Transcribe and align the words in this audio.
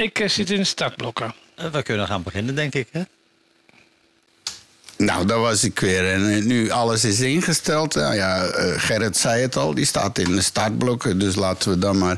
Ik 0.00 0.18
eh, 0.18 0.28
zit 0.28 0.50
in 0.50 0.56
de 0.56 0.64
startblokken. 0.64 1.34
Eh, 1.54 1.66
we 1.66 1.82
kunnen 1.82 2.06
gaan 2.06 2.22
beginnen, 2.22 2.54
denk 2.54 2.74
ik. 2.74 2.88
Hè? 2.90 3.02
Nou, 5.00 5.26
daar 5.26 5.38
was 5.38 5.64
ik 5.64 5.80
weer. 5.80 6.12
En 6.12 6.34
eh, 6.34 6.44
nu 6.44 6.70
alles 6.70 7.04
is 7.04 7.20
ingesteld. 7.20 7.94
Nou 7.94 8.14
ja, 8.14 8.44
eh, 8.44 8.72
Gerrit 8.76 9.16
zei 9.16 9.42
het 9.42 9.56
al, 9.56 9.74
die 9.74 9.84
staat 9.84 10.18
in 10.18 10.36
de 10.36 10.42
startblokken. 10.42 11.18
Dus 11.18 11.34
laten 11.34 11.70
we 11.70 11.78
dan 11.78 11.98
maar 11.98 12.16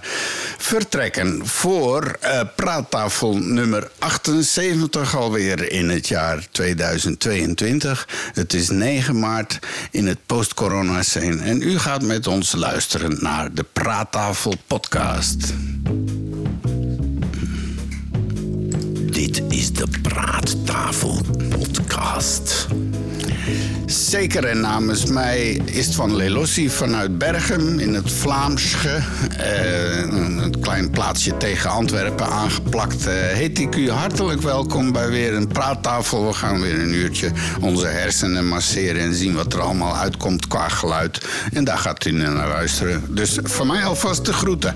vertrekken 0.59 1.47
voor 1.47 2.17
eh, 2.21 2.41
praattafel 2.57 3.37
nummer 3.37 3.91
78 3.99 5.17
alweer 5.17 5.73
in 5.73 5.89
het 5.89 6.09
jaar 6.09 6.47
2022. 6.51 8.09
Het 8.33 8.53
is 8.53 8.71
9 8.71 9.19
maart 9.19 9.59
in 9.91 10.07
het 10.07 10.19
post-corona 10.27 11.03
scene. 11.03 11.43
En 11.43 11.63
u 11.63 11.79
gaat 11.79 12.03
met 12.03 12.27
ons 12.27 12.53
luisteren 12.53 13.17
naar 13.21 13.55
de 13.55 13.65
Praattafel 13.73 14.55
podcast. 14.67 15.53
Praattafel 20.13 21.21
Podcast. 21.49 22.67
Zeker 23.87 24.45
en 24.45 24.61
namens 24.61 25.05
mij 25.07 25.61
is 25.65 25.87
het 25.87 25.95
van 25.95 26.17
Lelossi 26.17 26.71
vanuit 26.71 27.19
Bergen 27.19 27.81
in 27.81 27.95
het 27.95 28.13
Vlaamsche. 28.13 29.03
eh, 29.39 29.99
een 29.99 30.61
klein 30.61 30.91
plaatsje 30.91 31.37
tegen 31.37 31.71
Antwerpen 31.71 32.27
aangeplakt. 32.27 33.07
eh, 33.07 33.15
heet 33.15 33.59
ik 33.59 33.77
u 33.77 33.91
hartelijk 33.91 34.43
welkom 34.43 34.93
bij 34.93 35.09
weer 35.09 35.35
een 35.35 35.49
praattafel. 35.49 36.27
We 36.27 36.33
gaan 36.33 36.61
weer 36.61 36.81
een 36.81 36.95
uurtje 36.95 37.31
onze 37.61 37.87
hersenen 37.87 38.49
masseren 38.49 39.03
en 39.03 39.15
zien 39.15 39.35
wat 39.35 39.53
er 39.53 39.61
allemaal 39.61 39.97
uitkomt 39.97 40.47
qua 40.47 40.69
geluid. 40.69 41.27
En 41.53 41.65
daar 41.65 41.79
gaat 41.79 42.05
u 42.05 42.11
naar 42.13 42.49
luisteren. 42.49 43.05
Dus 43.09 43.39
van 43.43 43.67
mij 43.67 43.85
alvast 43.85 44.25
de 44.25 44.33
groeten. 44.33 44.75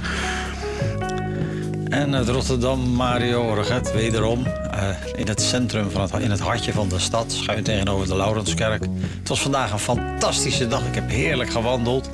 En 1.89 2.13
het 2.13 2.29
Rotterdam 2.29 2.81
Mario 2.81 3.43
Orget, 3.43 3.93
wederom 3.93 4.47
eh, 4.77 4.89
in 5.17 5.29
het 5.29 5.41
centrum, 5.41 5.91
van 5.91 6.01
het, 6.01 6.13
in 6.13 6.31
het 6.31 6.41
hartje 6.41 6.73
van 6.73 6.89
de 6.89 6.99
stad, 6.99 7.33
schuin 7.33 7.63
tegenover 7.63 8.07
de 8.07 8.17
Laurenskerk. 8.17 8.83
Het 9.19 9.29
was 9.29 9.43
vandaag 9.43 9.73
een 9.73 9.79
fantastische 9.79 10.69
dag. 10.69 10.87
Ik 10.87 10.95
heb 10.95 11.11
heerlijk 11.11 11.51
gewandeld. 11.51 12.11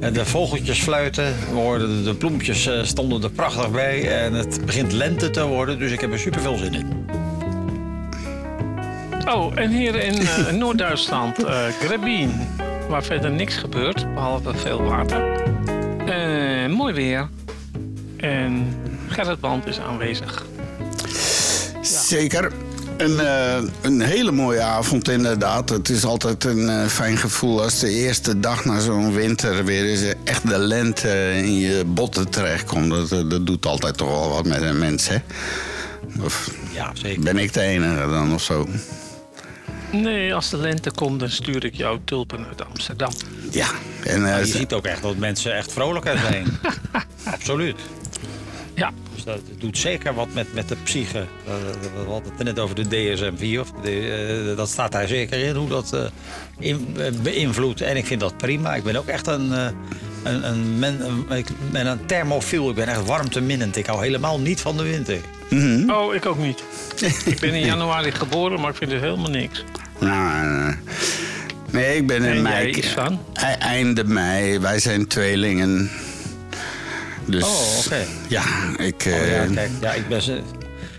En 0.00 0.12
de 0.12 0.24
vogeltjes 0.24 0.82
fluiten, 0.82 1.34
we 1.50 1.56
hoorden 1.56 2.04
de 2.04 2.14
bloempjes 2.14 2.66
eh, 2.66 2.82
stonden 2.82 3.22
er 3.22 3.30
prachtig 3.30 3.70
bij. 3.70 4.22
En 4.22 4.32
het 4.32 4.60
begint 4.66 4.92
lente 4.92 5.30
te 5.30 5.46
worden, 5.46 5.78
dus 5.78 5.92
ik 5.92 6.00
heb 6.00 6.12
er 6.12 6.18
super 6.18 6.40
veel 6.40 6.56
zin 6.56 6.74
in. 6.74 7.06
Oh, 9.28 9.52
en 9.54 9.70
hier 9.70 9.94
in 9.94 10.14
eh, 10.14 10.52
Noord-Duitsland, 10.60 11.44
eh 11.44 11.64
Grebien, 11.80 12.32
waar 12.88 13.04
verder 13.04 13.30
niks 13.30 13.56
gebeurt, 13.56 14.14
behalve 14.14 14.54
veel 14.54 14.82
water. 14.82 15.42
Eh, 16.06 16.68
mooi 16.68 16.94
weer. 16.94 17.28
En 18.16 18.66
Gerrit 19.08 19.40
Band 19.40 19.66
is 19.66 19.80
aanwezig. 19.80 20.46
Zeker. 21.88 22.52
Een, 22.96 23.20
eh, 23.20 23.56
een 23.80 24.00
hele 24.00 24.30
mooie 24.32 24.60
avond 24.60 25.08
inderdaad. 25.08 25.68
Het 25.68 25.88
is 25.88 26.04
altijd 26.04 26.44
een 26.44 26.68
eh, 26.68 26.86
fijn 26.86 27.16
gevoel 27.16 27.62
als 27.62 27.78
de 27.78 27.90
eerste 27.90 28.40
dag 28.40 28.64
na 28.64 28.80
zo'n 28.80 29.12
winter 29.14 29.64
weer 29.64 29.84
eens 29.84 30.14
echt 30.24 30.48
de 30.48 30.58
lente 30.58 31.32
in 31.36 31.54
je 31.58 31.84
botten 31.84 32.28
terechtkomt. 32.30 32.90
Dat, 32.90 33.12
eh, 33.12 33.28
dat 33.28 33.46
doet 33.46 33.66
altijd 33.66 33.96
toch 33.96 34.08
wel 34.08 34.28
wat 34.28 34.46
met 34.46 34.62
een 34.62 34.78
mens, 34.78 35.08
hè? 35.08 35.16
Of 36.22 36.50
Ja, 36.72 36.90
zeker. 36.94 37.22
ben 37.22 37.38
ik 37.38 37.52
de 37.52 37.60
enige 37.60 38.06
dan 38.10 38.34
of 38.34 38.42
zo? 38.42 38.68
Nee, 39.92 40.34
als 40.34 40.50
de 40.50 40.56
lente 40.56 40.90
komt, 40.90 41.20
dan 41.20 41.30
stuur 41.30 41.64
ik 41.64 41.74
jou 41.74 41.98
tulpen 42.04 42.46
uit 42.48 42.64
Amsterdam. 42.64 43.10
Ja. 43.50 43.68
En, 44.04 44.32
eh, 44.32 44.38
je 44.38 44.46
ziet 44.46 44.72
ook 44.72 44.84
echt 44.86 45.02
dat 45.02 45.16
mensen 45.16 45.56
echt 45.56 45.72
vrolijker 45.72 46.18
zijn. 46.18 46.46
Absoluut. 47.34 47.76
Ja, 48.78 48.90
Dus 49.14 49.24
dat 49.24 49.40
doet 49.58 49.78
zeker 49.78 50.14
wat 50.14 50.28
met, 50.34 50.54
met 50.54 50.68
de 50.68 50.76
psyche. 50.84 51.18
Eh, 51.18 51.52
We 52.04 52.10
hadden 52.10 52.32
het 52.36 52.44
net 52.44 52.58
over 52.58 52.74
de 52.74 52.84
DSM-4. 52.88 53.60
Of 53.60 53.70
de, 53.82 54.46
eh, 54.50 54.56
dat 54.56 54.68
staat 54.68 54.92
daar 54.92 55.08
zeker 55.08 55.38
in, 55.38 55.54
hoe 55.54 55.68
dat 55.68 55.92
eh, 55.92 56.00
in- 56.58 56.96
beïnvloedt. 57.22 57.80
En 57.80 57.96
ik 57.96 58.06
vind 58.06 58.20
dat 58.20 58.36
prima. 58.36 58.74
Ik 58.74 58.82
ben 58.82 58.96
ook 58.96 59.06
echt 59.06 59.26
een, 59.26 59.52
eh, 59.52 59.66
een, 60.22 60.48
een, 60.48 60.78
men, 60.78 61.00
een- 61.06 61.36
ik 61.36 61.46
ben 61.70 61.86
een 61.86 62.06
thermofiel. 62.06 62.68
Ik 62.68 62.74
ben 62.74 62.88
echt 62.88 63.06
warmteminnend. 63.06 63.76
Ik 63.76 63.86
hou 63.86 64.02
helemaal 64.02 64.40
niet 64.40 64.60
van 64.60 64.76
de 64.76 64.82
winter. 64.82 65.18
oh, 65.90 66.14
ik 66.14 66.26
ook 66.26 66.38
niet. 66.38 66.62
ik 67.32 67.38
ben 67.40 67.54
in 67.54 67.64
januari 67.66 68.10
geboren, 68.12 68.60
maar 68.60 68.70
ik 68.70 68.76
vind 68.76 68.90
het 68.92 69.00
helemaal 69.00 69.30
niks. 69.30 69.64
nou, 70.00 70.74
nee, 71.70 71.96
ik 71.96 72.06
ben 72.06 72.22
in 72.24 72.42
mei. 72.42 72.70
E- 73.34 73.42
Einde 73.58 74.04
mei. 74.04 74.58
Wij 74.58 74.78
zijn 74.78 75.06
tweelingen. 75.06 75.90
Dus 77.28 77.44
Oh, 77.44 77.78
oké. 77.86 78.06
ja, 78.28 78.42
ik. 78.76 79.04
Oh, 79.06 79.12
eh, 79.12 79.30
ja, 79.30 79.46
kijk, 79.54 79.70
ja, 79.80 79.92
ik 79.92 80.08
ben, 80.08 80.22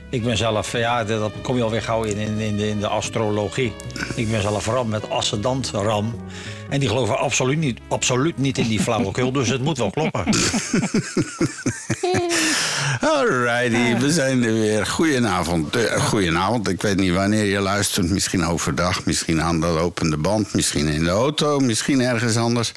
ik 0.09 0.23
ben 0.23 0.37
zelf, 0.37 0.71
ja, 0.71 1.03
dat 1.03 1.31
kom 1.41 1.57
je 1.57 1.63
alweer 1.63 1.81
gauw 1.81 2.03
in, 2.03 2.17
in, 2.17 2.39
in, 2.39 2.57
de, 2.57 2.69
in 2.69 2.79
de 2.79 2.87
astrologie. 2.87 3.73
Ik 4.15 4.31
ben 4.31 4.41
zelf 4.41 4.65
ram 4.65 4.89
met 4.89 5.09
ascendant 5.09 5.69
ram. 5.73 6.15
En 6.69 6.79
die 6.79 6.89
geloven 6.89 7.17
absoluut 7.17 7.57
niet, 7.57 7.79
absoluut 7.87 8.37
niet 8.37 8.57
in 8.57 8.67
die 8.67 8.79
flauwekul, 8.79 9.31
dus 9.31 9.49
het 9.49 9.61
moet 9.61 9.77
wel 9.77 9.89
kloppen. 9.89 10.23
Alrighty, 13.01 13.97
we 13.97 14.11
zijn 14.11 14.43
er 14.43 14.53
weer. 14.53 14.85
Goedenavond. 14.85 15.75
Eh, 15.75 16.05
goedenavond. 16.05 16.69
Ik 16.69 16.81
weet 16.81 16.97
niet 16.97 17.13
wanneer 17.13 17.45
je 17.45 17.59
luistert. 17.59 18.09
Misschien 18.09 18.45
overdag, 18.45 19.05
misschien 19.05 19.41
aan 19.41 19.59
de 19.59 19.67
lopende 19.67 20.17
band, 20.17 20.53
misschien 20.53 20.87
in 20.87 21.03
de 21.03 21.09
auto, 21.09 21.59
misschien 21.59 22.01
ergens 22.01 22.37
anders. 22.37 22.73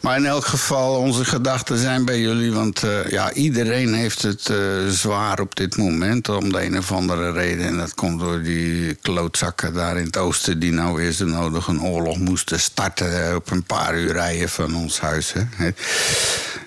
Maar 0.00 0.16
in 0.16 0.26
elk 0.26 0.44
geval, 0.44 0.96
onze 0.96 1.24
gedachten 1.24 1.78
zijn 1.78 2.04
bij 2.04 2.20
jullie. 2.20 2.52
Want 2.52 2.82
eh, 2.82 3.10
ja, 3.10 3.32
iedereen 3.32 3.94
heeft 3.94 4.22
het 4.22 4.48
eh, 4.48 4.56
zwaar 4.88 5.40
op 5.40 5.56
dit 5.56 5.76
moment. 5.76 6.28
Om 6.28 6.52
de 6.52 6.64
een 6.64 6.78
of 6.78 6.92
andere 6.92 7.32
reden. 7.32 7.66
En 7.66 7.76
dat 7.76 7.94
komt 7.94 8.20
door 8.20 8.42
die 8.42 8.94
klootzakken 8.94 9.74
daar 9.74 9.96
in 9.96 10.04
het 10.04 10.16
oosten. 10.16 10.58
die 10.58 10.72
nou 10.72 10.94
weer 10.94 11.12
zo 11.12 11.24
nodig 11.24 11.66
een 11.66 11.82
oorlog 11.82 12.18
moesten 12.18 12.60
starten. 12.60 13.23
Eh, 13.28 13.34
op 13.34 13.50
een 13.50 13.64
paar 13.64 13.98
uur 13.98 14.12
rijden 14.12 14.48
van 14.48 14.76
ons 14.76 15.00
huis. 15.00 15.32
Hè. 15.32 15.70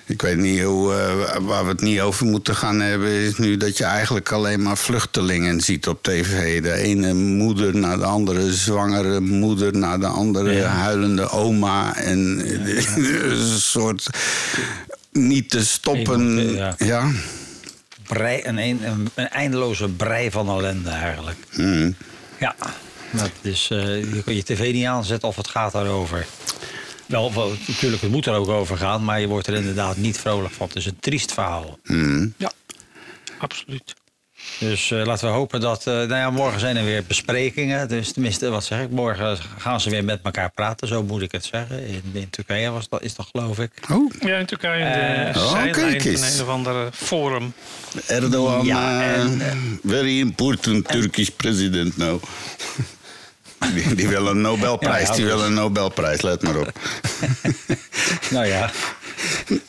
Ik 0.06 0.22
weet 0.22 0.36
niet 0.36 0.62
hoe, 0.62 0.94
eh, 0.94 1.36
waar 1.40 1.62
we 1.62 1.68
het 1.70 1.80
niet 1.80 2.00
over 2.00 2.26
moeten 2.26 2.56
gaan 2.56 2.80
hebben, 2.80 3.08
is 3.08 3.38
nu 3.38 3.56
dat 3.56 3.78
je 3.78 3.84
eigenlijk 3.84 4.32
alleen 4.32 4.62
maar 4.62 4.76
vluchtelingen 4.76 5.60
ziet 5.60 5.88
op 5.88 6.02
tv. 6.02 6.62
De 6.62 6.72
ene 6.72 7.14
moeder 7.14 7.76
naar 7.76 7.98
de 7.98 8.04
andere, 8.04 8.52
zwangere 8.52 9.20
moeder 9.20 9.76
naar 9.76 10.00
de 10.00 10.06
andere, 10.06 10.62
huilende 10.62 11.30
oma. 11.30 11.96
En 11.96 12.18
een 13.30 13.58
soort 13.58 14.06
niet 15.12 15.50
te 15.50 15.64
stoppen. 15.64 16.54
Ja. 16.54 16.74
ja. 16.78 17.10
Brei, 18.06 18.40
een, 18.44 18.58
een, 18.58 19.10
een 19.14 19.28
eindeloze 19.28 19.88
brei 19.88 20.30
van 20.30 20.48
ellende 20.48 20.90
eigenlijk. 20.90 21.38
Hmm. 21.50 21.94
Ja, 22.38 22.54
dat 23.10 23.30
is, 23.40 23.68
eh, 23.70 24.14
je 24.14 24.22
kan 24.24 24.34
je 24.34 24.42
tv 24.42 24.72
niet 24.72 24.86
aanzetten 24.86 25.28
of 25.28 25.36
het 25.36 25.48
gaat 25.48 25.72
daarover. 25.72 26.26
Wel, 27.08 27.32
wel, 27.34 27.52
natuurlijk, 27.68 28.02
het 28.02 28.10
moet 28.10 28.26
er 28.26 28.34
ook 28.34 28.48
over 28.48 28.76
gaan, 28.76 29.04
maar 29.04 29.20
je 29.20 29.26
wordt 29.26 29.46
er 29.46 29.54
inderdaad 29.54 29.96
niet 29.96 30.18
vrolijk 30.18 30.54
van. 30.54 30.66
Het 30.66 30.76
is 30.76 30.86
een 30.86 30.98
triest 31.00 31.32
verhaal. 31.32 31.78
Hmm. 31.84 32.34
Ja, 32.36 32.52
absoluut. 33.38 33.94
Dus 34.58 34.90
eh, 34.90 35.04
laten 35.04 35.28
we 35.28 35.34
hopen 35.34 35.60
dat. 35.60 35.86
eh, 35.86 35.94
nou 35.94 36.08
ja, 36.08 36.30
morgen 36.30 36.60
zijn 36.60 36.76
er 36.76 36.84
weer 36.84 37.04
besprekingen. 37.06 37.88
Dus 37.88 38.12
tenminste, 38.12 38.48
wat 38.50 38.64
zeg 38.64 38.80
ik? 38.82 38.90
Morgen 38.90 39.38
gaan 39.58 39.80
ze 39.80 39.90
weer 39.90 40.04
met 40.04 40.20
elkaar 40.22 40.50
praten, 40.50 40.88
zo 40.88 41.02
moet 41.02 41.22
ik 41.22 41.32
het 41.32 41.44
zeggen. 41.44 41.86
In, 41.86 42.02
in 42.12 42.30
Turkije 42.30 42.70
was 42.70 42.88
dat, 42.88 43.02
is 43.02 43.14
dat, 43.14 43.26
geloof 43.32 43.58
ik. 43.58 43.70
Oh, 43.90 44.12
Ja, 44.20 44.36
in 44.36 44.46
Turkije 44.46 44.78
in 44.84 44.92
de 44.92 44.98
Eh, 44.98 45.42
oh, 45.44 45.52
kijk 45.62 45.74
van 45.76 46.10
eens. 46.12 46.36
een 46.38 46.42
of 46.44 46.48
andere 46.48 46.88
forum. 46.92 47.52
Erdogan, 48.06 48.64
Ja, 48.66 49.02
en, 49.14 49.40
very 49.84 50.18
important 50.18 50.88
Turkish 50.88 51.28
president 51.28 51.96
now. 51.96 52.22
Die, 53.74 53.94
die 53.94 54.08
wil 54.08 54.26
een 54.26 54.40
Nobelprijs, 54.40 55.02
Ja, 55.02 55.08
ja, 55.10 55.14
die 55.14 55.24
wil 55.24 55.36
dus- 55.36 55.46
een 55.46 55.54
Nobelprijs, 55.54 56.22
let 56.22 56.42
maar 56.42 56.56
op. 56.56 56.72
Nou 58.30 58.46
ja. 58.46 58.70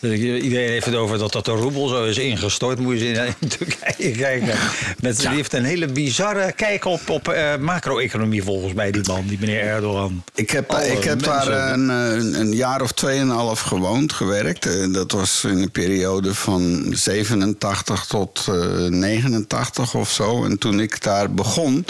Iedereen 0.02 0.70
heeft 0.70 0.86
het 0.86 0.96
over 0.96 1.18
dat 1.18 1.32
dat 1.32 1.46
de 1.46 1.52
roebel 1.52 1.88
zo 1.88 2.04
is 2.04 2.18
ingestort. 2.18 2.80
Moet 2.80 3.00
je 3.00 3.08
eens 3.08 3.34
in, 3.40 3.48
Turkije 3.48 4.12
kijken. 4.12 4.58
Met, 5.00 5.18
Die 5.20 5.29
heeft 5.29 5.53
een 5.53 5.64
hele 5.64 5.88
bizarre 5.88 6.52
kijk 6.52 6.85
op, 6.85 7.09
op 7.09 7.28
eh, 7.28 7.56
macro-economie 7.58 8.44
volgens 8.44 8.73
mij, 8.73 8.91
die 8.91 9.08
man, 9.08 9.26
die 9.28 9.38
meneer 9.40 9.62
Erdogan. 9.62 10.23
Ik 10.35 10.50
heb, 10.50 10.72
Alle 10.72 10.85
ik 10.85 11.03
heb 11.03 11.23
daar 11.23 11.47
een, 11.47 11.90
eh, 11.90 12.12
een, 12.12 12.40
een 12.40 12.53
jaar 12.53 12.82
of 12.82 12.91
tweeënhalf 12.91 13.59
gewoond, 13.59 14.14
gewerkt. 14.14 14.66
Eh, 14.66 14.94
Dat 14.94 15.12
was 15.12 15.44
in 15.44 15.58
een 15.58 15.72
periode 15.72 16.34
van 16.35 16.85
87 16.91 18.06
tot 18.06 18.46
eh, 18.50 18.56
89 18.85 19.96
of 19.96 20.09
zo. 20.12 20.46
En 20.46 20.58
toen 20.58 20.79
ik 20.79 21.02
daar 21.02 21.34
begon, 21.34 21.85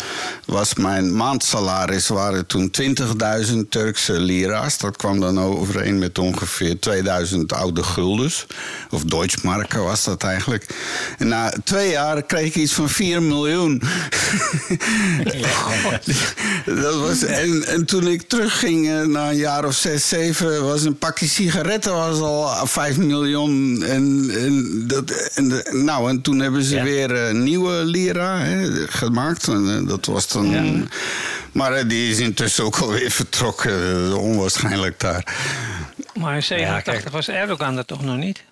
was 0.45 0.73
mijn 0.73 1.15
maandsalaris 1.15 2.07
waren 2.07 2.45
toen 2.45 2.71
20.000 3.51 3.69
Turkse 3.69 4.19
lira's. 4.19 4.77
Dat 4.77 4.97
kwam 4.97 5.19
dan 5.19 5.39
overeen 5.39 5.99
met 5.99 6.17
ongeveer 6.17 6.79
2000 6.79 7.48
oude 7.53 7.67
oude 7.69 7.83
guldens. 7.83 8.45
Of 8.89 9.03
Deutschmarken 9.03 9.83
was 9.83 10.03
dat 10.03 10.23
eigenlijk. 10.23 10.65
En 11.17 11.27
na 11.27 11.53
twee 11.63 11.89
jaar 11.89 12.23
kreeg 12.23 12.45
ik 12.45 12.55
iets 12.55 12.73
van 12.73 12.89
4 12.89 13.21
miljoen. 13.21 13.81
dat 16.81 16.95
was, 16.95 17.23
en, 17.23 17.63
en 17.67 17.85
toen 17.85 18.07
ik 18.07 18.21
terugging 18.21 18.85
uh, 18.87 19.01
na 19.01 19.29
een 19.29 19.35
jaar 19.35 19.65
of 19.65 19.75
zes, 19.75 20.07
zeven... 20.07 20.63
was 20.65 20.83
een 20.83 20.97
pakje 20.97 21.27
sigaretten 21.27 21.93
was 21.93 22.19
al 22.19 22.67
5 22.67 22.97
miljoen. 22.97 23.83
En, 23.83 24.29
en, 24.39 24.83
dat, 24.87 25.11
en, 25.11 25.63
nou, 25.71 26.09
en 26.09 26.21
toen 26.21 26.39
hebben 26.39 26.63
ze 26.63 26.75
Ja. 26.75 26.83
weer 26.83 27.11
een 27.11 27.43
nieuwe 27.43 27.85
lira 27.85 28.37
hè, 28.39 28.87
gemaakt. 28.87 29.47
En, 29.47 29.77
eh, 29.81 29.87
dat 29.87 30.05
was 30.05 30.27
dan... 30.27 30.87
Maar 31.51 31.73
eh, 31.73 31.89
die 31.89 32.11
is 32.11 32.19
intussen 32.19 32.63
ook 32.63 32.77
alweer 32.77 33.11
vertrokken. 33.11 33.71
eh, 33.71 34.17
onwaarschijnlijk 34.17 34.99
daar. 34.99 35.35
Maar 36.19 36.35
in 36.35 36.43
87 36.43 37.01
kijk. 37.01 37.09
was 37.13 37.27
Erdogan 37.29 37.77
er 37.77 37.85
toch 37.85 38.03
nog 38.03 38.17
niet? 38.17 38.43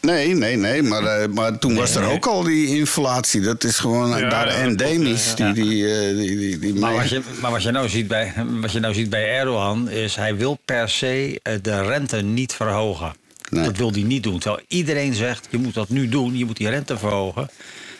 Nee, 0.00 0.34
nee, 0.34 0.56
nee. 0.56 0.82
Maar, 0.82 1.04
eh, 1.04 1.28
maar 1.28 1.58
toen 1.58 1.74
was 1.74 1.94
er 1.94 2.02
nee. 2.02 2.10
ook 2.12 2.26
al 2.26 2.42
die 2.42 2.66
inflatie. 2.78 3.40
Dat 3.40 3.64
is 3.64 3.78
gewoon 3.78 4.14
eh, 4.14 4.20
Ja, 4.20 4.28
daar 4.28 4.46
dat 4.46 4.54
endemisch. 4.54 5.34
klopt, 5.34 5.54
Die, 5.54 5.64
die, 5.68 5.94
eh, 5.94 6.16
die, 6.16 6.36
die, 6.38 6.58
die 6.58 6.74
Maar 6.74 6.94
wat, 6.94 7.08
je, 7.08 7.22
maar 7.40 7.50
wat 7.50 7.62
je 7.62 7.70
nou 7.70 7.88
ziet 7.88 8.08
bij, 8.08 8.32
wat 8.60 8.72
je 8.72 8.80
nou 8.80 8.94
ziet 8.94 9.10
bij 9.10 9.28
Erdogan 9.38 9.90
is 9.90 10.16
hij 10.16 10.36
wil 10.36 10.58
per 10.64 10.88
se 10.88 11.40
eh, 11.42 11.54
de 11.62 11.82
rente 11.82 12.22
niet 12.22 12.52
verhogen. 12.52 13.14
Nee. 13.50 13.64
Dat 13.64 13.76
wil 13.76 13.92
hij 13.92 14.02
niet 14.02 14.22
doen. 14.22 14.38
Terwijl 14.38 14.62
iedereen 14.68 15.14
zegt 15.14 15.46
je 15.50 15.58
moet 15.58 15.74
dat 15.74 15.88
nu 15.88 16.08
doen, 16.08 16.36
je 16.36 16.44
moet 16.44 16.56
die 16.56 16.68
rente 16.68 16.98
verhogen. 16.98 17.50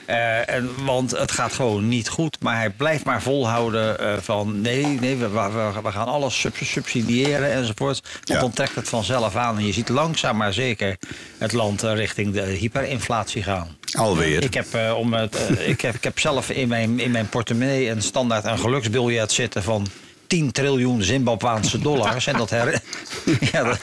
Eh, 0.04 0.48
en, 0.54 0.70
want 0.84 1.10
het 1.10 1.30
gaat 1.30 1.52
gewoon 1.52 1.88
niet 1.88 2.08
goed. 2.08 2.36
Maar 2.40 2.56
hij 2.56 2.70
blijft 2.70 3.04
maar 3.04 3.22
volhouden 3.22 3.98
eh, 3.98 4.14
van 4.20 4.60
nee, 4.60 4.86
nee 4.86 5.16
we, 5.16 5.28
we, 5.28 5.72
we 5.82 5.92
gaan 5.92 6.06
alles 6.06 6.40
sub- 6.40 6.56
subsidiëren 6.62 7.52
enzovoort. 7.52 8.00
Want 8.14 8.28
Ja. 8.28 8.40
dan 8.40 8.50
trekt 8.52 8.74
het 8.74 8.88
vanzelf 8.88 9.36
aan. 9.36 9.58
En 9.58 9.66
je 9.66 9.72
ziet 9.72 9.88
langzaam 9.88 10.36
maar 10.36 10.52
zeker 10.52 10.96
het 11.38 11.52
land 11.52 11.82
eh, 11.82 11.94
richting 11.94 12.32
de 12.34 12.42
hyperinflatie 12.42 13.42
gaan. 13.42 13.76
Alweer. 13.92 14.42
Ik 14.42 14.54
heb, 14.54 14.66
om 14.96 15.12
het, 15.14 15.36
ik, 15.58 15.80
heb, 15.80 15.94
ik 15.94 16.04
heb 16.04 16.18
zelf 16.18 16.50
in 16.50 16.68
mijn, 16.68 17.00
in 17.00 17.10
mijn 17.10 17.28
portemonnee 17.28 17.90
een 17.90 18.02
standaard 18.02 18.44
een 18.44 18.58
geluksbiljet 18.58 19.32
zitten 19.32 19.62
van 19.62 19.86
10 20.32 20.52
triljoen 20.52 21.02
Zimbabwaanse 21.02 21.78
dollars. 21.78 22.26
En 22.26 22.36
dat 22.36 22.50
her... 22.50 22.82
ja, 23.52 23.62
dat 23.64 23.78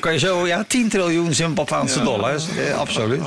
kan 0.00 0.12
je 0.12 0.18
zo, 0.18 0.46
ja, 0.46 0.64
10 0.64 0.88
triljoen 0.88 1.34
Zimbabwaanse 1.34 2.02
dollars. 2.02 2.44
Eh, 2.56 2.78
absoluut. 2.78 3.22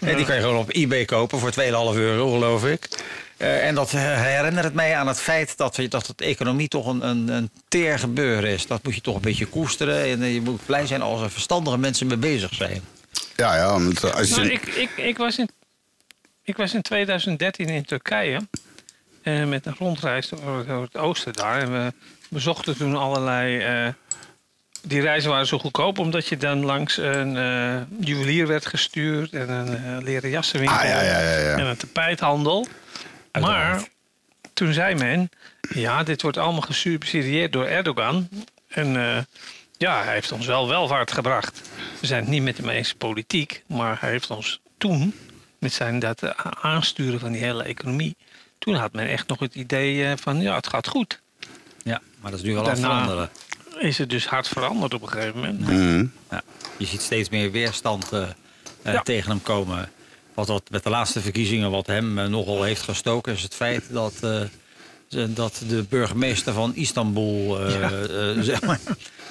En 0.00 0.16
die 0.16 0.24
kan 0.24 0.34
je 0.34 0.40
gewoon 0.40 0.56
op 0.56 0.70
eBay 0.74 1.04
kopen 1.04 1.38
voor 1.38 1.50
2,5 1.52 1.58
euro, 1.98 2.32
geloof 2.32 2.64
ik. 2.66 2.88
Eh, 3.36 3.66
en 3.66 3.74
dat 3.74 3.90
herinnert 3.90 4.64
het 4.64 4.74
mij 4.74 4.96
aan 4.96 5.06
het 5.06 5.20
feit 5.20 5.56
dat, 5.56 5.76
we- 5.76 5.88
dat 5.88 6.06
het 6.06 6.20
economie 6.20 6.68
toch 6.68 6.86
een, 6.86 7.06
een, 7.08 7.28
een 7.28 7.50
teer 7.68 7.98
gebeuren 7.98 8.50
is. 8.50 8.66
Dat 8.66 8.82
moet 8.84 8.94
je 8.94 9.00
toch 9.00 9.14
een 9.14 9.20
beetje 9.20 9.46
koesteren. 9.46 10.04
En 10.04 10.22
eh, 10.22 10.34
je 10.34 10.40
moet 10.40 10.66
blij 10.66 10.86
zijn 10.86 11.02
als 11.02 11.20
er 11.20 11.30
verstandige 11.30 11.78
mensen 11.78 12.06
mee 12.06 12.16
bezig 12.16 12.54
zijn. 12.54 12.82
Ja, 13.36 13.56
ja. 13.56 13.70
want 13.72 14.14
als 14.14 14.28
je, 14.28 14.34
Nou, 14.34 14.48
ik, 14.48 14.66
ik, 14.66 14.90
ik, 14.96 15.16
was 15.16 15.38
in, 15.38 15.48
ik 16.42 16.56
was 16.56 16.74
in 16.74 16.82
2013 16.82 17.68
in 17.68 17.84
Turkije. 17.84 18.40
Eh, 19.22 19.44
met 19.44 19.66
een 19.66 19.74
rondreis 19.78 20.28
door, 20.28 20.66
door 20.66 20.82
het 20.82 20.96
oosten 20.96 21.32
daar. 21.32 21.60
En 21.60 21.72
we 21.72 21.92
bezochten 22.30 22.76
toen 22.76 22.96
allerlei. 22.96 23.58
eh, 23.58 23.92
die 24.82 25.00
reizen 25.00 25.30
waren 25.30 25.46
zo 25.46 25.58
goedkoop 25.58 25.98
omdat 25.98 26.26
je 26.26 26.36
dan 26.36 26.64
langs 26.64 26.96
een 26.96 27.36
eh, 27.36 28.06
juwelier 28.06 28.46
werd 28.46 28.66
gestuurd. 28.66 29.32
En 29.32 29.48
een 29.48 30.02
leren 30.02 30.30
jassenwinkel. 30.30 30.78
Ah, 30.78 30.84
ja, 30.84 31.02
ja, 31.02 31.20
ja. 31.20 31.56
En 31.56 31.66
een 31.66 31.76
tapijthandel. 31.76 32.66
Maar 33.40 33.82
toen 34.54 34.72
zei 34.72 34.94
men. 34.94 35.30
Ja, 35.74 36.02
dit 36.02 36.22
wordt 36.22 36.36
allemaal 36.36 36.60
gesubsidieerd 36.60 37.52
door 37.52 37.64
Erdogan. 37.66 38.28
En 38.68 38.92
ja, 39.78 40.02
hij 40.02 40.12
heeft 40.12 40.32
ons 40.32 40.46
wel 40.46 40.68
welvaart 40.68 41.12
gebracht. 41.12 41.60
We 42.00 42.06
zijn 42.06 42.20
het 42.20 42.30
niet 42.30 42.42
met 42.42 42.56
hem 42.56 42.68
eens 42.68 42.94
politiek, 42.94 43.62
maar 43.66 43.96
hij 44.00 44.10
heeft 44.10 44.30
ons 44.30 44.60
toen, 44.78 45.14
met 45.58 45.72
zijn 45.72 45.98
dat 45.98 46.34
aansturen 46.62 47.20
van 47.20 47.32
die 47.32 47.42
hele 47.42 47.62
economie, 47.62 48.16
toen 48.62 48.74
had 48.74 48.92
men 48.92 49.08
echt 49.08 49.28
nog 49.28 49.38
het 49.38 49.54
idee 49.54 50.04
eh, 50.04 50.12
van 50.16 50.40
ja, 50.40 50.54
het 50.54 50.66
gaat 50.66 50.88
goed. 50.88 51.20
Ja, 51.82 52.00
maar 52.20 52.30
dat 52.30 52.40
is 52.40 52.46
nu 52.46 52.54
wel 52.54 52.70
aan 52.70 52.76
veranderen. 52.76 53.30
Is 53.78 53.98
het 53.98 54.10
dus 54.10 54.26
hard 54.26 54.48
veranderd 54.48 54.94
op 54.94 55.02
een 55.02 55.08
gegeven 55.08 55.34
moment. 55.40 55.68
Ja, 56.30 56.42
je 56.76 56.86
ziet 56.86 57.00
steeds 57.00 57.28
meer 57.28 57.50
weerstand 57.50 58.12
eh, 58.12 58.22
eh, 58.82 58.92
Ja. 58.92 59.02
tegen 59.02 59.30
hem 59.30 59.42
komen. 59.42 59.90
Wat 60.34 60.46
dat 60.46 60.62
met 60.70 60.82
de 60.82 60.90
laatste 60.90 61.20
verkiezingen 61.20 61.70
wat 61.70 61.86
hem 61.86 62.30
nogal 62.30 62.62
heeft 62.62 62.82
gestoken... 62.82 63.32
is 63.32 63.42
het 63.42 63.54
feit 63.54 63.84
dat, 63.90 64.14
eh, 64.20 64.40
dat 65.28 65.60
de 65.68 65.84
burgemeester 65.88 66.52
van 66.52 66.74
Istanbul... 66.74 67.60
eh, 67.60 67.84
eh, 67.84 68.38
zeg 68.40 68.62
maar, 68.62 68.80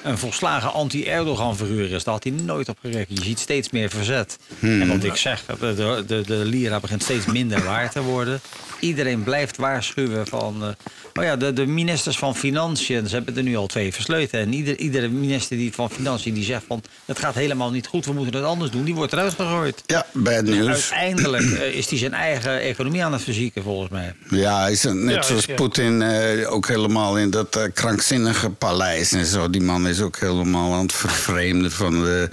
een 0.03 0.17
volslagen 0.17 0.73
anti-Erdogan-figuur 0.73 1.91
is. 1.91 2.03
Daar 2.03 2.13
had 2.13 2.23
hij 2.23 2.33
nooit 2.33 2.69
op 2.69 2.77
gerekend. 2.81 3.17
Je 3.17 3.23
ziet 3.23 3.39
steeds 3.39 3.69
meer 3.69 3.89
verzet. 3.89 4.37
En 4.59 4.87
wat 4.87 5.03
ik 5.03 5.15
zeg, 5.15 5.45
de, 5.59 5.73
de, 5.75 6.03
de, 6.07 6.21
de 6.25 6.35
lira 6.45 6.79
begint 6.79 7.03
steeds 7.03 7.25
minder 7.25 7.63
waard 7.63 7.91
te 7.91 8.01
worden. 8.01 8.39
Iedereen 8.79 9.23
blijft 9.23 9.57
waarschuwen 9.57 10.27
van... 10.27 10.55
eh, 10.63 10.67
oh 11.13 11.23
ja, 11.23 11.35
de, 11.35 11.53
de 11.53 11.65
ministers 11.65 12.17
van 12.17 12.35
Financiën, 12.35 13.07
ze 13.07 13.15
hebben 13.15 13.37
er 13.37 13.43
nu 13.43 13.55
al 13.55 13.67
twee 13.67 13.93
versleuten. 13.93 14.39
En 14.39 14.53
ieder, 14.53 14.77
iedere 14.77 15.07
minister 15.07 15.57
die 15.57 15.73
van 15.73 15.89
Financiën 15.89 16.33
die 16.33 16.43
zegt 16.43 16.63
van... 16.67 16.83
het 17.05 17.19
gaat 17.19 17.35
helemaal 17.35 17.71
niet 17.71 17.87
goed, 17.87 18.05
we 18.05 18.13
moeten 18.13 18.35
het 18.35 18.43
anders 18.45 18.71
doen. 18.71 18.83
Die 18.83 18.95
wordt 18.95 19.13
eruit 19.13 19.33
gegooid. 19.33 19.83
Ja, 19.85 20.05
bad 20.11 20.43
news. 20.43 20.67
Uiteindelijk 20.91 21.51
eh, 21.51 21.75
is 21.75 21.89
hij 21.89 21.97
zijn 21.99 22.13
eigen 22.13 22.59
economie 22.59 23.03
aan 23.03 23.13
het 23.13 23.21
verzieken, 23.23 23.63
volgens 23.63 23.89
mij. 23.91 24.13
Ja, 24.29 24.61
hij 24.61 24.71
is 24.71 24.83
een- 24.83 25.03
net 25.05 25.15
Ja, 25.15 25.21
zoals 25.21 25.45
ja. 25.45 25.53
Poetin 25.55 25.69
eh, 25.77 26.53
ook 26.53 26.67
helemaal 26.67 27.17
in 27.17 27.29
dat 27.29 27.55
eh, 27.55 27.63
krankzinnige 27.73 28.49
paleis 28.49 29.11
en 29.11 29.25
zo. 29.25 29.49
Die 29.49 29.61
man 29.61 29.87
is 29.87 30.01
ook 30.01 30.17
helemaal 30.19 30.73
aan 30.73 30.81
het 30.81 30.93
vervreemden 30.93 31.71
van 31.71 32.03
de, 32.03 32.29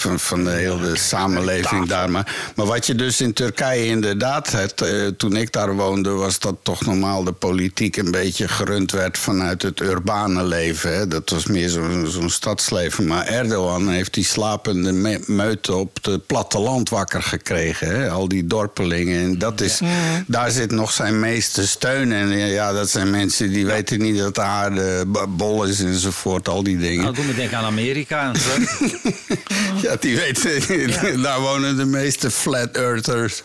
van, 0.00 0.18
van 0.20 0.44
de 0.44 0.50
hele 0.50 0.96
samenleving 0.96 1.88
daar. 1.88 2.10
Maar, 2.10 2.36
maar 2.56 2.66
wat 2.66 2.86
je 2.86 2.94
dus 2.94 3.20
in 3.20 3.32
Turkije 3.32 3.86
inderdaad 3.86 4.50
hebt, 4.52 4.80
eh, 4.80 5.06
toen 5.06 5.36
ik 5.36 5.52
daar 5.52 5.74
woonde, 5.74 6.10
was 6.10 6.38
dat 6.38 6.56
toch 6.62 6.84
normaal 6.86 7.24
de 7.24 7.32
politiek 7.32 7.96
een 7.96 8.10
beetje 8.10 8.48
gerund 8.48 8.92
werd 8.92 9.18
vanuit 9.18 9.62
het 9.62 9.80
urbane 9.80 10.44
leven. 10.44 10.94
Hè. 10.94 11.08
Dat 11.08 11.30
was 11.30 11.46
meer 11.46 11.68
zo'n 11.68 12.06
zo'n 12.08 12.30
stadsleven. 12.30 13.06
Maar 13.06 13.26
Erdogan 13.26 13.88
heeft 13.88 14.14
die 14.14 14.24
slapende 14.24 14.92
me- 14.92 15.20
meute 15.26 15.74
op 15.74 15.98
het 16.02 16.26
platteland 16.26 16.88
wakker 16.88 17.22
gekregen. 17.22 17.88
Hè. 18.00 18.10
Al 18.10 18.28
die 18.28 18.46
dorpelingen. 18.46 19.22
En 19.22 19.38
dat 19.38 19.60
is, 19.60 19.80
daar 20.26 20.50
zit 20.50 20.70
nog 20.70 20.92
zijn 20.92 21.20
meeste 21.20 21.66
steun. 21.66 22.12
En 22.12 22.28
ja, 22.38 22.72
dat 22.72 22.90
zijn 22.90 23.10
mensen 23.10 23.50
die 23.52 23.66
weten 23.66 23.98
niet 24.00 24.18
dat 24.18 24.34
de 24.34 24.40
aarde 24.40 25.04
bol 25.28 25.64
is 25.64 25.80
enzovoort. 25.80 26.48
Al 26.48 26.62
die 26.62 26.78
dingen. 26.78 27.02
Nou, 27.02 27.14
doe 27.14 27.24
me 27.24 27.34
denken 27.34 27.58
aan 27.58 27.64
Amerika 27.64 28.32
en. 28.32 28.66
Ja, 29.82 29.89
die 29.98 30.16
weten. 30.16 31.22
Daar 31.22 31.40
wonen 31.40 31.76
de 31.76 31.84
meeste 31.84 32.30
flat 32.30 32.76
earthers. 32.76 33.42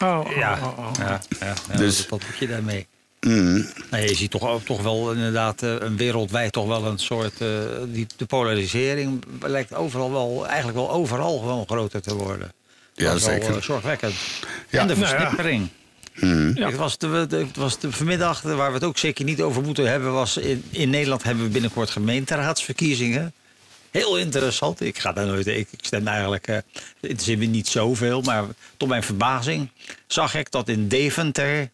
Oh, 0.00 0.20
oh, 0.26 0.36
Ja, 0.36 0.58
oh, 0.62 0.78
oh. 0.78 0.90
ja, 0.98 1.20
ja, 1.40 1.54
ja, 1.70 1.76
Dus- 1.76 2.08
wat, 2.08 2.20
moet 2.26 2.38
je 2.38 2.46
daarmee? 2.46 2.86
Mm. 3.20 3.66
Nou, 3.90 4.02
je 4.08 4.14
ziet 4.14 4.30
toch, 4.30 4.42
ook 4.48 4.64
toch 4.64 4.82
wel 4.82 5.12
inderdaad 5.12 5.62
eh, 5.62 5.74
een 5.78 5.96
wereldwijd 5.96 6.52
toch 6.52 6.66
wel 6.66 6.84
een 6.86 6.98
soort... 6.98 7.40
eh, 7.40 7.48
die, 7.86 8.06
de 8.16 8.26
polarisering 8.26 9.24
lijkt 9.40 9.74
overal 9.74 10.12
wel, 10.12 10.46
eigenlijk 10.46 10.76
wel 10.78 10.90
overal 10.90 11.38
gewoon 11.38 11.64
groter 11.66 12.02
te 12.02 12.14
worden. 12.14 12.52
Ja, 12.94 13.04
Dat 13.04 13.16
is 13.16 13.24
wel, 13.24 13.34
zeker. 13.34 13.56
eh, 13.56 13.62
zorgwekkend. 13.62 14.14
Ja. 14.68 14.80
En 14.80 14.86
de 14.86 14.96
Nou 14.96 15.06
ja. 15.06 15.18
versnippering. 15.18 15.68
Ja. 16.54 16.66
Het 16.66 16.76
was, 16.76 16.98
de, 16.98 17.26
de- 17.28 17.36
het 17.36 17.56
was 17.56 17.78
de 17.78 17.92
vanmiddag, 17.92 18.40
waar 18.42 18.68
we 18.68 18.74
het 18.74 18.84
ook 18.84 18.98
zeker 18.98 19.24
niet 19.24 19.40
over 19.40 19.62
moeten 19.62 19.90
hebben... 19.90 20.12
was 20.12 20.36
in, 20.36 20.64
in 20.70 20.90
Nederland 20.90 21.22
hebben 21.22 21.44
we 21.44 21.50
binnenkort 21.50 21.90
gemeenteraadsverkiezingen. 21.90 23.32
Heel 23.92 24.18
interessant. 24.18 24.80
Ik 24.80 24.98
ga 24.98 25.12
daar 25.12 25.26
nooit. 25.26 25.46
Ik, 25.46 25.68
ik 25.70 25.78
stem 25.84 26.06
eigenlijk. 26.06 26.46
eh 26.46 26.58
het 27.00 27.28
is 27.28 27.36
niet 27.36 27.68
zoveel, 27.68 28.22
maar 28.22 28.44
tot 28.76 28.88
mijn 28.88 29.02
verbazing 29.02 29.68
zag 30.06 30.34
ik 30.34 30.50
dat 30.50 30.68
in 30.68 30.88
Deventer 30.88 31.70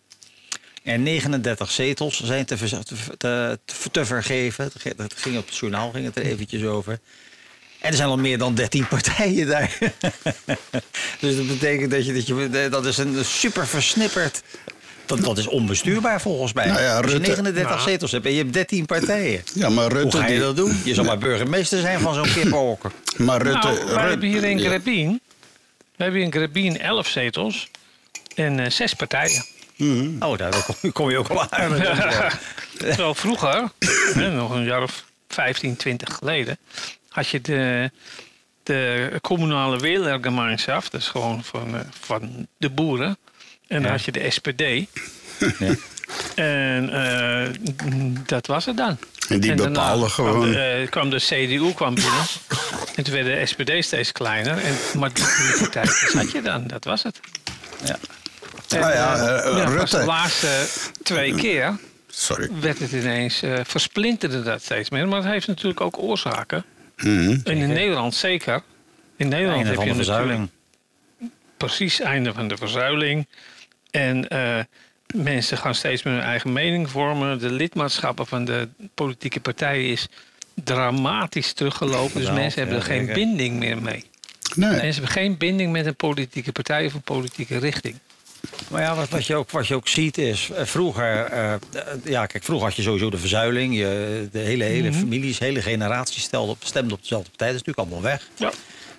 er 0.83 0.99
39 0.99 1.71
zetels 1.71 2.23
zijn 2.25 2.47
te, 2.47 2.57
te, 3.17 3.59
te 3.91 4.05
vergeven. 4.05 4.71
Dat 4.97 5.15
ging 5.17 5.39
op 5.39 5.47
het 5.47 5.57
journaal 5.57 5.91
ging 5.91 6.05
het 6.05 6.17
er 6.17 6.23
eventjes 6.23 6.63
over. 6.63 6.99
En 7.81 7.91
er 7.91 7.97
zijn 7.97 8.09
al 8.09 8.19
meer 8.19 8.39
dan 8.39 8.55
13 8.55 8.89
partijen 8.89 9.47
daar. 9.47 9.79
dus 11.21 11.37
dat 11.37 11.47
betekent 11.47 11.91
dat 11.91 12.07
je, 12.07 12.13
dat 12.13 12.27
je. 12.27 12.69
Dat 12.71 12.87
is 12.87 12.99
een 12.99 13.25
super 13.25 13.67
versnipperd. 13.67 14.43
Dat, 15.09 15.21
dat 15.25 15.39
is 15.39 15.47
onbestuurbaar 15.47 16.21
volgens 16.21 16.53
mij. 16.53 16.67
Nou 16.67 16.81
ja, 16.81 16.97
Als 16.97 17.05
je 17.07 17.11
Rutte- 17.13 17.27
39 17.29 17.71
Nou. 17.77 17.81
zetels 17.89 18.13
hebt 18.13 18.27
en 18.27 18.33
je 18.33 18.39
hebt 18.39 18.53
13 18.53 18.87
partijen. 18.87 19.43
Ja, 19.55 19.69
maar 19.69 19.85
Hoe 19.91 19.93
Rutte. 20.01 20.17
ga 20.17 20.27
je 20.27 20.33
die- 20.33 20.41
dat 20.41 20.57
doen? 20.57 20.81
Je 20.85 20.95
zal 20.95 21.05
maar 21.05 21.19
burgemeester 21.19 21.81
zijn 21.81 22.01
van 22.01 22.15
zo'n 22.15 22.33
kippenhokken. 22.33 22.93
Maar 23.17 23.43
Rutte. 23.43 23.59
Nou, 23.67 23.75
wij 23.77 23.85
Rutte- 23.87 24.01
hebben 24.09 24.29
hier 24.29 24.45
in 24.45 24.59
ja. 24.59 24.69
Grebien, 24.69 25.21
we 25.97 26.03
hebben 26.05 26.21
in 26.23 26.33
Grebien 26.33 26.81
11 26.81 27.07
zetels 27.09 27.69
en 28.35 28.61
eh, 28.61 28.71
zes 28.71 28.95
partijen. 28.95 29.45
Oh, 30.21 30.39
daar 30.39 30.65
kom, 30.81 30.93
kom 30.93 31.11
je 31.11 31.19
ook 31.19 31.29
al 31.29 31.51
aan. 31.51 31.71
Terwijl 32.79 33.15
vroeger, 33.15 33.65
hè, 34.15 34.31
nog 34.31 34.51
een 34.55 34.65
jaar 34.65 34.83
of 34.83 35.05
15, 35.29 35.77
20 35.77 36.15
geleden, 36.15 36.59
had 37.09 37.29
je 37.29 37.41
de, 37.41 37.91
de 38.63 39.11
kommunale 39.21 39.79
Wählergemeinschaft, 39.79 40.93
dat 40.93 41.01
is 41.01 41.09
gewoon 41.09 41.45
van, 41.45 41.75
eh, 41.75 41.81
van 42.01 42.47
de 42.57 42.71
boeren. 42.71 43.17
En 43.69 43.77
dan 43.77 43.83
Ja. 43.83 43.91
had 43.91 44.05
je 44.05 44.13
de 44.13 44.31
SPD. 44.31 44.61
Ja. 45.59 45.75
En 46.35 46.91
eh, 46.93 47.49
dat 48.27 48.47
was 48.47 48.65
het 48.65 48.77
dan. 48.77 48.97
En 49.29 49.41
die 49.41 49.55
daarna 49.55 49.65
bepaalde 49.73 50.11
kwam 50.11 50.27
gewoon. 50.27 50.51
de, 50.51 50.59
eh, 50.59 50.89
kwam 50.91 51.11
de 51.11 51.17
CDU 51.17 51.73
kwam 51.75 51.95
binnen. 51.95 52.25
en 52.97 53.05
toen 53.05 53.15
werd 53.15 53.27
de 53.27 53.47
SPD 53.47 53.85
steeds 53.85 54.13
kleiner. 54.13 54.59
En, 54.59 54.75
maar 54.99 55.13
die 55.13 55.25
partij 55.59 55.87
zat 56.13 56.31
je 56.33 56.43
dan. 56.43 56.67
Dat 56.67 56.85
was 56.85 57.03
het. 57.03 57.21
Ja. 57.85 57.99
En, 58.69 58.81
Nou 58.81 58.93
ja, 58.93 59.17
ja, 59.57 59.65
pas 59.65 59.73
Rutte. 59.73 59.99
de 59.99 60.05
laatste 60.05 60.67
twee 61.03 61.35
keer 61.35 61.79
Sorry. 62.09 62.49
werd 62.61 62.79
het 62.79 62.93
ineens, 62.93 63.43
eh, 63.43 63.61
versplinterde 63.65 64.43
dat 64.43 64.63
steeds 64.63 64.91
meer. 64.91 65.09
Maar 65.09 65.23
het 65.23 65.31
heeft 65.33 65.47
natuurlijk 65.47 65.81
ook 65.81 65.99
oorzaken. 65.99 66.65
Mhm. 66.97 67.39
En 67.45 67.57
in 67.57 67.69
Nederland 67.69 68.15
zeker. 68.15 68.63
In 69.17 69.29
Nederland 69.29 69.55
Einde 69.57 69.69
heb 69.69 69.77
van 69.77 69.87
je 69.87 69.93
de 69.93 69.99
natuurlijk 69.99 70.19
verzuiling. 70.19 70.51
precies 71.57 72.01
einde 72.01 72.33
van 72.33 72.49
de 72.49 72.57
verzuiling. 72.57 73.27
En 73.91 74.29
eh, 74.29 74.59
mensen 75.15 75.59
gaan 75.59 75.75
steeds 75.75 76.03
meer 76.03 76.15
hun 76.15 76.23
eigen 76.23 76.53
mening 76.53 76.91
vormen. 76.91 77.39
De 77.39 77.51
lidmaatschappen 77.51 78.27
van 78.27 78.45
de 78.45 78.69
politieke 78.95 79.41
partijen 79.41 79.91
is 79.91 80.09
dramatisch 80.65 81.53
teruggelopen. 81.53 82.21
Dus 82.21 82.31
mensen 82.31 82.61
hebben 82.61 82.79
er 82.79 82.85
geen 82.85 83.07
binding 83.07 83.57
meer 83.59 83.83
mee. 83.83 84.05
Nee. 84.55 84.71
Mensen 84.71 84.93
hebben 84.93 85.11
geen 85.11 85.37
binding 85.37 85.73
met 85.73 85.87
een 85.87 85.97
politieke 85.97 86.53
partij 86.53 86.87
of 86.87 86.95
een 86.95 87.01
politieke 87.03 87.59
richting. 87.59 87.99
Maar 88.71 88.83
ja, 88.83 88.95
wat, 88.95 89.09
wat, 89.09 89.27
je 89.27 89.35
ook, 89.35 89.51
wat 89.51 89.67
je 89.67 89.75
ook 89.75 89.89
ziet 89.89 90.19
is, 90.19 90.51
eh, 90.51 90.65
vroeger, 90.65 91.25
eh, 91.25 91.55
ja, 92.05 92.27
kijk, 92.27 92.45
vroeger 92.45 92.67
had 92.67 92.77
je 92.77 92.83
sowieso 92.83 93.11
de 93.11 93.19
verzuiling. 93.19 93.77
Je, 93.77 94.29
de 94.33 94.39
hele, 94.39 94.65
hele 94.65 94.89
Mhm. 94.91 94.99
families, 94.99 95.39
hele 95.39 95.63
generatie 95.63 96.21
stelde 96.21 96.51
op, 96.51 96.59
stemde 96.65 96.95
op 96.95 97.01
dezelfde 97.01 97.29
partij. 97.29 97.47
Dat 97.53 97.57
is 97.61 97.63
natuurlijk 97.67 97.89
allemaal 97.93 98.11
weg. 98.11 98.29
Ja. 98.37 98.53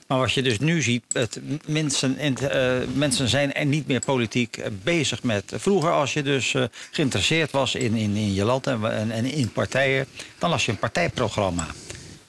Maar 0.09 0.17
wat 0.17 0.33
je 0.33 0.41
dus 0.41 0.59
nu 0.59 0.81
ziet, 0.81 1.03
het, 1.11 1.39
mensen, 1.65 2.17
in 2.17 2.37
eh, 2.37 2.77
mensen 2.93 3.27
zijn 3.27 3.53
er 3.53 3.65
niet 3.65 3.87
meer 3.87 3.99
politiek 3.99 4.57
eh, 4.57 4.71
bezig 4.83 5.23
met. 5.23 5.53
Vroeger, 5.55 5.91
als 5.91 6.13
je 6.13 6.23
dus 6.23 6.53
eh, 6.53 6.63
geïnteresseerd 6.91 7.51
was 7.51 7.75
in, 7.75 7.95
in, 7.95 8.15
in 8.15 8.33
je 8.33 8.43
land 8.43 8.67
en, 8.67 8.91
en, 8.91 9.11
en 9.11 9.25
in 9.25 9.51
partijen, 9.51 10.05
dan 10.37 10.49
las 10.49 10.65
je 10.65 10.71
een 10.71 10.77
partijprogramma. 10.77 11.67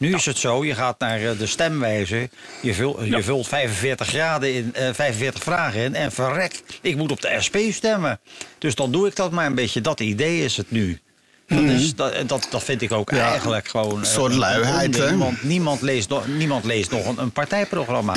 Nu 0.01 0.15
is 0.15 0.27
het 0.27 0.39
zo, 0.39 0.65
je 0.65 0.75
gaat 0.75 0.99
naar 0.99 1.21
eh, 1.21 1.39
de 1.39 1.47
stemwijzer, 1.47 2.29
je, 2.63 2.75
vult 2.75 3.07
je 3.07 3.23
vult 3.23 3.49
45 3.49 4.07
graden 4.07 4.55
in, 4.55 4.75
eh, 4.75 4.93
45 4.93 5.43
vragen 5.43 5.81
in 5.81 5.95
en 5.95 6.13
verrek, 6.13 6.63
ik 6.83 6.97
moet 6.97 7.11
op 7.11 7.21
de 7.21 7.37
SP 7.47 7.57
stemmen. 7.71 8.21
Dus 8.59 8.75
dan 8.75 8.93
doe 8.93 9.07
ik 9.07 9.17
dat 9.17 9.31
maar 9.31 9.47
een 9.47 9.55
beetje. 9.55 9.81
Dat 9.81 10.01
idee 10.01 10.45
is 10.45 10.57
het 10.57 10.71
nu. 10.71 11.01
Dat, 11.51 11.63
is, 11.65 11.95
dat, 11.95 12.29
dat, 12.29 12.47
dat 12.51 12.65
vind 12.65 12.83
ik 12.83 12.93
ook 12.93 13.11
Ja, 13.11 13.31
eigenlijk 13.31 13.69
gewoon... 13.69 13.97
een 13.97 14.03
eh, 14.05 14.09
soort 14.11 14.35
luiheid, 14.35 14.97
hè? 14.97 15.17
Want 15.17 15.43
niemand 15.43 15.81
leest, 15.83 16.09
nog- 16.09 16.27
niemand 16.27 16.65
leest 16.65 16.91
nog 16.91 17.07
een, 17.07 17.19
een 17.19 17.31
partijprogramma. 17.31 18.15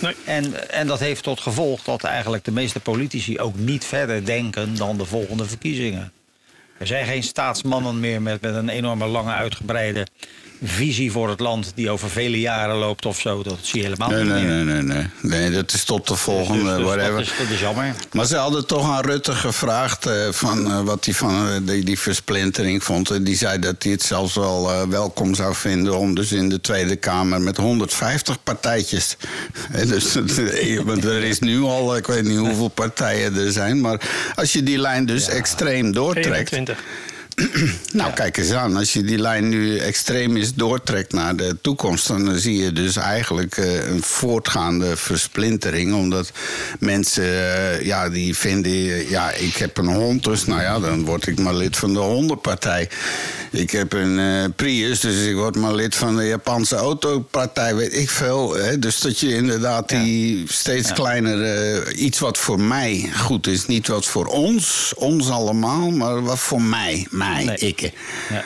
Nee. 0.00 0.14
En, 0.24 0.70
en 0.70 0.86
dat 0.86 1.00
heeft 1.00 1.22
tot 1.22 1.40
gevolg 1.40 1.82
dat 1.82 2.04
eigenlijk 2.04 2.44
de 2.44 2.50
meeste 2.50 2.80
politici 2.80 3.38
ook 3.40 3.56
niet 3.58 3.84
verder 3.84 4.24
denken 4.24 4.76
dan 4.76 4.96
de 4.98 5.04
volgende 5.04 5.44
verkiezingen. 5.44 6.12
Er 6.78 6.86
zijn 6.86 7.06
geen 7.06 7.22
staatsmannen 7.22 8.00
meer 8.00 8.22
met, 8.22 8.40
met 8.40 8.54
een 8.54 8.68
enorme 8.68 9.06
lange 9.06 9.32
uitgebreide 9.32 10.06
visie 10.64 11.12
voor 11.12 11.28
het 11.28 11.40
land 11.40 11.72
die 11.74 11.90
over 11.90 12.10
vele 12.10 12.40
jaren 12.40 12.76
loopt 12.76 13.06
of 13.06 13.20
zo. 13.20 13.42
Dat 13.42 13.56
zie 13.60 13.78
je 13.80 13.84
helemaal 13.84 14.08
Nee, 14.08 14.22
niet 14.22 14.32
nee, 14.32 14.44
meer. 14.44 14.64
nee, 14.64 14.82
nee, 14.82 14.82
nee. 14.82 15.40
Nee, 15.40 15.50
dat 15.50 15.72
is 15.72 15.84
tot 15.84 16.06
de 16.06 16.12
Dus- 16.12 16.22
volgende, 16.22 16.76
dus 16.76 16.84
whatever. 16.84 17.10
dat, 17.12 17.20
is, 17.20 17.32
dat 17.38 17.48
is 17.50 17.60
jammer. 17.60 17.94
Maar 18.12 18.26
ze 18.26 18.36
hadden 18.36 18.66
toch 18.66 18.90
aan 18.90 19.04
Rutte 19.04 19.32
gevraagd 19.32 20.06
eh, 20.06 20.12
van, 20.30 20.66
eh, 20.70 20.80
wat 20.80 21.04
hij 21.04 21.14
van 21.14 21.48
eh, 21.48 21.54
die, 21.62 21.84
die 21.84 21.98
versplintering 21.98 22.84
vond. 22.84 23.10
En 23.10 23.24
die 23.24 23.36
zei 23.36 23.58
dat 23.58 23.82
hij 23.82 23.92
het 23.92 24.02
zelfs 24.02 24.34
wel 24.34 24.88
welkom 24.88 25.34
zou 25.34 25.54
vinden 25.54 25.98
om 25.98 26.14
dus 26.14 26.32
in 26.32 26.48
de 26.48 26.60
Tweede 26.60 26.96
Kamer 26.96 27.40
met 27.40 27.56
150 27.56 28.42
partijtjes. 28.42 29.16
Dus, 29.86 30.14
want 30.84 31.04
er 31.04 31.22
is 31.24 31.38
nu 31.38 31.60
al, 31.62 31.96
ik 31.96 32.06
weet 32.06 32.24
niet 32.24 32.38
hoeveel 32.38 32.68
partijen 32.68 33.36
er 33.36 33.52
zijn. 33.52 33.80
Maar 33.80 34.00
als 34.34 34.52
je 34.52 34.62
die 34.62 34.78
lijn 34.78 35.06
dus 35.06 35.28
extreem 35.28 35.92
doortrekt. 35.92 36.28
21. 36.52 36.82
Nou, 37.92 38.12
kijk 38.12 38.36
eens 38.36 38.50
aan. 38.50 38.76
Als 38.76 38.92
je 38.92 39.02
die 39.04 39.18
lijn 39.18 39.48
nu 39.48 39.78
extreem 39.78 40.36
is 40.36 40.54
doortrekt 40.54 41.12
naar 41.12 41.36
de 41.36 41.56
toekomst, 41.60 42.08
dan 42.08 42.38
zie 42.38 42.62
je 42.62 42.72
dus 42.72 42.96
eigenlijk 42.96 43.56
eh, 43.56 43.88
een 43.88 44.02
voortgaande 44.02 44.96
versplintering. 44.96 45.94
Omdat 45.94 46.32
mensen, 46.78 47.24
eh, 47.24 47.82
ja, 47.82 48.08
die 48.08 48.36
vinden, 48.36 48.72
eh, 48.72 49.10
ja, 49.10 49.30
ik 49.32 49.56
heb 49.56 49.78
een 49.78 49.86
hond, 49.86 50.24
dus 50.24 50.46
nou 50.46 50.60
ja, 50.60 50.78
dan 50.78 51.04
word 51.04 51.26
ik 51.26 51.38
maar 51.38 51.54
lid 51.54 51.76
van 51.76 51.92
de 51.92 51.98
hondenpartij. 51.98 52.88
Ik 53.56 53.70
heb 53.70 53.92
een 53.92 54.18
eh, 54.18 54.44
Prius, 54.56 55.00
dus 55.00 55.24
ik 55.26 55.34
word 55.34 55.56
maar 55.56 55.74
lid 55.74 55.94
van 55.94 56.16
de 56.16 56.24
Japanse 56.26 56.76
autopartij, 56.76 57.74
weet 57.74 57.94
ik 57.96 58.10
veel. 58.10 58.54
Hè? 58.54 58.78
Dus 58.78 59.00
dat 59.00 59.18
je 59.20 59.34
inderdaad 59.34 59.88
die 59.88 60.44
steeds 60.52 60.92
kleiner, 60.92 61.42
eh, 61.42 62.02
iets 62.04 62.18
wat 62.18 62.38
voor 62.38 62.60
mij 62.60 63.10
goed 63.16 63.46
is. 63.46 63.66
Niet 63.66 63.88
wat 63.88 64.06
voor 64.06 64.26
ons, 64.26 64.92
ons 64.96 65.30
allemaal, 65.30 65.90
maar 65.90 66.22
wat 66.22 66.38
voor 66.38 66.62
mij, 66.62 67.06
mij, 67.10 67.44
Nee. 67.44 67.56
ik. 67.56 67.80
Ja. 68.30 68.44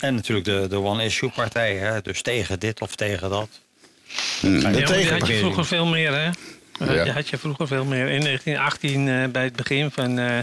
En 0.00 0.14
natuurlijk 0.14 0.46
de, 0.46 0.66
de 0.68 0.80
one-issue-partij. 0.80 1.74
hè, 1.76 2.00
Dus 2.02 2.22
tegen 2.22 2.58
dit 2.60 2.80
of 2.80 2.94
tegen 2.96 3.30
dat. 3.30 3.48
Hmm, 4.40 4.60
Ja, 4.60 4.68
had 5.18 5.26
je 5.26 5.38
vroeger 5.38 5.64
veel 5.66 5.86
meer, 5.86 6.12
hè? 6.12 6.24
Ja. 6.24 6.32
had 6.78 7.04
je- 7.06 7.12
had 7.12 7.28
je 7.28 7.38
vroeger 7.38 7.66
veel 7.66 7.84
meer. 7.84 8.08
In 8.08 8.22
1918, 8.22 9.08
eh, 9.08 9.28
bij 9.32 9.44
het 9.44 9.56
begin 9.56 9.90
van 9.90 10.18
eh, 10.18 10.38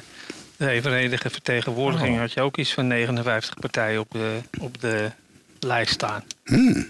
de 0.57 0.69
evenredige 0.69 1.29
vertegenwoordiging, 1.29 2.13
Oh. 2.13 2.19
had 2.19 2.33
je 2.33 2.41
ook 2.41 2.57
iets 2.57 2.73
van 2.73 2.87
59 2.87 3.59
partijen 3.59 3.99
op 3.99 4.11
de, 4.11 4.39
op 4.59 4.81
de 4.81 5.11
lijst 5.59 5.93
staan. 5.93 6.23
Hmm. 6.45 6.87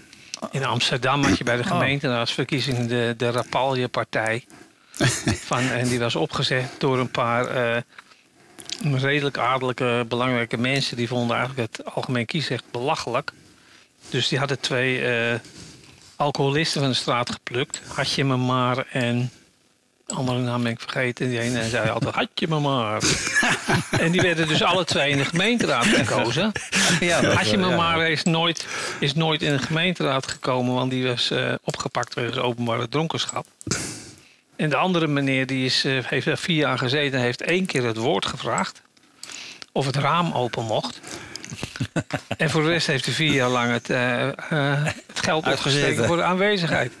In 0.50 0.64
Amsterdam 0.64 1.22
had 1.24 1.38
je 1.38 1.44
bij 1.44 1.56
de 1.56 1.62
Oh. 1.62 1.68
gemeenteraadsverkiezingen 1.68 2.88
de, 2.88 3.14
de 3.16 3.30
Rapalje-partij. 3.30 4.44
Van, 5.50 5.58
en 5.70 5.88
die 5.88 5.98
was 5.98 6.14
opgezet 6.14 6.70
door 6.78 6.98
een 6.98 7.10
paar 7.10 7.46
eh, 7.46 7.82
redelijk 8.92 9.38
adellijke, 9.38 10.04
belangrijke 10.08 10.56
mensen. 10.56 10.96
Die 10.96 11.08
vonden 11.08 11.36
eigenlijk 11.36 11.72
het 11.76 11.94
algemeen 11.94 12.26
kiesrecht 12.26 12.64
belachelijk. 12.70 13.30
Dus 14.08 14.28
die 14.28 14.38
hadden 14.38 14.60
twee 14.60 15.04
eh, 15.04 15.38
alcoholisten 16.16 16.80
van 16.80 16.90
de 16.90 16.96
straat 16.96 17.30
geplukt. 17.30 17.80
Had 17.86 18.12
je 18.12 18.24
me 18.24 18.36
maar 18.36 18.86
en... 18.90 19.30
de 20.06 20.14
Andere 20.14 20.38
naam 20.38 20.62
ben 20.62 20.72
ik 20.72 20.80
vergeten. 20.80 21.28
Die 21.28 21.40
ene 21.40 21.68
zei 21.68 21.88
altijd, 21.90 22.14
had 22.14 22.28
je 22.34 22.48
me 22.48 22.60
maar. 22.60 23.02
en 24.04 24.12
die 24.12 24.20
werden 24.20 24.48
dus 24.48 24.62
alle 24.62 24.84
twee 24.84 25.10
in 25.10 25.16
de 25.18 25.24
gemeenteraad 25.24 25.86
gekozen. 25.86 26.52
Ja, 27.00 27.24
Had 27.24 27.50
je 27.50 27.56
me 27.56 27.68
ja. 27.68 27.76
maar 27.76 28.10
is 28.10 28.22
nooit, 28.22 28.66
is 28.98 29.14
nooit 29.14 29.42
in 29.42 29.52
de 29.52 29.58
gemeenteraad 29.58 30.26
gekomen, 30.26 30.74
want 30.74 30.90
die 30.90 31.06
was 31.06 31.30
eh, 31.30 31.54
opgepakt 31.62 32.14
wegens 32.14 32.36
openbare 32.38 32.88
dronkenschap. 32.88 33.46
En 34.56 34.68
de 34.70 34.76
andere 34.76 35.06
meneer 35.06 35.46
die 35.46 35.64
is, 35.64 35.84
eh, 35.84 35.92
heeft 36.04 36.26
er 36.26 36.38
vier 36.38 36.56
jaar 36.56 36.78
gezeten 36.78 37.18
en 37.18 37.24
heeft 37.24 37.42
één 37.42 37.66
keer 37.66 37.84
het 37.84 37.96
woord 37.96 38.26
gevraagd. 38.26 38.82
Of 39.72 39.86
het 39.86 39.96
raam 39.96 40.32
open 40.32 40.64
mocht. 40.64 41.00
en 42.36 42.50
voor 42.50 42.62
de 42.62 42.68
rest 42.68 42.86
heeft 42.86 43.04
hij 43.04 43.14
vier 43.14 43.32
jaar 43.32 43.48
lang 43.48 43.70
het, 43.72 43.90
eh, 43.90 44.28
het 45.06 45.20
geld 45.20 45.44
Uitgezeten. 45.44 45.52
opgesteken 45.52 46.04
voor 46.04 46.16
de 46.16 46.22
aanwezigheid. 46.22 46.92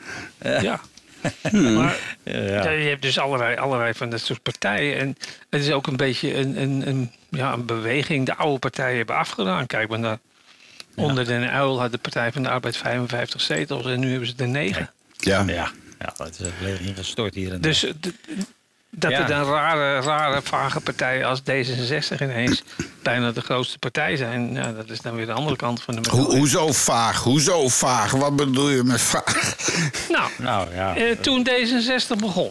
Ja. 0.42 0.80
Maar 1.52 1.96
Ja, 2.22 2.70
je 2.70 2.88
hebt 2.88 3.02
dus 3.02 3.18
allerlei, 3.18 3.56
allerlei 3.56 3.94
van 3.94 4.10
dat 4.10 4.20
soort 4.20 4.42
partijen. 4.42 4.98
En 4.98 5.16
het 5.50 5.62
is 5.62 5.70
ook 5.70 5.86
een 5.86 5.96
beetje 5.96 6.34
een, 6.34 6.60
een, 6.62 6.88
een, 6.88 7.10
ja, 7.30 7.52
een 7.52 7.66
beweging. 7.66 8.26
De 8.26 8.34
oude 8.34 8.58
partijen 8.58 8.96
hebben 8.96 9.16
afgedaan. 9.16 9.66
Kijk 9.66 9.88
maar 9.88 9.98
naar. 9.98 10.18
Onder 10.96 11.24
Den 11.26 11.50
Uil 11.50 11.80
had 11.80 11.92
de 11.92 11.98
Partij 11.98 12.32
van 12.32 12.42
de 12.42 12.48
Arbeid 12.48 12.76
55 12.76 13.40
zetels 13.40 13.86
en 13.86 14.00
nu 14.00 14.10
hebben 14.10 14.28
ze 14.28 14.34
er 14.36 14.48
9. 14.48 14.90
Ja. 15.16 15.44
Ja, 15.46 15.70
ja, 15.98 16.12
dat 16.16 16.40
is 16.40 16.46
volledig 16.58 16.80
ingestort 16.80 17.34
hier. 17.34 17.52
En 17.52 17.60
Dus 17.60 17.86
dat 18.96 19.10
Ja. 19.10 19.20
er 19.20 19.26
dan 19.26 19.44
rare, 19.44 20.00
rare, 20.00 20.42
vage 20.42 20.80
partijen 20.80 21.26
als 21.26 21.40
D66 21.40 22.20
ineens 22.22 22.62
bijna 23.02 23.30
de 23.32 23.40
grootste 23.40 23.78
partij 23.78 24.16
zijn. 24.16 24.52
Ja, 24.54 24.72
dat 24.72 24.90
is 24.90 25.00
dan 25.00 25.14
weer 25.14 25.26
de 25.26 25.32
andere 25.32 25.56
kant 25.56 25.82
van 25.82 25.94
de 25.94 26.10
Ho- 26.10 26.16
medaille. 26.16 26.38
hoezo 26.38 26.72
vaag? 26.72 27.22
Hoezo 27.22 27.68
vaag? 27.68 28.10
Wat 28.10 28.36
bedoel 28.36 28.68
je 28.70 28.82
met 28.82 29.00
vaag? 29.00 29.56
Nou, 30.08 30.30
Nou 30.38 30.74
ja, 30.74 30.96
Eh, 30.96 31.16
toen 31.20 31.48
D66 31.48 32.16
begon, 32.18 32.50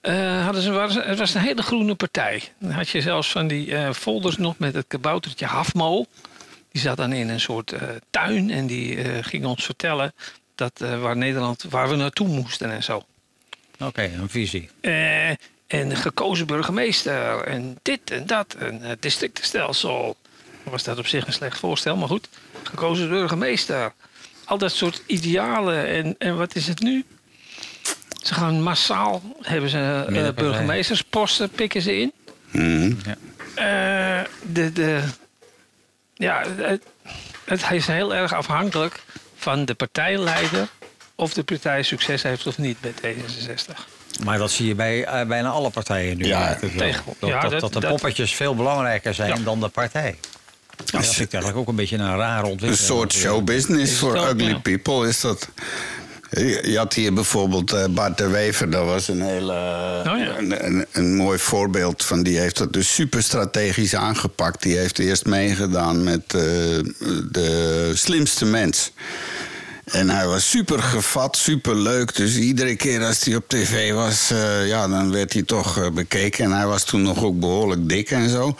eh, 0.00 0.44
hadden 0.44 0.62
ze, 0.62 0.70
was, 0.70 0.94
het 0.94 1.18
was 1.18 1.34
een 1.34 1.40
hele 1.40 1.62
groene 1.62 1.94
partij. 1.94 2.42
Dan 2.58 2.70
had 2.70 2.88
je 2.88 3.00
zelfs 3.00 3.30
van 3.30 3.46
die 3.46 3.76
eh, 3.76 3.92
folders 3.92 4.36
nog 4.36 4.54
met 4.58 4.74
het 4.74 4.84
kaboutertje 4.88 5.46
Hafmo. 5.46 6.04
Die 6.72 6.80
zat 6.82 6.96
dan 6.96 7.12
in 7.12 7.28
een 7.28 7.40
soort 7.40 7.72
eh, 7.72 7.80
tuin 8.10 8.50
en 8.50 8.66
die 8.66 8.96
eh, 9.02 9.24
ging 9.24 9.44
ons 9.44 9.64
vertellen 9.64 10.14
dat, 10.54 10.80
eh, 10.80 11.00
waar 11.00 11.16
Nederland, 11.16 11.64
waar 11.70 11.88
we 11.88 11.96
naartoe 11.96 12.28
moesten 12.28 12.70
en 12.72 12.82
zo. 12.82 13.02
Oké, 13.86 14.02
een 14.02 14.28
visie. 14.28 14.68
Eh, 14.80 15.30
en 15.66 15.96
gekozen 15.96 16.46
burgemeester 16.46 17.40
en 17.40 17.78
dit 17.82 18.10
en 18.10 18.26
dat, 18.26 18.54
en 18.58 18.80
het 18.80 19.02
districtenstelsel. 19.02 20.16
Was 20.62 20.84
dat 20.84 20.98
op 20.98 21.06
zich 21.06 21.26
een 21.26 21.32
slecht 21.32 21.58
voorstel, 21.58 21.96
maar 21.96 22.08
goed. 22.08 22.28
Gekozen 22.62 23.08
burgemeester. 23.08 23.92
Al 24.44 24.58
dat 24.58 24.72
soort 24.72 25.02
idealen. 25.06 25.86
En, 25.86 26.14
en 26.18 26.36
wat 26.36 26.54
is 26.54 26.66
het 26.66 26.80
nu? 26.80 27.04
Ze 28.22 28.34
gaan 28.34 28.62
massaal, 28.62 29.22
hebben 29.40 29.70
ze 29.70 29.78
eh, 29.78 29.94
Middenpartij. 29.94 30.32
burgemeestersposten, 30.44 31.50
pikken 31.50 31.82
ze 31.82 31.98
in. 31.98 32.12
Hmm. 32.50 32.98
Eh, 33.54 34.20
de, 34.42 34.72
de, 34.72 35.02
ja, 36.14 36.42
het, 36.56 36.82
het 37.44 37.70
is 37.70 37.86
heel 37.86 38.14
erg 38.14 38.32
afhankelijk 38.32 39.02
van 39.36 39.64
de 39.64 39.74
partijleider 39.74 40.68
of 41.14 41.32
de 41.34 41.42
partij 41.42 41.82
succes 41.82 42.22
heeft 42.22 42.46
of 42.46 42.58
niet 42.58 42.76
bij 42.80 42.92
D66. 43.14 43.78
Maar 44.24 44.38
dat 44.38 44.50
zie 44.50 44.66
je 44.66 44.74
bij 44.74 45.04
eh, 45.04 45.26
bijna 45.26 45.48
alle 45.48 45.70
partijen 45.70 46.16
nu. 46.16 46.24
Ja, 46.26 46.54
tegen- 46.76 47.02
dat, 47.18 47.28
ja, 47.28 47.40
dat, 47.40 47.50
dat- 47.50 47.60
dat 47.60 47.72
de 47.72 47.80
dat- 47.80 47.90
poppetjes 47.90 48.34
veel 48.34 48.54
belangrijker 48.56 49.14
zijn 49.14 49.28
Ja. 49.38 49.44
dan 49.44 49.60
de 49.60 49.68
partij. 49.68 50.18
Ja, 50.84 50.98
dat 50.98 51.06
vind 51.06 51.26
ik 51.26 51.32
eigenlijk 51.32 51.56
ook 51.62 51.68
een 51.68 51.76
beetje 51.76 51.96
een 51.96 52.16
rare 52.16 52.44
Een 52.44 52.50
ontwikkeling. 52.50 52.76
soort 52.88 53.12
showbusiness 53.12 53.98
voor 53.98 54.16
ugly 54.16 54.58
people 54.60 55.08
is 55.08 55.20
dat. 55.20 55.48
Je 56.62 56.74
had 56.76 56.94
hier 56.94 57.12
bijvoorbeeld 57.14 57.72
eh, 57.72 57.84
Bart 57.90 58.18
de 58.18 58.28
Wever, 58.28 58.70
dat 58.70 58.84
was 58.84 59.08
een 59.08 59.22
hele 59.22 59.52
Oh 60.06 60.18
ja. 60.18 60.38
een, 60.38 60.64
een, 60.66 60.86
een 60.92 61.16
mooi 61.16 61.38
voorbeeld 61.38 62.04
van. 62.04 62.22
Die 62.22 62.38
heeft 62.38 62.56
dat 62.56 62.72
dus 62.72 62.94
super 62.94 63.22
strategisch 63.22 63.94
aangepakt. 63.94 64.62
Die 64.62 64.76
heeft 64.76 64.98
eerst 64.98 65.26
meegedaan 65.26 66.04
met 66.04 66.22
eh, 66.34 66.40
de 67.30 67.90
slimste 67.94 68.44
mens. 68.44 68.92
En 69.84 70.10
hij 70.10 70.26
was 70.26 70.50
super 70.50 70.82
gevat, 70.82 71.36
super 71.36 71.76
leuk. 71.76 72.16
Dus 72.16 72.36
iedere 72.36 72.76
keer 72.76 73.04
als 73.04 73.24
hij 73.24 73.36
op 73.36 73.48
tv 73.48 73.92
was, 73.92 74.30
eh, 74.30 74.68
ja, 74.68 74.88
dan 74.88 75.12
werd 75.12 75.32
hij 75.32 75.42
toch 75.42 75.78
eh, 75.78 75.90
bekeken. 75.90 76.44
En 76.44 76.52
hij 76.52 76.66
was 76.66 76.84
toen 76.84 77.02
nog 77.02 77.24
ook 77.24 77.40
behoorlijk 77.40 77.88
dik 77.88 78.10
en 78.10 78.28
zo. 78.28 78.56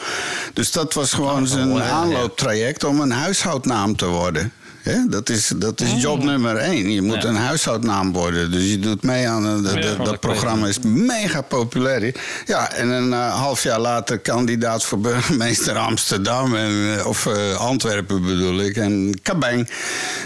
Dus 0.52 0.73
dat 0.73 0.95
was 0.95 1.12
gewoon 1.12 1.47
zijn 1.47 1.83
aanlooptraject 1.83 2.85
om 2.85 3.00
een 3.00 3.11
huishoudnaam 3.11 3.97
te 3.97 4.07
worden. 4.07 4.52
Hè, 4.83 4.97
dat 5.09 5.29
is, 5.29 5.53
dat 5.57 5.81
is 5.81 6.03
job 6.03 6.23
nummer 6.23 6.57
één. 6.57 6.91
Je 6.93 7.03
moet 7.03 7.23
Ja. 7.23 7.29
een 7.29 7.35
huishoudnaam 7.37 8.12
worden. 8.12 8.51
Dus 8.51 8.71
je 8.71 8.79
doet 8.79 9.03
mee 9.03 9.29
aan 9.29 9.62
de- 9.62 9.81
de- 9.81 9.95
van 9.97 10.05
dat 10.05 10.21
programma 10.21 10.67
is 10.67 10.79
mega 10.85 11.41
populair. 11.41 12.15
Ja, 12.47 12.73
en 12.73 12.89
een 12.89 13.12
eh, 13.12 13.35
half 13.41 13.62
jaar 13.62 13.81
later 13.81 14.19
kandidaat 14.19 14.85
voor 14.85 15.01
burgemeester 15.01 15.77
Amsterdam. 15.77 16.55
En, 16.57 16.97
eh, 16.99 17.07
of 17.07 17.27
eh, 17.27 17.55
Antwerpen 17.57 18.23
bedoel 18.23 18.61
ik. 18.61 18.77
En 18.77 19.19
kabang. 19.23 19.69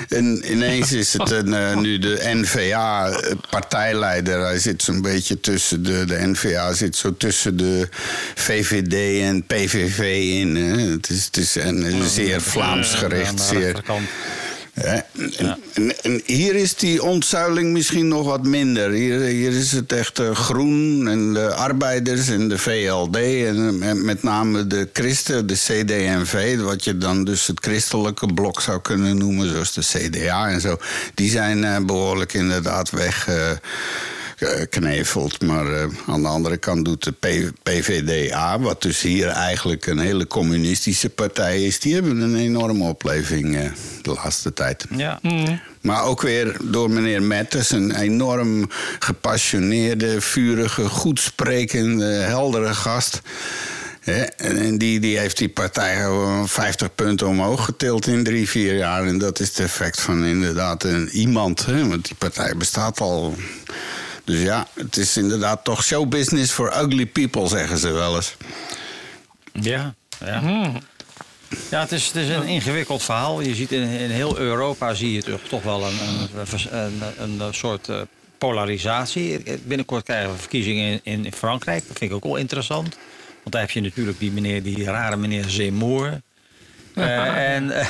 En 0.09 0.53
ineens 0.53 0.93
is 0.93 1.13
het 1.13 1.31
een, 1.31 1.55
eh, 1.55 1.77
nu 1.77 1.99
de 1.99 2.21
NVA-partijleider. 2.35 4.41
Hij 4.41 4.59
zit 4.59 4.83
zo'n 4.83 5.03
beetje 5.03 5.41
tussen 5.41 5.83
de... 5.83 6.05
De 6.07 6.27
NVA 6.27 6.73
zit 6.73 6.97
zo 6.97 7.17
tussen 7.17 7.57
de 7.57 7.89
VVD 8.35 9.21
en 9.23 9.45
PVV 9.47 9.99
in. 10.41 10.57
Hè. 10.57 10.91
Het 10.91 11.11
is, 11.11 11.25
het 11.25 11.37
is 11.37 11.55
een, 11.55 12.03
zeer 12.09 12.41
Vlaams 12.41 12.95
gericht. 12.95 13.41
Zeer, 13.41 13.83
Hè? 14.81 14.99
En, 16.03 16.23
hier 16.25 16.55
is 16.55 16.75
die 16.75 17.03
ontzuiling 17.03 17.73
misschien 17.73 18.09
nog 18.09 18.27
wat 18.27 18.45
minder. 18.45 18.91
Hier, 18.91 19.21
hier 19.21 19.53
is 19.53 19.73
het 19.73 19.93
echt 19.93 20.19
eh, 20.19 20.31
groen 20.31 21.09
en 21.09 21.33
de 21.33 21.55
arbeiders 21.55 22.29
en 22.29 22.49
de 22.49 22.59
VLD 22.59 23.17
en, 23.17 23.83
eh, 23.83 23.93
met 23.93 24.23
name 24.23 24.67
de 24.67 24.89
christen, 24.93 25.47
de 25.47 25.55
CDMV, 25.55 26.59
wat 26.59 26.85
je 26.85 26.99
dan 26.99 27.25
dus 27.25 27.47
het 27.47 27.59
christelijke 27.61 28.35
blok 28.35 28.61
zou 28.61 28.81
kunnen 28.81 29.19
noemen, 29.19 29.49
zoals 29.49 29.73
de 29.73 30.09
CDA 30.09 30.49
en 30.49 30.61
zo. 30.61 30.79
Die 31.15 31.31
zijn 31.31 31.65
eh, 31.65 31.77
behoorlijk 31.85 32.33
inderdaad 32.33 32.91
weg. 32.91 33.29
Gekneveld. 34.37 35.43
Maar 35.43 35.73
eh, 35.73 35.85
aan 36.07 36.23
de 36.23 36.29
andere 36.29 36.57
kant 36.57 36.85
doet 36.85 37.05
de 37.05 37.13
P- 37.13 37.53
PVDA, 37.63 38.59
wat 38.61 38.83
dus 38.83 39.01
hier 39.03 39.29
eigenlijk 39.29 39.87
een 39.87 39.99
hele 39.99 40.27
communistische 40.27 41.09
partij 41.11 41.63
is, 41.65 41.81
die 41.81 41.95
hebben 41.95 42.21
een 42.21 42.37
enorme 42.37 42.85
opleving 42.89 43.57
eh, 43.57 43.63
de 44.03 44.13
laatste 44.13 44.53
tijd. 44.53 44.85
Ja. 44.97 45.21
Maar 45.81 46.05
ook 46.05 46.23
weer 46.23 46.57
door 46.63 46.91
meneer 46.91 47.23
Metters, 47.23 47.71
een 47.71 47.95
enorm 47.97 48.71
gepassioneerde, 48.99 50.21
vurige, 50.21 50.89
goed 50.89 51.21
sprekende, 51.21 52.05
heldere 52.05 52.75
gast. 52.75 53.21
Hè, 54.01 54.21
En 54.23 54.57
en 54.57 54.79
die, 54.79 55.01
die 55.01 55.19
heeft 55.19 55.39
die 55.39 55.49
partij 55.49 55.97
gewoon 56.03 56.49
50 56.49 56.95
punten 56.95 57.27
omhoog 57.27 57.65
getild 57.65 58.07
in 58.07 58.25
drie, 58.25 58.49
vier 58.49 58.77
jaar. 58.77 59.07
En 59.07 59.19
dat 59.19 59.41
is 59.41 59.49
het 59.49 59.59
effect 59.59 60.01
van 60.01 60.25
inderdaad 60.25 60.85
een 60.85 61.09
iemand. 61.09 61.67
Hè? 61.67 61.89
Want 61.89 62.05
die 62.05 62.15
partij 62.19 62.57
bestaat 62.57 63.01
al. 63.01 63.35
Dus 64.27 64.43
ja, 64.43 64.67
het 64.75 64.97
is 64.97 65.17
inderdaad 65.17 65.65
toch 65.65 65.85
showbusiness 65.85 66.53
for 66.53 66.83
ugly 66.83 67.07
people, 67.07 67.49
zeggen 67.49 67.79
ze 67.79 67.93
wel 67.93 68.17
eens. 68.17 68.37
Ja, 69.53 69.95
ja. 70.25 70.73
Ja, 71.71 71.81
het 71.81 71.93
is, 71.93 72.07
het 72.07 72.17
is 72.17 72.29
een 72.29 72.47
ingewikkeld 72.47 73.03
verhaal. 73.03 73.41
Je 73.41 73.55
ziet 73.55 73.73
in, 73.73 73.83
in 73.83 74.11
heel 74.11 74.39
Europa 74.39 74.95
zie 74.95 75.13
je 75.13 75.23
toch, 75.23 75.41
toch 75.49 75.63
wel 75.63 75.85
een, 75.85 75.99
een, 76.71 77.03
een, 77.19 77.41
een 77.41 77.55
soort 77.55 77.89
eh, 77.89 78.01
polarisatie. 78.39 79.43
Binnenkort 79.65 80.05
krijgen 80.05 80.33
we 80.33 80.39
verkiezingen 80.39 81.01
in, 81.03 81.25
in 81.25 81.33
Frankrijk. 81.33 81.87
Dat 81.89 81.99
vind 81.99 82.11
ik 82.11 82.17
ook 82.17 82.25
wel 82.25 82.37
interessant. 82.37 82.97
Want 83.43 83.53
daar 83.53 83.61
heb 83.61 83.71
je 83.71 83.81
natuurlijk 83.81 84.19
die, 84.19 84.33
meneer, 84.33 84.63
die 84.63 84.85
rare 84.85 85.17
meneer 85.17 85.45
Zemmour. 85.49 86.21
Eh, 86.97 87.55
en 87.55 87.71
eh, 87.71 87.87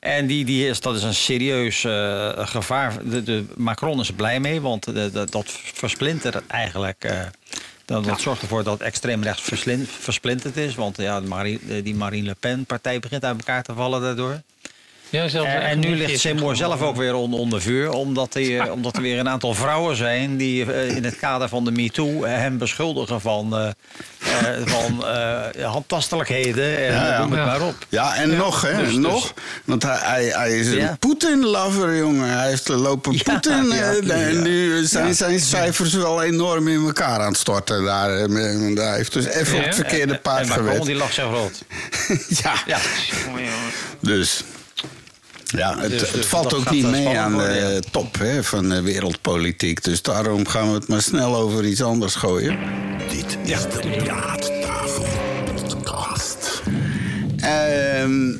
en 0.00 0.26
die, 0.26 0.44
die 0.44 0.68
is, 0.68 0.80
dat 0.80 0.96
is 0.96 1.02
een 1.02 1.14
serieus 1.14 1.84
eh, 1.84 2.46
gevaar. 2.48 3.08
De, 3.10 3.22
de, 3.22 3.44
Macron 3.56 4.00
is 4.00 4.08
er 4.08 4.14
blij 4.14 4.40
mee, 4.40 4.60
want 4.60 4.84
de, 4.84 5.10
de- 5.10 5.26
dat 5.30 5.50
versplintert 5.74 6.46
eigenlijk. 6.46 7.04
eh, 7.04 7.20
dat, 7.84 8.04
dat 8.04 8.20
zorgt 8.20 8.42
ervoor 8.42 8.64
dat 8.64 8.80
extreem 8.80 9.22
rechts 9.22 9.42
verslin- 9.42 9.86
versplinterd 10.00 10.56
is. 10.56 10.74
Want 10.74 10.96
ja, 10.96 11.20
Marie- 11.20 11.82
die 11.82 11.94
Marine 11.94 12.26
Le 12.26 12.34
Pen-partij 12.40 12.98
begint 13.00 13.24
uit 13.24 13.36
elkaar 13.38 13.62
te 13.62 13.74
vallen 13.74 14.00
daardoor. 14.00 14.40
Ja, 15.10 15.28
zelfs 15.28 15.48
En, 15.48 15.60
en 15.62 15.78
nu 15.78 15.96
ligt 15.96 16.20
Seymour 16.20 16.56
zelf 16.56 16.82
ook 16.82 16.96
weer 16.96 17.14
on- 17.14 17.32
onder 17.34 17.60
vuur. 17.62 17.90
Omdat, 17.90 18.34
hij, 18.34 18.70
omdat 18.70 18.96
er 18.96 19.02
weer 19.02 19.18
een 19.18 19.28
aantal 19.28 19.54
vrouwen 19.54 19.96
zijn 19.96 20.36
die 20.36 20.72
eh, 20.72 20.96
in 20.96 21.04
het 21.04 21.16
kader 21.16 21.48
van 21.48 21.64
de 21.64 21.70
MeToo 21.70 22.22
eh, 22.24 22.32
hem 22.36 22.58
beschuldigen 22.58 23.20
van, 23.20 23.56
eh, 23.56 23.66
eh, 23.68 24.66
van 24.66 25.06
eh, 25.06 25.64
handtastelijkheden. 25.72 26.78
En 26.78 26.92
Ja, 26.92 27.06
ja. 27.08 27.18
noem 27.18 27.30
het 27.30 27.40
Ja. 27.40 27.46
maar 27.46 27.60
op. 27.62 27.74
Ja, 27.88 28.14
en 28.16 28.36
nog, 28.36 28.60
hè, 28.62 28.84
dus- 28.84 28.94
nog. 28.94 29.32
Want 29.64 29.82
hij, 29.82 29.98
hij, 30.02 30.24
hij 30.24 30.58
is 30.58 30.66
een 30.66 30.76
Ja. 30.76 30.96
Poetin-lover, 30.98 31.96
jongen. 31.96 32.28
Hij 32.38 32.48
heeft 32.48 32.68
lopen 32.68 33.12
Ja, 33.12 33.22
Poetin. 33.24 33.66
ja, 33.68 33.92
ja. 34.02 34.12
en 34.14 34.42
nu 34.42 34.84
zijn 34.84 35.14
zijn 35.14 35.40
cijfers 35.40 35.94
wel 35.94 36.22
enorm 36.22 36.68
in 36.68 36.84
elkaar 36.86 37.20
aan 37.20 37.28
het 37.28 37.36
storten. 37.38 37.84
Daar, 37.84 38.10
hij 38.10 38.96
heeft 38.96 39.12
dus 39.12 39.26
even 39.26 39.58
op 39.58 39.64
het 39.64 39.74
verkeerde 39.74 40.18
paard 40.18 40.40
en 40.42 40.48
Macron 40.48 40.66
gewet. 40.68 40.84
die 40.86 40.94
lag 40.94 41.12
zich 41.12 41.24
rot. 41.24 41.62
ja, 42.42 42.52
Ja. 42.66 42.78
dus... 44.00 44.42
Ja, 45.56 45.78
het, 45.78 45.90
Dus- 45.90 46.00
het 46.00 46.12
dus 46.12 46.26
valt 46.26 46.54
ook 46.54 46.70
niet 46.70 46.82
wel 46.82 46.90
mee 46.90 47.18
aan 47.18 47.38
de 47.38 47.80
ja. 47.82 47.90
top 47.90 48.18
hè, 48.18 48.44
van 48.44 48.68
de 48.68 48.82
wereldpolitiek. 48.82 49.84
Dus 49.84 50.02
daarom 50.02 50.46
gaan 50.46 50.68
we 50.68 50.74
het 50.74 50.88
maar 50.88 51.02
snel 51.02 51.36
over 51.36 51.64
iets 51.64 51.82
anders 51.82 52.14
gooien. 52.14 52.58
Dit 53.10 53.38
is 53.44 53.60
de 53.62 54.02
Praattafel 54.04 55.06
Podcast. 55.54 56.62
Ehm, 57.36 58.30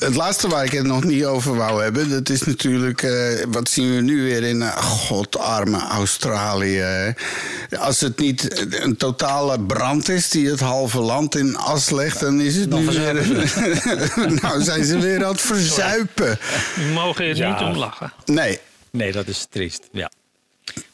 het 0.00 0.14
laatste 0.14 0.48
waar 0.48 0.64
ik 0.64 0.72
het 0.72 0.86
nog 0.86 1.04
niet 1.04 1.24
over 1.24 1.56
wou 1.56 1.82
hebben, 1.82 2.10
dat 2.10 2.28
is 2.28 2.42
natuurlijk, 2.42 3.02
eh, 3.02 3.44
wat 3.48 3.68
zien 3.68 3.94
we 3.94 4.00
nu 4.00 4.22
weer 4.22 4.42
in, 4.42 4.56
uh, 4.56 4.76
godarme 4.76 5.78
Australië. 5.78 7.14
Als 7.78 8.00
het 8.00 8.18
niet 8.18 8.66
een 8.82 8.96
totale 8.96 9.60
brand 9.60 10.08
is 10.08 10.28
die 10.30 10.48
het 10.50 10.60
halve 10.60 11.00
land 11.00 11.36
in 11.36 11.56
as 11.56 11.90
legt, 11.90 12.20
dan 12.20 12.40
is 12.40 12.56
het 12.56 12.70
nu 12.70 12.86
weer. 12.86 13.14
nou 14.42 14.62
zijn 14.62 14.84
ze 14.84 14.98
weer 14.98 15.24
aan 15.24 15.30
het 15.32 15.40
verzuipen. 15.40 16.38
We 16.74 16.90
mogen 16.94 17.24
er 17.24 17.36
Ja. 17.36 17.50
niet 17.52 17.68
om 17.68 17.76
lachen. 17.76 18.12
Nee, 18.24 18.58
Nee, 18.92 19.12
dat 19.12 19.26
is 19.28 19.46
triest. 19.50 19.88
Ja. 19.92 20.10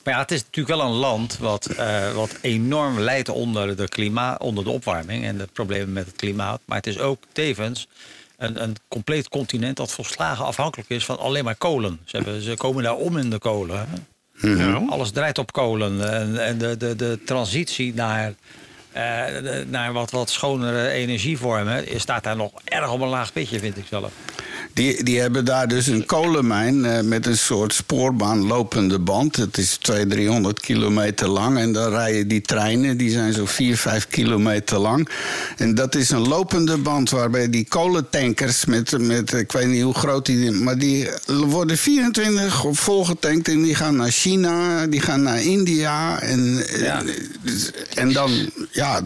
Maar 0.05 0.14
ja, 0.14 0.21
het 0.21 0.31
is 0.31 0.40
natuurlijk 0.42 0.79
wel 0.79 0.87
een 0.87 0.97
land 0.97 1.38
wat, 1.38 1.66
eh, 1.66 2.12
wat 2.14 2.31
enorm 2.40 3.01
lijdt 3.01 3.29
onder 3.29 3.77
de, 3.77 3.88
klima, 3.88 4.35
onder 4.38 4.64
de 4.64 4.71
opwarming 4.71 5.25
en 5.25 5.38
de 5.38 5.49
problemen 5.53 5.92
met 5.92 6.07
het 6.07 6.16
klimaat. 6.16 6.61
Maar 6.64 6.77
het 6.77 6.87
is 6.87 6.99
ook 6.99 7.23
tevens 7.33 7.88
een, 8.37 8.62
een 8.62 8.77
compleet 8.88 9.29
continent 9.29 9.77
dat 9.77 9.92
volslagen 9.92 10.44
afhankelijk 10.44 10.88
is 10.88 11.05
van 11.05 11.18
alleen 11.18 11.44
maar 11.44 11.55
kolen. 11.55 12.01
Ze, 12.05 12.16
hebben, 12.16 12.42
ze 12.42 12.57
komen 12.57 12.83
daar 12.83 12.96
om 12.96 13.16
in 13.16 13.31
de 13.31 13.38
kolen. 13.38 13.88
Ja. 14.40 14.83
Alles 14.88 15.11
draait 15.11 15.38
op 15.38 15.53
kolen. 15.53 16.12
En, 16.12 16.44
en 16.44 16.59
de, 16.59 16.77
de, 16.77 16.96
de 16.96 17.18
transitie 17.25 17.94
naar, 17.94 18.35
eh, 18.92 19.25
naar 19.66 19.92
wat, 19.92 20.11
wat 20.11 20.31
schonere 20.31 20.88
energievormen 20.88 21.85
staat 22.01 22.25
daar 22.25 22.37
nog 22.37 22.53
erg 22.64 22.90
op 22.90 23.01
een 23.01 23.09
laag 23.09 23.33
pitje, 23.33 23.59
vind 23.59 23.77
ik 23.77 23.85
zelf. 23.88 24.12
Die, 24.77 25.03
die 25.03 25.21
hebben 25.21 25.45
daar 25.45 25.69
dus 25.69 25.87
een 25.87 26.07
kolenmijn 26.07 26.85
eh, 26.85 27.03
met 27.03 27.27
een 27.27 27.39
soort 27.39 27.75
spoorbaan 27.75 28.47
lopende 28.47 28.99
band. 28.99 29.37
Het 29.37 29.59
is 29.59 29.77
200, 29.77 30.11
300 30.17 30.61
kilometer 30.61 31.29
lang. 31.29 31.59
En 31.59 31.73
dan 31.73 31.91
rijden 31.91 32.29
die 32.29 32.41
treinen, 32.41 32.97
die 32.97 33.11
zijn 33.11 33.33
zo 33.33 33.47
4, 33.47 33.77
5 33.77 34.07
kilometer 34.09 34.79
lang. 34.79 35.09
En 35.57 35.75
dat 35.75 35.95
is 35.95 36.11
een 36.11 36.29
lopende 36.29 36.77
band 36.77 37.11
waarbij 37.11 37.51
die 37.51 37.69
kolentankers 37.69 38.65
met, 38.65 38.99
met 38.99 39.33
ik 39.33 39.53
weet 39.53 39.67
niet 39.67 39.83
hoe 39.83 39.95
groot 39.95 40.27
die... 40.27 40.51
Maar 40.51 40.79
die 40.79 41.09
worden 41.27 41.79
24 41.79 42.65
op 42.65 42.79
volgetankt 42.79 43.49
en 43.49 43.62
die 43.62 43.75
gaan 43.75 43.97
naar 43.97 44.11
China, 44.11 44.87
die 44.87 45.01
gaan 45.01 45.23
naar 45.23 45.43
India. 45.43 46.21
En, 46.21 46.65
Ja. 46.79 47.03
en 47.95 48.12
dan, 48.12 48.51
ja, 48.71 49.01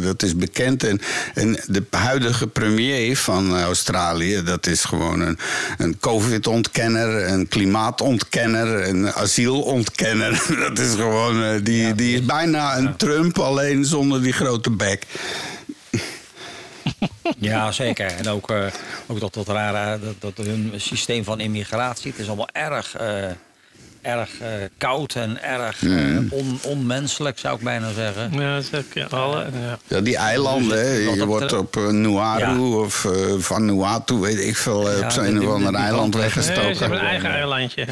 dat 0.00 0.22
is 0.22 0.36
bekend. 0.36 0.84
En, 0.84 1.00
en 1.34 1.58
de 1.66 1.82
huidige 1.90 2.46
premier 2.46 3.16
van 3.16 3.58
Australië, 3.58 4.42
dat 4.42 4.66
is 4.66 4.84
gewoon 4.84 5.12
een, 5.20 5.38
een 5.78 5.98
COVID-ontkenner, 5.98 7.28
een 7.28 7.48
klimaatontkenner, 7.48 8.88
een 8.88 9.12
asielontkenner. 9.12 10.44
Dat 10.68 10.78
is 10.78 10.94
gewoon, 10.94 11.42
eh, 11.42 11.50
die, 11.62 11.94
die 11.94 12.14
is 12.14 12.24
bijna 12.24 12.76
een 12.76 12.96
Trump, 12.96 13.38
alleen 13.38 13.84
zonder 13.84 14.22
die 14.22 14.32
grote 14.32 14.70
bek. 14.70 15.06
Ja, 17.38 17.72
zeker. 17.72 18.06
En 18.06 18.28
ook, 18.28 18.50
eh, 18.50 18.66
ook 19.06 19.20
dat, 19.20 19.34
dat 19.34 19.48
rare, 19.48 19.98
dat, 20.00 20.36
dat 20.36 20.46
hun 20.46 20.72
systeem 20.76 21.24
van 21.24 21.40
immigratie, 21.40 22.10
het 22.10 22.20
is 22.20 22.26
allemaal 22.26 22.48
erg, 22.52 22.96
eh, 22.96 23.30
erg 24.04 24.30
eh, 24.40 24.48
koud 24.78 25.14
en 25.14 25.42
erg 25.42 25.82
eh, 25.84 26.16
on, 26.30 26.58
onmenselijk, 26.62 27.38
zou 27.38 27.56
ik 27.56 27.62
bijna 27.64 27.92
zeggen. 27.92 28.32
Ja, 28.32 28.54
dat 28.54 28.70
ook, 28.76 28.92
ja, 28.92 29.06
alle, 29.10 29.38
ja. 29.60 29.78
Ja, 29.86 30.00
die 30.00 30.16
eilanden, 30.16 30.78
hè. 30.78 31.04
Wat 31.04 31.12
je 31.12 31.18
dat 31.18 31.28
wordt 31.28 31.52
op 31.52 31.76
eh, 31.76 31.88
Nuaru 31.88 32.60
Ja. 32.60 32.78
of 32.78 33.04
eh, 33.04 33.12
Vanuatu, 33.38 34.14
weet 34.14 34.38
ik 34.40 34.56
veel, 34.56 34.90
Ja, 34.90 35.06
op 35.06 35.16
een 35.16 35.46
of 35.48 35.54
ander 35.54 35.74
eiland 35.74 36.00
kant 36.00 36.14
weg. 36.14 36.34
Nee, 36.34 36.44
weggestoken. 36.44 36.74
ze 36.76 36.80
hebben 36.82 36.98
een 36.98 37.06
eigen 37.06 37.30
eilandje. 37.30 37.86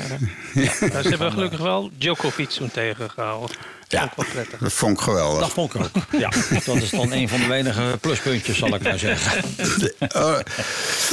Ja, 0.55 0.73
ze 1.03 1.09
hebben 1.09 1.33
gelukkig 1.33 1.61
wel 1.61 1.91
Djokovic 1.99 2.49
toen 2.49 2.71
tegengehouden. 2.71 3.57
Ja. 3.93 4.03
Ook 4.05 4.17
wel 4.17 4.27
prettig. 4.33 4.59
Dat 4.59 4.73
vond 4.73 4.99
ik 4.99 5.05
geweldig. 5.05 5.41
Dat 5.41 5.53
vond 5.53 5.75
ik 5.75 5.81
ook. 5.81 5.91
Ja, 6.19 6.31
dat 6.67 6.77
is 6.77 6.91
dan 6.91 7.13
een 7.13 7.29
van 7.29 7.41
de 7.41 7.47
weinige 7.47 7.99
pluspuntjes, 8.01 8.59
zal 8.59 8.75
ik 8.75 8.83
maar 8.83 8.99
zeggen. 8.99 9.45
Oh, 10.15 10.39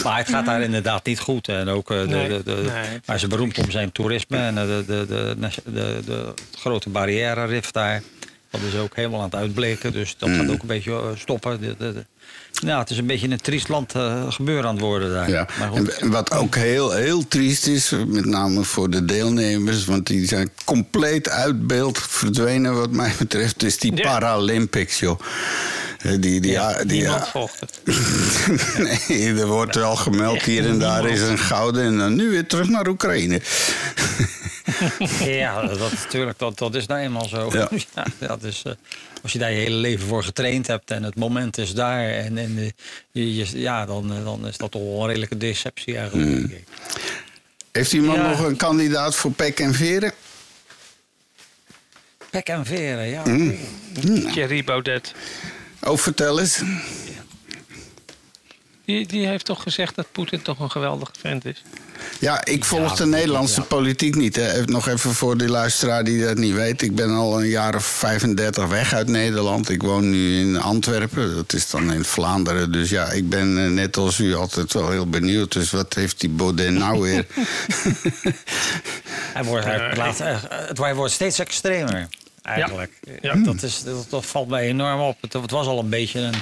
Maar 0.04 0.18
het 0.18 0.30
gaat 0.30 0.46
daar 0.46 0.62
inderdaad 0.62 1.06
niet 1.06 1.20
goed. 1.20 1.48
En 1.48 1.68
ook, 1.68 1.92
eh, 1.92 2.00
de, 2.00 2.06
Nee, 2.06 2.28
de, 2.28 2.44
de, 2.44 2.52
nee. 2.52 3.00
ze 3.06 3.14
is 3.14 3.28
beroemd 3.28 3.58
om 3.58 3.72
zijn 3.72 3.92
toerisme 3.92 4.38
en 4.38 4.58
eh, 4.58 4.64
de, 4.66 4.84
de, 4.88 5.06
de, 5.08 5.36
de, 5.40 5.72
de, 5.72 6.02
de 6.06 6.34
grote 6.58 6.90
barrière 6.90 7.46
rift 7.46 7.74
daar. 7.74 8.02
Dat 8.50 8.62
is 8.62 8.76
ook 8.76 8.96
helemaal 8.96 9.20
aan 9.20 9.26
het 9.26 9.36
uitbleken. 9.36 9.92
Dus 9.92 10.16
dat 10.18 10.30
gaat 10.30 10.50
ook 10.50 10.62
een 10.62 10.68
beetje 10.68 10.92
eh, 10.92 11.08
stoppen. 11.16 11.78
Nou, 12.62 12.80
het 12.80 12.90
is 12.90 12.98
een 12.98 13.06
beetje 13.06 13.30
een 13.30 13.42
triest 13.42 13.68
land 13.68 13.94
eh, 13.96 14.32
gebeuren 14.32 14.66
aan 14.66 14.76
het 14.76 14.84
worden 14.84 15.12
daar. 15.14 15.30
Ja, 15.30 15.48
Maar 15.60 15.72
en, 15.74 15.78
goed. 15.78 15.94
en 15.98 16.10
wat 16.12 16.32
ook 16.32 16.56
heel, 16.56 16.92
heel 16.92 17.28
triest 17.28 17.68
is, 17.68 17.94
met 18.08 18.26
name 18.26 18.64
voor 18.64 18.90
de 18.90 19.06
deelnemers, 19.06 19.86
want 19.86 20.08
die 20.08 20.28
zijn 20.28 20.50
compleet 20.66 21.30
uit 21.30 21.68
beeld 21.68 22.00
verdwenen, 22.00 22.76
wat 22.76 22.92
mij 22.92 23.14
betreft, 23.18 23.64
is 23.64 23.78
die 23.78 23.96
Ja. 23.96 24.02
Paralympics, 24.02 25.00
joh. 25.00 25.20
Eh, 26.00 26.12
Die, 26.20 26.42
die, 26.42 26.52
ja, 26.52 26.84
die, 26.84 26.98
Niemand 27.02 27.22
ja, 27.24 27.32
volgt 27.32 27.60
het. 27.60 27.80
nee, 29.08 29.34
er 29.34 29.48
wordt 29.48 29.76
wel 29.76 29.96
gemeld 29.96 30.42
hier 30.42 30.66
en 30.68 30.80
daar 30.80 31.10
is 31.10 31.22
een 31.22 31.38
gouden 31.40 31.84
en 31.84 31.98
dan 31.98 32.16
nu 32.16 32.30
weer 32.30 32.48
terug 32.48 32.68
naar 32.70 32.88
Oekraïne. 32.88 33.42
Ja, 35.42 35.62
dat, 35.68 35.92
natuurlijk, 35.92 36.40
dat, 36.40 36.58
dat 36.58 36.76
is 36.76 36.86
nou 36.86 37.02
eenmaal 37.02 37.28
zo. 37.28 37.50
Ja. 37.54 37.70
Ja. 37.96 38.28
dat 38.28 38.44
is, 38.44 38.62
eh, 38.66 38.74
als 39.24 39.32
je 39.32 39.40
daar 39.40 39.52
je 39.52 39.58
hele 39.58 39.76
leven 39.76 40.08
voor 40.08 40.24
getraind 40.24 40.68
hebt 40.68 40.92
en 40.92 41.04
het 41.04 41.16
moment 41.16 41.58
is 41.58 41.74
daar, 41.74 42.10
en, 42.10 42.38
en 42.38 42.58
eh, 42.58 42.70
je, 43.12 43.36
je- 43.36 43.60
ja, 43.60 43.86
dan, 43.86 44.14
eh, 44.14 44.24
dan 44.24 44.48
is 44.48 44.58
dat 44.58 44.72
toch 44.72 44.82
wel 44.82 45.02
een 45.02 45.08
redelijke 45.08 45.38
deceptie 45.38 45.98
eigenlijk. 45.98 46.52
ik. 46.52 46.64
Heeft 47.72 47.94
iemand 47.94 48.18
Ja. 48.18 48.30
nog 48.30 48.40
een 48.44 48.56
kandidaat 48.58 49.16
voor 49.16 49.32
Pek 49.32 49.60
en 49.60 49.74
Veren? 49.74 50.12
Pek 52.30 52.48
en 52.48 52.66
veren, 52.66 53.08
ja. 53.08 53.24
Thierry 54.32 54.64
Baudet. 54.64 55.14
Oh, 55.82 55.98
vertel 55.98 56.40
eens. 56.40 56.62
Die, 58.90 59.08
die 59.08 59.28
heeft 59.28 59.46
toch 59.46 59.64
gezegd 59.64 59.96
dat 59.96 60.12
Poetin 60.12 60.42
toch 60.42 60.60
een 60.60 60.72
geweldige 60.72 61.12
vent 61.20 61.46
is. 61.46 61.64
Ja, 62.20 62.46
ik 62.46 62.66
volg 62.66 62.96
de 62.96 63.06
Nederlandse 63.06 63.62
ja. 63.62 63.66
politiek 63.68 64.16
niet. 64.16 64.36
Hè. 64.36 64.64
Nog 64.66 64.88
even 64.88 65.14
voor 65.14 65.38
die 65.38 65.48
luisteraar 65.48 66.04
die 66.04 66.24
dat 66.24 66.38
niet 66.38 66.54
weet. 66.54 66.82
Ik 66.82 66.96
ben 66.96 67.10
al 67.10 67.42
een 67.42 67.48
jaar 67.48 67.76
of 67.76 67.86
35 67.86 68.68
weg 68.68 68.94
uit 68.94 69.08
Nederland. 69.08 69.70
Ik 69.70 69.82
woon 69.82 70.10
nu 70.10 70.40
in 70.40 70.58
Antwerpen. 70.58 71.36
Dat 71.36 71.54
is 71.54 71.70
dan 71.70 71.94
in 71.94 72.04
Vlaanderen. 72.04 72.72
Dus 72.72 72.90
ja, 72.90 73.12
ik 73.12 73.30
ben 73.30 73.64
eh, 73.64 73.72
net 73.72 73.98
als 73.98 74.20
u 74.20 74.36
altijd 74.36 74.74
wel 74.74 74.90
heel 74.90 75.10
benieuwd. 75.10 75.52
Dus 75.52 75.72
wat 75.72 75.94
heeft 75.94 76.20
die 76.20 76.30
Baudet 76.30 76.72
nou 76.72 77.02
weer? 77.02 77.26
Hij 79.34 79.44
wordt, 79.44 79.66
hij 79.66 79.96
laat, 79.96 80.20
eh, 80.20 80.38
het, 80.50 80.78
hij 80.78 80.96
wordt 80.96 81.14
steeds 81.14 81.40
extremer, 81.40 82.08
eigenlijk. 82.42 82.92
Ja. 83.22 83.36
Dat, 83.36 83.64
is, 83.64 83.84
dat, 83.84 84.06
dat 84.10 84.26
valt 84.26 84.48
mij 84.48 84.68
enorm 84.68 85.00
op. 85.00 85.18
Het, 85.22 85.34
het 85.34 85.52
was 85.52 85.68
al 85.68 85.80
een 85.80 85.90
beetje 85.90 86.20
een... 86.20 86.36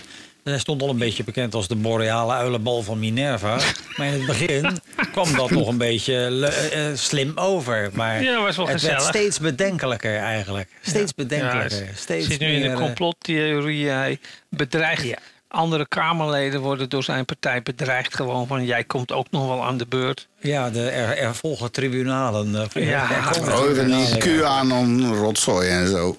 Hij 0.50 0.60
stond 0.60 0.82
al 0.82 0.90
een 0.90 0.98
beetje 0.98 1.24
bekend 1.24 1.54
als 1.54 1.68
de 1.68 1.76
boreale 1.76 2.34
uilenbal 2.34 2.82
van 2.84 3.00
Minerva. 3.00 3.58
Maar 3.98 4.08
in 4.08 4.14
het 4.14 4.26
begin 4.26 4.78
kwam 5.12 5.36
dat 5.36 5.50
nog 5.50 5.68
een 5.68 5.78
beetje 5.78 6.14
eh, 6.48 6.90
eh, 6.90 6.98
slim 6.98 7.32
over. 7.36 7.90
Maar 7.94 8.24
Ja, 8.24 8.42
was 8.42 8.56
wel 8.56 8.68
het 8.68 8.82
werd 8.82 8.94
gezellig. 8.94 9.16
steeds 9.16 9.40
bedenkelijker 9.40 10.18
eigenlijk. 10.18 10.70
Steeds 10.82 11.14
bedenkelijker. 11.14 11.78
hij 11.78 11.90
steeds 11.96 12.28
zit 12.28 12.40
nu 12.40 12.48
in 12.48 12.62
de 12.62 12.68
eh, 12.70 12.76
complottheorie. 12.76 13.88
Hij 13.90 14.20
bedreigt. 14.50 15.04
Ja. 15.04 15.18
Andere 15.50 15.88
Kamerleden 15.88 16.62
worden 16.62 16.90
door 16.90 17.04
zijn 17.04 17.26
partij 17.26 17.62
bedreigd. 17.62 18.16
Gewoon 18.16 18.48
van 18.48 18.66
jij 18.66 18.84
komt 18.84 19.12
ook 19.12 19.28
nog 19.32 19.48
wel 19.48 19.64
aan 19.64 19.78
de 19.78 19.86
beurt. 19.86 20.28
Ja, 20.40 20.70
de, 20.70 20.90
er, 20.90 21.18
er 21.18 21.36
volgen 21.36 21.72
tribunalen. 21.72 22.56
eh, 22.74 22.88
Ja. 22.88 23.12
er 23.12 23.18
Oh, 23.42 23.48
en 23.68 23.74
tribunalen, 23.74 23.88
die 24.20 24.34
ja. 24.34 24.40
QAnon 24.40 25.16
rotzooi 25.16 25.70
en 25.70 25.88
zo. 25.88 26.16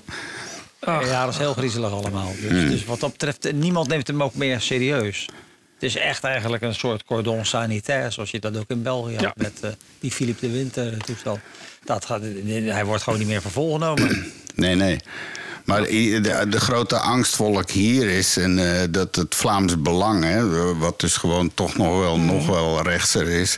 Ach. 0.80 1.06
Ja, 1.06 1.24
dat 1.24 1.32
is 1.32 1.38
heel 1.38 1.52
griezelig 1.54 1.90
allemaal. 1.92 2.32
Dus, 2.40 2.50
Hmm. 2.50 2.68
dus 2.70 2.84
wat 2.84 3.00
dat 3.00 3.10
betreft, 3.12 3.44
eh, 3.44 3.52
niemand 3.52 3.88
neemt 3.88 4.06
hem 4.06 4.22
ook 4.22 4.34
meer 4.34 4.60
serieus. 4.60 5.26
Het 5.74 5.82
is 5.82 5.96
echt 5.96 6.24
eigenlijk 6.24 6.62
een 6.62 6.74
soort 6.74 7.04
cordon 7.04 7.44
sanitaire, 7.44 8.10
zoals 8.10 8.30
je 8.30 8.38
dat 8.38 8.56
ook 8.56 8.68
in 8.70 8.82
België 8.82 9.12
Ja. 9.12 9.18
had 9.26 9.36
met 9.36 9.60
eh, 9.60 9.70
die 10.00 10.10
Philippe 10.10 10.46
de 10.46 10.52
Winter 10.52 10.92
eh, 10.92 10.98
toestel. 10.98 11.40
Dat 11.84 12.04
gaat, 12.04 12.20
hij 12.46 12.84
wordt 12.84 13.02
gewoon 13.02 13.18
niet 13.18 13.28
meer 13.28 13.42
voor 13.42 13.50
volgenomen. 13.50 14.32
Nee, 14.54 14.74
nee. 14.74 14.98
Maar 15.68 15.88
i- 15.90 16.20
de, 16.20 16.46
de 16.48 16.60
grote 16.60 16.96
angstvolk 16.98 17.70
hier 17.70 18.08
is 18.08 18.36
en, 18.36 18.58
eh, 18.58 18.86
dat 18.90 19.16
het 19.16 19.34
Vlaams 19.34 19.82
Belang, 19.82 20.24
hè, 20.24 20.48
wat 20.78 21.00
dus 21.00 21.16
gewoon 21.16 21.50
toch 21.54 21.76
nog 21.76 21.98
wel, 21.98 22.18
nog 22.18 22.46
wel 22.46 22.82
rechtser 22.82 23.28
is, 23.28 23.56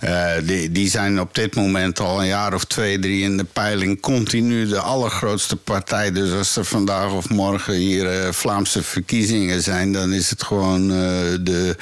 eh, 0.00 0.26
die, 0.44 0.72
die 0.72 0.88
zijn 0.90 1.20
op 1.20 1.34
dit 1.34 1.54
moment 1.54 2.00
al 2.00 2.20
een 2.20 2.26
jaar 2.26 2.54
of 2.54 2.64
twee, 2.64 2.98
drie 2.98 3.22
in 3.22 3.36
de 3.36 3.44
peiling 3.52 4.00
continu 4.00 4.66
de 4.68 4.78
allergrootste 4.80 5.56
partij. 5.56 6.12
Dus 6.12 6.32
als 6.32 6.56
er 6.56 6.64
vandaag 6.64 7.12
of 7.12 7.28
morgen 7.28 7.74
hier 7.74 8.08
eh, 8.08 8.32
Vlaamse 8.32 8.82
verkiezingen 8.82 9.62
zijn, 9.62 9.92
dan 9.92 10.12
is 10.12 10.30
het 10.30 10.42
gewoon 10.42 10.88
de. 10.88 11.76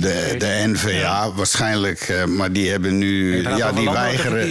De, 0.00 0.34
de 0.38 0.62
NVA 0.66 1.32
waarschijnlijk, 1.32 2.00
eh, 2.00 2.24
maar 2.24 2.52
die 2.52 2.70
hebben 2.70 2.98
nu. 2.98 3.42
Ja, 3.42 3.72
die 3.72 3.90
weigeren. 3.90 4.48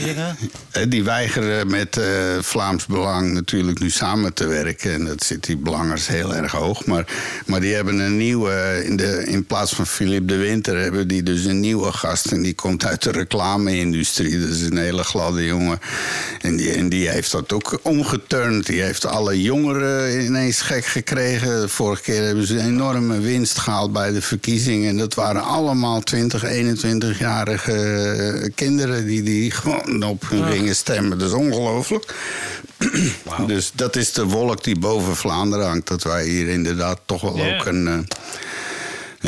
Eh, 0.72 0.84
Die 0.88 1.04
weigeren 1.04 1.68
met 1.68 1.98
eh, 1.98 2.06
Vlaams 2.42 2.86
Belang 2.86 3.34
natuurlijk 3.34 3.80
nu 3.80 3.90
samen 3.90 4.34
te 4.34 4.48
werken. 4.48 4.94
En 4.94 5.06
dat 5.06 5.24
zit 5.24 5.46
die 5.46 5.58
belangers 5.58 6.08
heel 6.08 6.36
erg 6.36 6.52
hoog. 6.52 6.86
Maar, 6.86 7.06
maar 7.46 7.62
die 7.62 7.74
hebben 7.74 8.00
een 8.00 8.18
nieuwe, 8.18 8.82
in, 8.86 8.96
de, 8.98 9.24
in 9.26 9.46
plaats 9.46 9.74
van 9.74 9.88
Philippe 9.88 10.26
de 10.26 10.38
Winter, 10.38 10.78
hebben 10.78 11.08
die 11.08 11.24
dus 11.24 11.46
een 11.46 11.60
nieuwe 11.60 11.92
gast. 11.92 12.32
En 12.32 12.42
die 12.42 12.54
komt 12.56 12.86
uit 12.86 13.04
de 13.04 13.12
reclame-industrie. 13.12 14.40
Dat 14.40 14.50
is 14.50 14.62
een 14.62 14.78
hele 14.78 15.04
gladde 15.04 15.46
jongen. 15.46 15.80
En 16.42 16.56
die, 16.56 16.72
en 16.72 16.90
die 16.90 17.10
heeft 17.10 17.32
dat 17.32 17.54
ook 17.54 17.80
omgeturnd. 17.82 18.66
Die 18.66 18.82
heeft 18.82 19.06
alle 19.06 19.42
jongeren 19.42 20.26
ineens 20.26 20.62
gek 20.62 20.86
gekregen. 20.86 21.70
Vorige 21.70 22.02
keer 22.02 22.24
hebben 22.24 22.48
ze 22.48 22.60
een 22.60 22.66
enorme 22.68 23.20
winst 23.20 23.60
gehaald 23.60 23.94
bij 23.94 24.12
de 24.12 24.22
verkiezingen. 24.22 24.90
En 24.90 24.98
dat 24.98 25.14
waren 25.14 25.33
allemaal 25.42 26.02
20, 26.02 26.44
21-jarige 26.46 28.52
kinderen 28.56 29.06
die, 29.06 29.24
die 29.24 29.52
gewoon 29.52 30.04
op 30.04 30.30
hun 30.30 30.52
gingen 30.52 30.76
stemmen. 30.76 31.18
Dat 31.18 31.28
is 31.28 31.34
ongelooflijk. 31.34 32.16
Dus 33.48 33.72
dat 33.74 33.96
is 33.96 34.14
de 34.14 34.26
wolk 34.26 34.64
die 34.64 34.80
boven 34.80 35.16
Vlaanderen 35.16 35.68
hangt. 35.68 35.88
Dat 35.88 36.04
wij 36.04 36.26
hier 36.28 36.48
inderdaad 36.48 37.00
toch 37.06 37.22
wel 37.22 37.32
ook 37.54 37.66
een. 37.66 37.88
eh, 37.88 38.00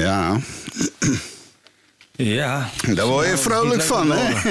ja, 0.04 0.39
Ja. 2.12 2.70
daar 2.94 3.08
word 3.08 3.26
je 3.26 3.32
Nou, 3.32 3.44
vrolijk 3.44 3.82
van, 3.82 4.12
hè? 4.12 4.34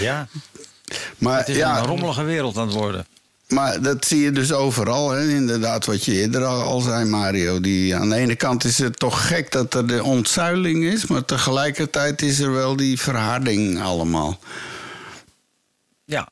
Ja, 0.00 0.28
Maar 1.18 1.38
het 1.38 1.48
is 1.48 1.56
ja, 1.56 1.78
een 1.78 1.86
rommelige 1.86 2.22
wereld 2.22 2.56
aan 2.56 2.66
het 2.66 2.76
worden. 2.76 3.06
Maar 3.48 3.82
dat 3.82 4.04
zie 4.04 4.20
je 4.20 4.30
dus 4.32 4.52
overal, 4.52 5.10
hè? 5.10 5.28
inderdaad, 5.28 5.84
wat 5.86 6.04
je 6.04 6.12
eerder 6.12 6.44
al, 6.44 6.80
zei, 6.80 7.04
Mario. 7.04 7.60
Die, 7.60 7.96
aan 7.96 8.08
de 8.08 8.16
ene 8.16 8.34
kant 8.36 8.64
is 8.64 8.78
het 8.78 8.98
toch 8.98 9.26
gek 9.26 9.52
dat 9.52 9.74
er 9.74 9.86
de 9.86 10.02
ontzuiling 10.04 10.84
is, 10.84 11.06
maar 11.06 11.24
tegelijkertijd 11.24 12.22
is 12.22 12.38
er 12.38 12.52
wel 12.52 12.76
die 12.76 13.00
verharding 13.00 13.80
allemaal. 13.82 14.38
Ja. 16.04 16.28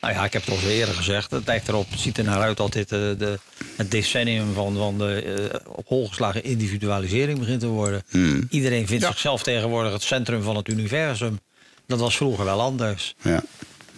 Nou 0.00 0.14
ja, 0.14 0.24
ik 0.24 0.32
heb 0.32 0.44
het 0.44 0.54
al 0.62 0.68
eerder 0.68 0.94
gezegd. 0.94 1.30
Het 1.30 1.46
lijkt 1.46 1.68
erop, 1.68 1.90
het 1.90 2.00
ziet 2.00 2.18
er 2.18 2.24
naar 2.24 2.40
uit 2.40 2.56
dat 2.56 2.72
dit 2.72 2.92
eh, 2.92 2.98
de, 2.98 3.38
het 3.76 3.90
decennium 3.90 4.54
van, 4.54 4.76
van 4.76 4.98
de 4.98 5.22
eh, 5.22 5.60
op 5.76 5.86
hol 5.88 6.08
geslagen 6.08 6.44
individualisering 6.44 7.38
begint 7.38 7.60
te 7.60 7.66
worden. 7.66 8.02
Hmm. 8.08 8.46
Iedereen 8.50 8.86
vindt 8.86 9.02
Ja. 9.02 9.10
zichzelf 9.10 9.42
tegenwoordig 9.42 9.92
het 9.92 10.02
centrum 10.02 10.42
van 10.42 10.56
het 10.56 10.68
universum. 10.68 11.40
Dat 11.86 12.00
was 12.00 12.16
vroeger 12.16 12.44
wel 12.44 12.60
anders. 12.60 13.14
Ja. 13.22 13.42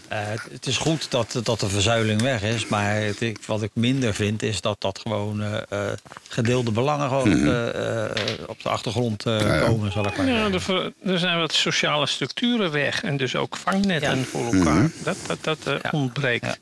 Eh, 0.08 0.18
het, 0.50 0.66
is 0.66 0.76
goed 0.76 1.10
dat, 1.10 1.40
dat 1.42 1.60
de 1.60 1.68
verzuiling 1.68 2.22
weg 2.22 2.42
is, 2.42 2.66
maar 2.66 2.94
het, 2.94 3.20
ik- 3.20 3.38
wat 3.46 3.62
ik 3.62 3.70
minder 3.74 4.14
vind 4.14 4.42
is 4.42 4.60
dat 4.60 4.76
dat 4.80 4.98
gewoon 4.98 5.42
eh, 5.42 5.56
eh, 5.68 5.92
gedeelde 6.28 6.70
belangen 6.70 7.08
gewoon 7.08 7.32
op, 7.32 7.40
de, 7.44 7.70
eh, 8.16 8.48
op 8.48 8.62
de 8.62 8.68
achtergrond 8.68 9.26
eh, 9.26 9.40
Ja, 9.40 9.58
komen, 9.66 9.92
zal 9.92 10.06
ik 10.06 10.16
maar 10.16 10.26
Ja, 10.26 10.50
er, 10.50 10.92
er 11.04 11.18
zijn 11.18 11.38
wat 11.38 11.52
sociale 11.52 12.06
structuren 12.06 12.70
weg. 12.70 13.02
En 13.02 13.16
dus 13.16 13.36
ook 13.36 13.56
vangnetten 13.56 14.18
Ja. 14.18 14.24
voor 14.24 14.54
elkaar. 14.54 14.90
Dat, 15.02 15.16
dat, 15.26 15.38
dat 15.42 15.58
Ja. 15.82 15.90
ontbreekt. 15.92 16.44
Ja. 16.46 16.56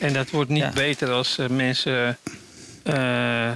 En 0.00 0.12
dat 0.12 0.30
wordt 0.30 0.50
niet 0.50 0.62
Ja. 0.62 0.70
beter 0.72 1.10
als 1.10 1.38
mensen 1.50 2.18
eh, 2.82 3.50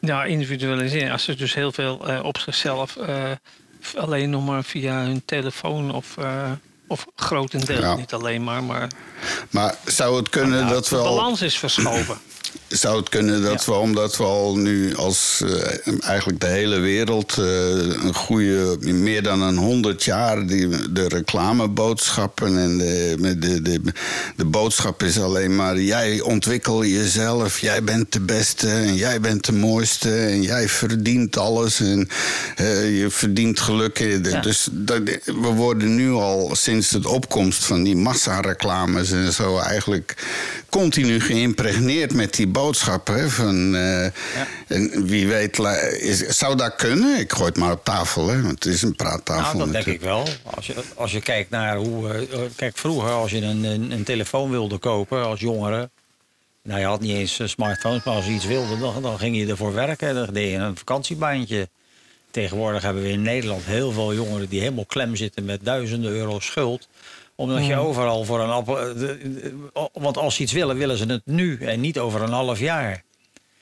ja, 0.00 0.24
individualiseren. 0.24 1.12
Als 1.12 1.24
ze 1.24 1.34
dus 1.34 1.54
heel 1.54 1.72
veel 1.72 1.94
op 2.22 2.38
zichzelf 2.38 2.96
eh, 2.96 3.30
alleen 3.96 4.30
nog 4.30 4.46
maar 4.46 4.64
via 4.64 5.02
hun 5.02 5.22
telefoon 5.24 5.94
of, 5.94 6.16
eh, 6.18 6.50
of 6.88 7.06
grotendeels 7.16 7.80
Ja. 7.80 7.94
niet 7.94 8.12
alleen 8.12 8.44
maar, 8.44 8.62
maar 8.64 8.88
Maar 9.50 9.74
zou 9.84 10.16
het 10.16 10.28
kunnen 10.28 10.68
dat 10.68 10.86
de 10.86 10.96
wel. 10.96 11.04
balans 11.04 11.42
is 11.42 11.58
verschoven. 11.58 12.18
Zou 12.68 12.96
het 12.96 13.08
kunnen 13.08 13.42
dat 13.42 13.64
we, 13.64 13.72
omdat 13.72 14.16
we 14.16 14.24
al 14.24 14.56
nu 14.56 14.96
als 14.96 15.42
eh, 15.44 16.08
eigenlijk 16.08 16.40
de 16.40 16.46
hele 16.46 16.78
wereld 16.78 17.38
eh, 17.38 17.44
een 17.78 18.14
goede, 18.14 18.76
meer 18.80 19.22
dan 19.22 19.42
een 19.42 19.56
honderd 19.56 20.04
jaar, 20.04 20.46
die, 20.46 20.92
de 20.92 21.08
reclameboodschappen 21.08 22.58
en 22.58 22.78
de, 22.78 23.36
de, 23.38 23.62
de, 23.62 23.80
de 24.36 24.44
boodschap 24.44 25.02
is 25.02 25.20
alleen 25.20 25.56
maar: 25.56 25.80
jij 25.80 26.20
ontwikkel 26.20 26.84
jezelf, 26.84 27.58
jij 27.58 27.84
bent 27.84 28.12
de 28.12 28.20
beste 28.20 28.68
en 28.68 28.94
jij 28.94 29.20
bent 29.20 29.44
de 29.44 29.52
mooiste 29.52 30.16
en 30.16 30.42
jij 30.42 30.68
verdient 30.68 31.36
alles 31.36 31.80
en 31.80 32.08
eh, 32.56 32.98
je 32.98 33.10
verdient 33.10 33.60
geluk. 33.60 34.22
Dus 34.42 34.68
dat, 34.72 35.00
we 35.24 35.52
worden 35.54 35.94
nu 35.94 36.12
al 36.12 36.50
sinds 36.54 36.88
de 36.88 37.08
opkomst 37.08 37.64
van 37.64 37.82
die 37.82 37.96
massareclames 37.96 39.10
en 39.10 39.32
zo 39.32 39.58
eigenlijk 39.58 40.14
continu 40.70 41.20
geïmpregneerd 41.20 42.14
met 42.14 42.33
die 42.34 42.46
boodschappen. 42.46 43.14
hè, 43.14 43.28
Van, 43.28 43.74
eh, 43.74 44.04
En 44.68 45.06
wie 45.06 45.26
weet, 45.28 45.58
is, 46.00 46.18
zou 46.18 46.56
dat 46.56 46.74
kunnen? 46.76 47.18
Ik 47.18 47.32
gooi 47.32 47.44
het 47.48 47.56
maar 47.56 47.72
op 47.72 47.84
tafel, 47.84 48.28
hè, 48.28 48.42
want 48.42 48.64
het 48.64 48.74
is 48.74 48.82
een 48.82 48.96
praattafel. 48.96 49.58
Nou, 49.58 49.72
dat 49.72 49.84
denk 49.84 49.96
ik 49.96 50.00
wel. 50.00 50.26
Als 50.54 50.66
je, 50.66 50.74
als 50.94 51.12
je 51.12 51.20
kijkt 51.20 51.50
naar 51.50 51.76
hoe. 51.76 52.08
eh, 52.08 52.22
eh, 52.32 52.50
kijk, 52.56 52.76
vroeger 52.78 53.10
als 53.10 53.30
je 53.30 53.40
een, 53.40 53.64
een, 53.64 53.90
een 53.90 54.04
telefoon 54.04 54.50
wilde 54.50 54.78
kopen 54.78 55.24
als 55.24 55.40
jongere. 55.40 55.90
Nou, 56.62 56.80
je 56.80 56.86
had 56.86 57.00
niet 57.00 57.16
eens 57.16 57.40
smartphones, 57.44 58.04
maar 58.04 58.14
als 58.14 58.24
je 58.26 58.32
iets 58.32 58.44
wilde, 58.46 58.78
dan, 58.78 59.02
dan 59.02 59.18
ging 59.18 59.36
je 59.36 59.46
ervoor 59.46 59.74
werken. 59.74 60.14
Dan 60.14 60.28
deed 60.32 60.50
je 60.50 60.56
een 60.56 60.76
vakantiebaantje. 60.76 61.68
Tegenwoordig 62.30 62.82
hebben 62.82 63.02
we 63.02 63.08
in 63.08 63.22
Nederland 63.22 63.64
heel 63.64 63.92
veel 63.92 64.14
jongeren 64.14 64.48
die 64.48 64.60
helemaal 64.60 64.84
klem 64.86 65.16
zitten 65.16 65.44
met 65.44 65.60
duizenden 65.64 66.10
euro 66.12 66.40
schuld. 66.40 66.88
Omdat 67.36 67.66
je 67.66 67.76
overal 67.76 68.24
voor 68.24 68.40
een 68.40 68.50
appel. 68.50 68.78
eh, 68.80 68.86
de- 68.98 69.18
de- 69.32 69.70
Want 69.92 70.16
als 70.16 70.34
ze 70.34 70.42
iets 70.42 70.52
willen, 70.52 70.76
willen 70.76 70.96
ze 70.96 71.04
het 71.06 71.22
nu 71.26 71.60
en 71.60 71.80
niet 71.80 71.98
over 71.98 72.22
een 72.22 72.30
half 72.32 72.58
jaar. 72.58 73.02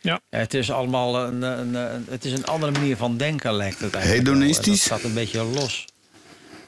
Ja. 0.01 0.21
Het 0.31 0.55
is 0.55 0.71
allemaal 0.71 1.19
een, 1.19 1.43
een, 1.43 1.75
een- 1.75 2.07
het 2.11 2.25
is 2.25 2.33
een 2.33 2.47
andere 2.47 2.73
manier 2.73 2.97
van 2.97 3.17
denken, 3.17 3.55
lijkt 3.55 3.81
het 3.81 3.95
eigenlijk. 3.95 4.27
Hedonistisch? 4.27 4.67
Dat 4.67 4.77
staat 4.99 5.03
een 5.03 5.15
beetje 5.15 5.45
los. 5.45 5.85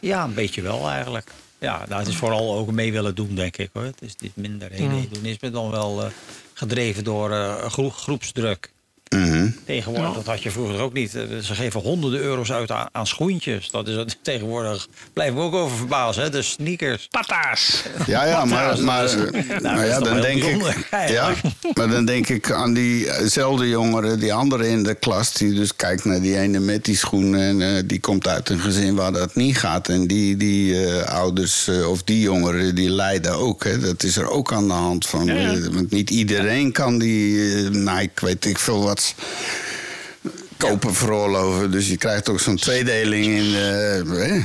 Ja, 0.01 0.25
een 0.25 0.35
beetje 0.35 0.63
wel 0.63 0.89
eigenlijk. 0.89 1.31
Ja, 1.59 1.85
nou, 1.89 1.99
het 2.01 2.09
is 2.09 2.17
vooral 2.17 2.55
ook 2.55 2.71
mee 2.73 2.93
willen 2.93 3.15
doen, 3.15 3.35
denk 3.35 3.57
ik. 3.57 3.71
hoor. 3.73 3.83
Het 3.85 4.03
is 4.03 4.15
niet 4.17 4.37
minder 4.37 4.71
hedonisme 4.73 5.51
dan 5.51 5.71
wel 5.71 6.03
eh, 6.05 6.11
gedreven 6.55 7.05
door 7.05 7.33
eh, 7.33 7.65
gro- 7.71 7.91
groepsdruk. 7.91 8.73
Mhm. 9.15 9.49
Tegenwoordig, 9.67 10.09
Ja. 10.11 10.15
dat 10.15 10.27
had 10.27 10.43
je 10.43 10.51
vroeger 10.51 10.81
ook 10.81 10.93
niet. 10.93 11.15
Eh, 11.15 11.23
Ze 11.43 11.55
geven 11.55 11.81
honderden 11.81 12.21
euro's 12.21 12.53
uit 12.53 12.71
aan, 12.71 12.89
aan 12.93 13.07
schoentjes. 13.07 13.71
Dat 13.71 13.89
is 13.89 13.97
het 13.97 14.17
tegenwoordig. 14.23 14.89
Blijven 15.13 15.37
we 15.37 15.43
ook 15.43 15.55
over 15.55 15.77
verbazen, 15.77 16.23
hè? 16.23 16.31
De 16.31 16.43
sneakers. 16.43 17.09
Pata's. 17.11 17.83
Ja, 18.07 18.25
ja, 18.27 18.45
maar, 18.45 18.81
maar, 18.83 19.05
eh, 19.05 19.11
toch 19.11 19.85
ja, 19.87 20.01
dan 20.01 20.21
denk 20.21 20.43
ik, 20.43 20.87
ja, 21.09 21.33
maar 21.75 21.89
dan 21.89 22.05
denk 22.05 22.29
ik 22.29 22.51
aan 22.53 22.75
diezelfde 22.75 23.69
jongeren, 23.69 24.19
die 24.21 24.33
andere 24.33 24.69
in 24.69 24.83
de 24.83 24.95
klas, 24.95 25.33
die 25.33 25.53
dus 25.55 25.77
kijkt 25.77 26.05
naar 26.05 26.21
die 26.21 26.39
ene 26.39 26.59
met 26.59 26.85
die 26.85 26.97
schoenen 26.97 27.41
en 27.41 27.77
eh, 27.77 27.83
die 27.87 28.01
komt 28.01 28.29
uit 28.29 28.49
een 28.49 28.61
gezin 28.61 28.95
waar 28.95 29.13
dat 29.13 29.35
niet 29.35 29.59
gaat. 29.59 29.89
En 29.89 30.07
die, 30.07 30.37
die 30.37 30.87
eh, 30.87 31.03
ouders 31.15 31.69
eh, 31.69 31.91
of 31.91 32.03
die 32.03 32.21
jongeren, 32.21 32.75
die 32.75 32.91
lijden 32.91 33.33
ook. 33.37 33.65
Hè. 33.65 33.79
Dat 33.79 34.03
is 34.03 34.17
er 34.17 34.29
ook 34.31 34.53
aan 34.53 34.67
de 34.67 34.73
hand 34.73 35.07
van. 35.07 35.27
Ja, 35.27 35.35
ja. 35.35 35.53
eh, 35.53 35.67
Want 35.73 35.91
niet 35.91 36.11
iedereen 36.11 36.73
kan 36.73 36.99
die, 36.99 37.55
eh, 37.55 37.69
nou, 37.71 38.01
ik 38.01 38.21
weet 38.21 38.45
ik 38.45 38.59
veel 38.59 38.83
wat 38.83 39.04
kopen 40.57 40.95
veroorloven. 40.95 41.71
Dus 41.71 41.89
je 41.89 41.97
krijgt 41.97 42.29
ook 42.29 42.41
zo'n 42.41 42.57
tweedeling 42.57 43.25
in. 43.27 43.55
eh, 43.55 44.19
hè. 44.29 44.41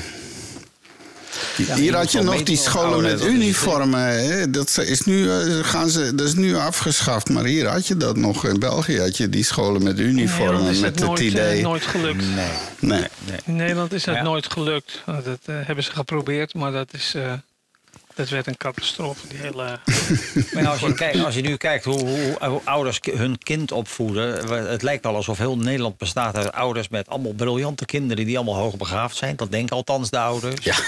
Ja, 1.58 1.76
Hier 1.76 1.96
had 1.96 2.12
je 2.12 2.22
nog 2.22 2.44
die 2.44 2.58
scholen 2.58 3.02
met 3.02 3.26
uniformen. 3.26 4.00
hè. 4.00 4.50
Dat 4.50 4.78
is, 4.78 5.02
nu, 5.06 5.30
eh, 5.32 5.60
gaan 5.64 5.90
ze, 5.90 6.16
dat 6.16 6.28
is 6.28 6.34
nu 6.34 6.56
afgeschaft. 6.56 7.30
Maar 7.30 7.44
hier 7.44 7.68
had 7.68 7.88
je 7.88 7.98
dat 7.98 8.18
nog. 8.18 8.46
In 8.46 8.60
België 8.60 9.00
had 9.00 9.18
je 9.18 9.30
die 9.30 9.44
scholen 9.44 9.84
met 9.84 10.00
uniformen. 10.00 10.62
is 10.72 10.80
Met 10.80 10.90
het 10.90 11.00
het 11.00 11.08
nooit, 11.08 11.20
eh, 11.20 11.26
idee. 11.26 11.62
nooit 11.62 11.84
gelukt. 11.86 12.24
Nee. 12.36 12.48
Nee. 12.80 13.00
nee. 13.00 13.38
In 13.46 13.56
Nederland 13.56 13.94
is 13.94 14.04
dat 14.04 14.16
Ja. 14.16 14.22
nooit 14.24 14.52
gelukt. 14.52 15.02
Dat 15.06 15.40
eh, 15.46 15.56
hebben 15.64 15.84
ze 15.84 15.92
geprobeerd, 15.92 16.54
maar 16.54 16.72
dat, 16.72 16.88
is, 16.94 17.14
eh, 17.16 17.34
dat 18.20 18.30
werd 18.30 18.48
een 18.48 18.58
catastrofe. 18.58 19.28
Die 19.28 19.38
hele... 19.38 19.80
Maar 20.54 20.68
als 20.68 20.80
je, 20.80 20.94
kijkt, 20.94 21.24
als 21.24 21.36
je 21.36 21.42
nu 21.42 21.56
kijkt 21.58 21.86
hoe, 21.86 22.00
hoe, 22.00 22.38
hoe 22.48 22.62
ouders 22.64 23.00
hun 23.14 23.38
kind 23.38 23.72
opvoeden. 23.72 24.50
Het 24.70 24.82
lijkt 24.82 25.04
wel 25.04 25.16
alsof 25.16 25.38
heel 25.38 25.58
Nederland 25.58 25.98
bestaat 25.98 26.36
uit 26.36 26.52
ouders 26.52 26.90
met 26.90 27.08
allemaal 27.10 27.34
briljante 27.34 27.86
kinderen 27.86 28.26
die 28.26 28.36
allemaal 28.36 28.56
hoogbegaafd 28.56 29.16
zijn. 29.16 29.36
Dat 29.36 29.52
denken 29.52 29.76
althans 29.76 30.10
de 30.10 30.20
ouders. 30.20 30.64
Ja. 30.64 30.76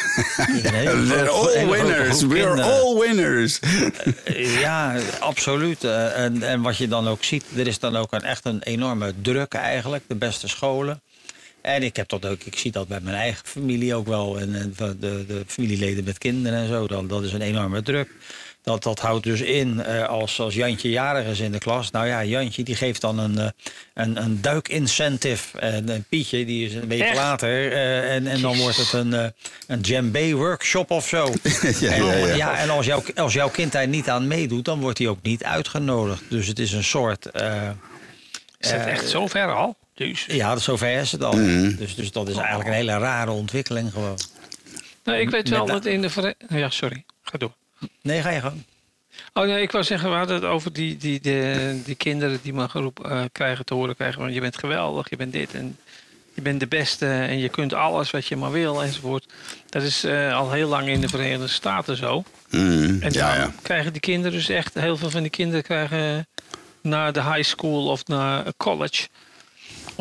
We're 1.07 1.29
all 1.29 1.67
winners. 1.69 2.21
We're 2.21 2.43
kinderen. 2.45 2.81
all 2.81 2.99
winners. 2.99 3.59
Eh, 4.23 4.59
Ja, 4.59 4.95
absoluut. 5.19 5.83
Eh, 5.83 6.23
En, 6.23 6.43
en 6.43 6.61
wat 6.61 6.77
je 6.77 6.87
dan 6.87 7.07
ook 7.07 7.23
ziet, 7.23 7.45
er 7.55 7.67
is 7.67 7.79
dan 7.79 7.95
ook 7.95 8.11
een, 8.11 8.23
echt 8.23 8.45
een 8.45 8.61
enorme 8.61 9.13
druk 9.21 9.53
eigenlijk. 9.53 10.03
De 10.07 10.15
beste 10.15 10.47
scholen. 10.47 11.01
En 11.61 11.83
ik 11.83 11.95
heb 11.95 12.09
dat 12.09 12.25
ook, 12.25 12.41
ik 12.43 12.57
zie 12.57 12.71
dat 12.71 12.87
bij 12.87 12.99
mijn 13.01 13.15
eigen 13.15 13.45
familie 13.47 13.95
ook 13.95 14.07
wel. 14.07 14.39
En, 14.39 14.73
de, 14.77 14.97
de 14.99 15.43
familieleden 15.47 16.03
met 16.03 16.17
kinderen 16.17 16.59
en 16.59 16.67
zo. 16.67 16.87
Dan, 16.87 17.07
dat 17.07 17.23
is 17.23 17.33
een 17.33 17.41
enorme 17.41 17.81
druk. 17.81 18.09
Dat, 18.63 18.83
dat 18.83 18.99
houdt 18.99 19.23
dus 19.23 19.41
in, 19.41 19.83
eh, 19.83 20.07
als, 20.07 20.39
als 20.39 20.53
Jantje 20.55 20.89
jarig 20.89 21.27
is 21.27 21.39
in 21.39 21.51
de 21.51 21.57
klas. 21.57 21.91
Nou 21.91 22.07
ja, 22.07 22.23
Jantje 22.23 22.63
die 22.63 22.75
geeft 22.75 23.01
dan 23.01 23.19
een, 23.19 23.37
eh, 23.37 23.47
een, 23.93 24.21
een 24.23 24.41
duikincentive. 24.41 25.59
En, 25.59 25.89
en 25.89 26.05
Pietje 26.09 26.45
die 26.45 26.65
is 26.65 26.73
een 26.73 26.87
week 26.87 27.01
Echt? 27.01 27.15
later. 27.15 27.71
eh, 27.71 28.13
en, 28.15 28.27
en 28.27 28.41
dan 28.41 28.57
wordt 28.57 28.77
het 28.77 28.93
een, 28.93 29.13
eh 29.13 29.25
een 29.67 29.81
djembe 29.81 30.33
workshop 30.33 30.91
of 30.91 31.07
zo. 31.07 31.25
Ja, 31.79 31.91
en, 31.91 32.05
ja, 32.05 32.13
ja. 32.15 32.35
ja, 32.35 32.57
en 32.59 32.69
als, 32.69 32.85
jouw, 32.85 33.03
als 33.15 33.33
jouw 33.33 33.49
kind 33.49 33.71
daar 33.71 33.87
niet 33.87 34.09
aan 34.09 34.27
meedoet, 34.27 34.65
dan 34.65 34.79
wordt 34.79 34.97
hij 34.97 35.07
ook 35.07 35.21
niet 35.21 35.43
uitgenodigd. 35.43 36.23
Dus 36.29 36.47
het 36.47 36.59
is 36.59 36.71
een 36.71 36.83
soort. 36.83 37.25
eh, 37.31 37.69
Is 38.57 38.71
het 38.71 38.85
echt 38.85 39.09
zo 39.09 39.27
ver 39.27 39.53
al? 39.55 39.75
Dus. 40.07 40.25
ja, 40.25 40.57
zover 40.57 40.99
is 40.99 41.11
het 41.11 41.23
al. 41.23 41.33
Mhm. 41.33 41.75
Dus, 41.75 41.95
dus 41.95 42.11
dat 42.11 42.29
is 42.29 42.35
eigenlijk 42.35 42.69
een 42.69 42.75
hele 42.75 42.97
rare 42.97 43.31
ontwikkeling 43.31 43.91
gewoon. 43.91 44.17
Nou, 45.03 45.19
ik 45.19 45.29
weet 45.29 45.49
wel 45.49 45.65
dat 45.65 45.85
in 45.85 46.01
de 46.01 46.09
Verenigde... 46.09 46.57
Ja, 46.57 46.69
sorry. 46.69 47.03
Ga 47.23 47.37
door. 47.37 47.53
Nee, 48.01 48.21
ga 48.21 48.29
je 48.29 48.39
gang. 48.39 48.63
Oh 49.33 49.45
nee, 49.45 49.61
ik 49.61 49.71
wou 49.71 49.83
zeggen, 49.83 50.09
we 50.09 50.15
hadden 50.15 50.35
het 50.35 50.45
over 50.45 50.73
die, 50.73 50.97
die, 50.97 51.19
de, 51.19 51.79
die 51.85 51.95
kinderen 51.95 52.39
die 52.41 52.53
maar 52.53 52.69
geroep 52.69 53.05
eh, 53.05 53.23
krijgen 53.31 53.65
te 53.65 53.73
horen 53.73 53.95
krijgen. 53.95 54.21
Want 54.21 54.33
je 54.33 54.39
bent 54.39 54.57
geweldig, 54.57 55.09
je 55.09 55.15
bent 55.15 55.31
dit 55.33 55.53
en 55.53 55.77
je 56.33 56.41
bent 56.41 56.59
de 56.59 56.67
beste 56.67 57.05
en 57.05 57.37
je 57.37 57.49
kunt 57.49 57.73
alles 57.73 58.11
wat 58.11 58.25
je 58.25 58.35
maar 58.35 58.51
wil 58.51 58.83
enzovoort. 58.83 59.25
Dat 59.69 59.83
is 59.83 60.03
eh, 60.03 60.35
al 60.35 60.51
heel 60.51 60.67
lang 60.67 60.87
in 60.87 61.01
de 61.01 61.09
Verenigde 61.09 61.47
Staten 61.47 61.97
zo. 61.97 62.23
Mm, 62.49 63.01
En 63.01 63.11
ja, 63.11 63.31
dan 63.31 63.39
ja. 63.39 63.53
krijgen 63.61 63.91
die 63.91 64.01
kinderen 64.01 64.37
dus 64.37 64.49
echt, 64.49 64.73
heel 64.73 64.97
veel 64.97 65.09
van 65.09 65.21
die 65.21 65.31
kinderen 65.31 65.63
krijgen 65.63 66.27
naar 66.81 67.13
de 67.13 67.23
high 67.23 67.43
school 67.43 67.87
of 67.87 68.07
naar 68.07 68.45
college. 68.57 69.07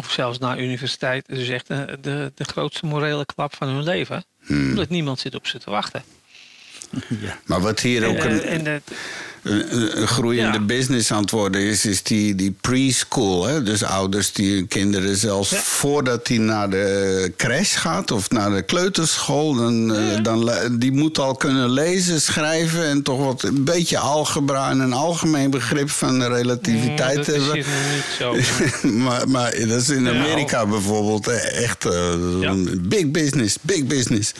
Of 0.00 0.10
zelfs 0.10 0.38
naar 0.38 0.58
universiteit. 0.60 1.26
Dus 1.26 1.48
echt 1.48 1.66
de, 1.66 2.32
de 2.34 2.44
grootste 2.44 2.86
morele 2.86 3.24
klap 3.24 3.56
van 3.56 3.68
hun 3.68 3.82
leven. 3.82 4.24
Hmm. 4.40 4.68
Omdat 4.68 4.88
niemand 4.88 5.20
zit 5.20 5.34
op 5.34 5.46
ze 5.46 5.58
te 5.58 5.70
wachten. 5.70 6.02
Maar 7.46 7.60
wat 7.60 7.80
hier 7.80 8.06
ook 8.06 8.18
een, 8.18 8.42
eh, 8.42 8.52
en 8.52 8.64
dat- 8.64 8.96
een, 9.42 10.06
groeiende 10.08 10.58
Ja. 10.58 10.64
business 10.64 11.12
aan 11.12 11.20
het 11.20 11.30
worden 11.30 11.60
is, 11.60 11.86
is 11.86 12.02
die, 12.02 12.34
die 12.34 12.54
preschool. 12.60 13.44
Hè? 13.46 13.62
Dus 13.62 13.82
ouders 13.82 14.32
die 14.32 14.54
hun 14.54 14.68
kinderen 14.68 15.16
zelfs 15.16 15.50
Ja. 15.50 15.56
voordat 15.58 16.26
die 16.26 16.40
naar 16.40 16.70
de 16.70 17.32
crash 17.36 17.78
gaat 17.78 18.10
of 18.10 18.30
naar 18.30 18.50
de 18.50 18.62
kleuterschool, 18.62 19.54
dan, 19.54 19.94
eh, 19.94 20.22
dan, 20.22 20.50
die 20.78 20.92
moet 20.92 21.18
al 21.18 21.34
kunnen 21.34 21.70
lezen, 21.70 22.20
schrijven 22.20 22.84
en 22.84 23.02
toch 23.02 23.18
wat 23.24 23.42
een 23.42 23.64
beetje 23.64 23.98
algebra 23.98 24.70
en 24.70 24.80
een 24.80 24.92
algemeen 24.92 25.50
begrip 25.50 25.90
van 25.90 26.18
de 26.18 26.28
relativiteit 26.28 27.16
dat 27.16 27.28
is 27.28 27.34
hebben. 27.34 27.54
hier 27.54 27.64
nog 27.66 27.94
niet 27.94 28.44
zo. 28.82 28.88
maar, 29.04 29.28
maar 29.28 29.50
dat 29.50 29.80
is 29.80 29.88
in. 29.88 30.08
Amerika 30.08 30.66
bijvoorbeeld 30.66 31.28
eh, 31.28 31.62
echt 31.62 31.84
eh, 31.84 32.52
big 32.78 33.10
business, 33.10 33.56
big 33.60 33.84
business. 33.86 34.32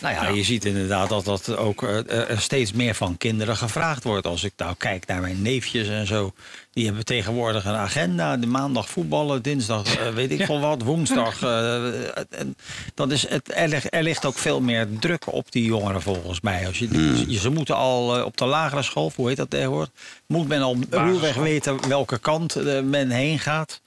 Nou 0.00 0.14
ja, 0.14 0.28
je 0.28 0.42
ziet 0.44 0.64
inderdaad 0.64 1.08
dat 1.08 1.24
dat 1.24 1.56
ook 1.56 1.82
eh, 1.82 2.30
er 2.30 2.40
steeds 2.40 2.72
meer 2.72 2.94
van 2.94 3.16
kinderen 3.16 3.56
gevraagd 3.56 4.04
wordt. 4.04 4.26
Als 4.26 4.44
ik 4.44 4.52
nou 4.56 4.74
kijk 4.78 5.06
naar 5.06 5.20
mijn 5.20 5.42
neefjes 5.42 5.88
en 5.88 6.06
zo. 6.06 6.32
Die 6.72 6.84
hebben 6.86 7.04
tegenwoordig 7.04 7.64
een 7.64 7.74
agenda. 7.74 8.36
De 8.36 8.46
maandag 8.46 8.88
voetballen, 8.88 9.42
dinsdag 9.42 9.96
eh, 9.98 10.08
weet 10.08 10.30
ik 10.30 10.44
veel 10.44 10.60
wat, 10.60 10.82
woensdag. 10.82 11.42
eh, 11.42 11.84
en 12.30 12.56
dat 12.94 13.10
is, 13.12 13.28
het, 13.28 13.50
er, 13.54 13.68
ligt, 13.68 13.94
er 13.94 14.02
ligt 14.02 14.24
ook 14.24 14.38
veel 14.38 14.60
meer 14.60 14.88
druk 15.00 15.32
op 15.32 15.52
die 15.52 15.64
jongeren 15.64 16.02
volgens 16.02 16.40
mij. 16.40 16.66
Als 16.66 16.78
je, 16.78 17.24
je- 17.28 17.38
ze 17.38 17.48
moeten 17.50 17.76
al 17.76 18.16
eh, 18.18 18.24
op 18.24 18.36
de 18.36 18.44
lagere 18.44 18.82
school, 18.82 19.12
hoe 19.16 19.28
heet 19.28 19.36
dat 19.36 19.50
tegenwoordig? 19.50 19.90
Moet 20.26 20.48
men 20.48 20.62
al 20.62 20.76
ruwweg 20.90 21.34
weten 21.34 21.88
welke 21.88 22.18
kant 22.18 22.56
eh, 22.56 22.80
men 22.80 23.10
heen 23.10 23.38
gaat. 23.38 23.80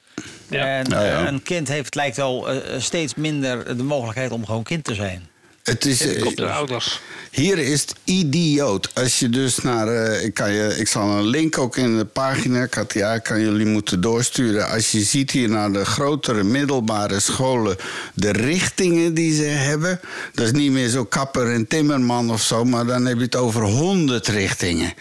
Ja. 0.49 0.65
En 0.77 0.85
Ja, 0.89 1.03
ja. 1.03 1.19
eh, 1.21 1.27
een 1.31 1.43
kind 1.43 1.67
heeft, 1.67 1.95
lijkt 1.95 2.15
wel 2.17 2.49
eh, 2.49 2.79
steeds 2.79 3.15
minder 3.15 3.77
de 3.77 3.83
mogelijkheid 3.83 4.31
om 4.31 4.45
gewoon 4.45 4.63
kind 4.63 4.83
te 4.83 4.93
zijn. 4.95 5.27
Het 5.69 5.85
is, 5.85 6.01
eh, 6.01 6.55
ouders. 6.55 6.99
Hier 7.31 7.57
is 7.57 7.81
het 7.81 7.95
idioot. 8.03 8.89
Als 8.93 9.19
je 9.19 9.29
dus 9.29 9.57
naar. 9.57 9.87
eh, 9.87 10.23
ik, 10.25 10.33
kan 10.33 10.51
je, 10.53 10.75
ik 10.77 10.87
zal 10.87 11.09
een 11.17 11.25
link 11.27 11.57
ook 11.57 11.77
in 11.77 11.97
de 11.97 12.05
pagina. 12.05 12.63
Ik 12.63 12.73
had 12.73 12.91
eigenlijk 12.95 13.31
aan 13.31 13.41
jullie 13.41 13.65
moeten 13.65 14.01
doorsturen. 14.01 14.69
Als 14.69 14.91
je 14.91 14.99
ziet 15.01 15.31
hier 15.31 15.49
naar 15.49 15.71
de 15.71 15.85
grotere 15.85 16.43
middelbare 16.43 17.19
scholen. 17.19 17.75
de 18.13 18.31
richtingen 18.31 19.13
die 19.13 19.33
ze 19.35 19.43
hebben. 19.43 19.99
Dat 20.33 20.45
is 20.45 20.51
niet 20.51 20.71
meer 20.71 20.89
zo 20.89 21.05
kapper 21.05 21.51
en 21.53 21.67
timmerman 21.67 22.31
of 22.31 22.41
zo. 22.41 22.65
maar 22.65 22.85
dan 22.85 23.05
heb 23.05 23.17
je 23.17 23.23
het 23.23 23.35
over 23.35 23.61
honderd 23.61 24.27
richtingen. 24.27 24.93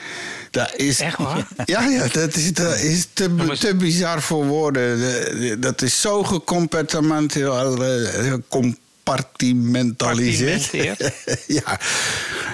Dat 0.50 0.72
is, 0.76 1.00
Echt 1.00 1.16
waar? 1.18 1.46
Ja, 1.64 1.88
ja 1.88 2.06
dat 2.12 2.36
is, 2.36 2.52
dat 2.52 2.78
is 2.78 3.06
te, 3.12 3.74
bizar 3.78 4.22
voor 4.22 4.44
woorden. 4.46 4.98
De- 4.98 5.36
de- 5.40 5.58
Dat 5.58 5.82
is 5.82 6.00
zo 6.00 6.22
gecompartimenteel- 6.22 7.82
eh, 7.84 8.34
compartimentaliseerd. 9.08 10.70
Ja. 11.46 11.78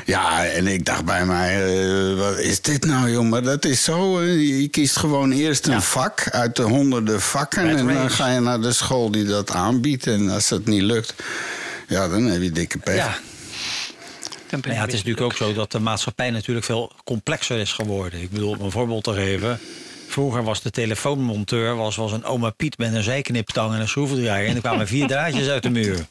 ja, 0.04 0.46
en 0.46 0.66
ik 0.66 0.84
dacht 0.84 1.04
bij 1.04 1.26
mij, 1.26 1.64
eh, 1.64 2.18
wat 2.18 2.38
is 2.38 2.60
dit 2.60 2.84
nou, 2.84 3.10
jongen? 3.10 3.42
Dat 3.42 3.64
is 3.64 3.84
zo, 3.84 4.20
eh, 4.20 4.60
je 4.60 4.68
kiest 4.68 4.96
gewoon 4.96 5.32
eerst 5.32 5.66
een 5.66 5.82
vak 5.82 6.28
uit 6.30 6.56
de 6.56 6.62
honderden 6.62 7.20
vakken... 7.20 7.76
En 7.76 7.86
dan 7.86 8.10
ga 8.10 8.32
je 8.32 8.40
naar 8.40 8.60
de 8.60 8.72
school 8.72 9.10
die 9.10 9.24
dat 9.24 9.50
aanbiedt. 9.50 10.06
En 10.06 10.30
als 10.30 10.50
het 10.50 10.66
niet 10.66 10.82
lukt, 10.82 11.14
ja, 11.88 12.08
dan 12.08 12.24
heb 12.24 12.42
je 12.42 12.50
dikke 12.50 12.78
pech. 12.78 12.96
Ja, 12.96 13.18
ja, 14.50 14.80
het 14.80 14.92
is 14.92 15.02
natuurlijk 15.04 15.20
ook 15.20 15.36
zo 15.36 15.52
dat 15.52 15.72
de 15.72 15.78
maatschappij 15.78 16.30
natuurlijk 16.30 16.66
veel 16.66 16.92
complexer 17.04 17.58
is 17.58 17.72
geworden. 17.72 18.22
Ik 18.22 18.30
bedoel, 18.30 18.50
om 18.50 18.60
een 18.60 18.70
voorbeeld 18.70 19.04
te 19.04 19.12
geven. 19.12 19.60
Vroeger 20.14 20.42
was 20.42 20.62
de 20.62 20.70
telefoonmonteur 20.70 21.76
was, 21.76 21.96
was 21.96 22.12
een 22.12 22.24
oma 22.24 22.50
Piet 22.50 22.78
met 22.78 22.94
een 22.94 23.02
zijkniptang 23.02 23.74
en 23.74 23.80
een 23.80 23.88
schroevendraaier. 23.88 24.48
En 24.48 24.54
er 24.54 24.60
kwamen 24.60 24.86
vier 24.86 25.06
draadjes 25.06 25.48
uit 25.48 25.62
de 25.62 25.70
muur. 25.70 26.06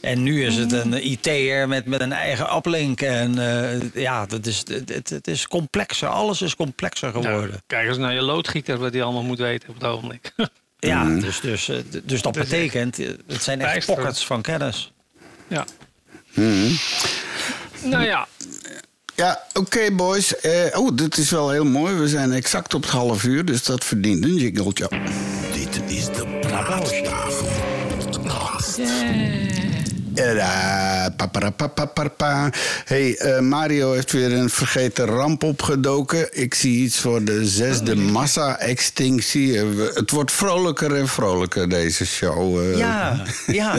En 0.00 0.22
nu 0.22 0.44
is 0.44 0.56
het 0.56 0.72
een 0.72 1.06
IT'er 1.10 1.68
met, 1.68 1.86
met 1.86 2.00
een 2.00 2.12
eigen 2.12 2.56
uplink. 2.56 3.00
En 3.00 3.38
eh, 3.38 4.02
ja, 4.02 4.26
dat 4.26 4.46
is, 4.46 4.58
het, 4.68 4.88
het- 4.88 5.10
het 5.10 5.26
is 5.28 5.48
complexer. 5.48 6.08
Alles 6.08 6.42
is 6.42 6.56
complexer 6.56 7.08
Ja, 7.16 7.20
geworden. 7.22 7.62
kijk 7.66 7.88
eens 7.88 7.98
naar 7.98 8.14
je 8.14 8.22
loodgieter, 8.22 8.78
wat 8.78 8.92
hij 8.92 9.02
allemaal 9.02 9.22
moet 9.22 9.38
weten 9.38 9.68
op 9.68 9.74
het 9.74 9.84
ogenblik. 9.84 10.32
Ja, 10.78 11.04
dus, 11.04 11.40
dus, 11.40 11.68
eh, 11.68 11.76
dus 12.04 12.22
dat 12.22 12.32
betekent, 12.32 12.96
het 13.26 13.42
zijn 13.42 13.60
echt 13.60 13.72
bijster. 13.72 13.94
pockets 13.94 14.26
van 14.26 14.42
kennis. 14.42 14.92
ja. 15.48 15.64
Mhm. 16.34 16.72
Nou 17.82 18.04
ja, 18.04 18.26
Ja, 19.14 19.42
oké 19.52 19.90
boys. 19.92 20.36
Eh, 20.40 20.78
oh, 20.80 20.96
dit 20.96 21.16
is 21.16 21.30
wel 21.30 21.50
heel 21.50 21.64
mooi. 21.64 21.94
We 21.94 22.08
zijn 22.08 22.32
exact 22.32 22.74
op 22.74 22.82
het 22.82 22.90
half 22.90 23.24
uur, 23.24 23.44
dus 23.44 23.62
dat 23.64 23.84
verdient 23.84 24.24
een 24.24 24.34
jingletje. 24.36 24.88
Dit 25.54 25.80
is 25.92 26.04
de 26.04 26.38
praattafel 26.40 27.46
podcast. 27.98 28.80
Hey, 32.84 33.16
eh, 33.16 33.40
Mario 33.40 33.92
heeft 33.92 34.12
weer 34.12 34.32
een 34.32 34.50
vergeten 34.50 35.04
ramp 35.06 35.42
opgedoken. 35.42 36.28
Ik 36.32 36.54
zie 36.54 36.84
iets 36.84 36.98
voor 36.98 37.24
de 37.24 37.46
zesde 37.46 37.96
massa-extinctie. 37.96 39.58
Eh, 39.58 39.64
het 39.94 40.10
wordt 40.10 40.32
vrolijker 40.32 40.94
en 40.96 41.08
vrolijker, 41.08 41.68
deze 41.68 42.06
show. 42.06 42.58
eh. 42.72 42.78
Ja, 42.78 43.22
ja, 43.46 43.74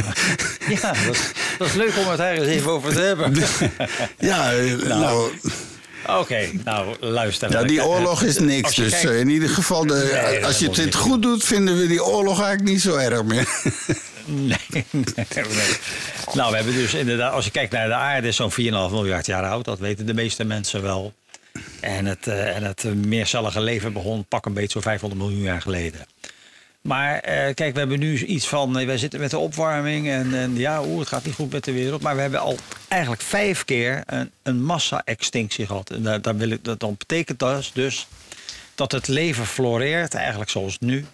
ja 0.69 0.93
dat, 1.05 1.15
is- 1.15 1.31
dat 1.57 1.67
is 1.67 1.73
leuk 1.73 1.93
om 1.97 2.07
het 2.11 2.19
ergens 2.19 2.47
even 2.47 2.71
over 2.71 2.93
te 2.93 2.99
hebben. 3.01 3.33
Ja, 4.19 4.53
eh, 4.53 4.73
nou, 4.87 5.31
Oké, 6.19 6.39
nou 6.63 6.95
luister. 6.99 7.51
ja, 7.51 7.63
die 7.63 7.85
oorlog 7.85 8.23
is 8.23 8.39
niks. 8.39 8.75
Dus 8.75 8.89
kijkt- 8.91 9.09
in 9.11 9.29
ieder 9.29 9.49
geval, 9.49 9.85
de, 9.85 10.25
Nee, 10.31 10.45
als 10.45 10.59
je 10.59 10.69
het 10.81 10.95
goed 10.95 11.21
doet, 11.21 11.43
vinden 11.43 11.77
we 11.77 11.87
die 11.87 12.03
oorlog 12.03 12.41
eigenlijk 12.41 12.69
niet 12.71 12.81
zo 12.81 12.95
erg 12.95 13.23
meer. 13.23 13.47
Nee, 14.47 14.57
nee, 14.69 14.85
nee. 14.91 15.75
Nou, 16.33 16.49
we 16.49 16.55
hebben 16.55 16.73
dus 16.73 16.93
inderdaad, 16.93 17.33
als 17.33 17.45
je 17.45 17.51
kijkt 17.51 17.71
naar 17.71 17.87
de 17.87 17.93
aarde, 17.93 18.27
is 18.27 18.35
zo'n 18.35 18.51
4,5 18.51 18.57
miljard 18.57 19.25
jaar 19.25 19.43
oud. 19.43 19.65
Dat 19.65 19.79
weten 19.79 20.05
de 20.05 20.13
meeste 20.13 20.43
mensen 20.43 20.81
wel. 20.81 21.13
En 21.79 22.05
het, 22.05 22.27
eh, 22.27 22.55
en 22.55 22.63
het 22.63 22.83
eh, 22.83 22.91
meercellige 22.91 23.61
leven 23.61 23.93
begon 23.93 24.25
pak 24.25 24.45
een 24.45 24.53
beetje 24.53 24.71
zo'n 24.71 24.81
500 24.81 25.21
miljoen 25.21 25.41
jaar 25.41 25.61
geleden. 25.61 26.05
Maar 26.87 27.19
eh, 27.19 27.53
kijk, 27.53 27.73
we 27.73 27.79
hebben 27.79 27.99
nu 27.99 28.25
iets 28.25 28.47
van, 28.47 28.79
eh, 28.79 28.85
wij 28.85 28.97
zitten 28.97 29.19
met 29.19 29.31
de 29.31 29.37
opwarming 29.37 30.09
en, 30.09 30.33
en 30.33 30.55
ja, 30.55 30.83
oeh, 30.83 30.99
het 30.99 31.07
gaat 31.07 31.25
niet 31.25 31.33
goed 31.33 31.51
met 31.51 31.63
de 31.63 31.71
wereld. 31.71 32.01
Maar 32.01 32.15
we 32.15 32.21
hebben 32.21 32.39
al 32.39 32.57
eigenlijk 32.87 33.21
vijf 33.21 33.65
keer 33.65 34.03
een, 34.05 34.31
een 34.43 34.63
massa-extinctie 34.63 35.65
gehad. 35.65 35.89
En 35.89 36.37
wil 36.37 36.49
ik, 36.49 36.63
dat, 36.63 36.79
dan 36.79 36.95
betekent 36.97 37.39
dat 37.39 37.71
dus 37.73 38.07
dat 38.75 38.91
het 38.91 39.07
leven 39.07 39.45
floreert, 39.45 40.13
eigenlijk 40.13 40.49
zoals 40.49 40.77
nu. 40.79 41.05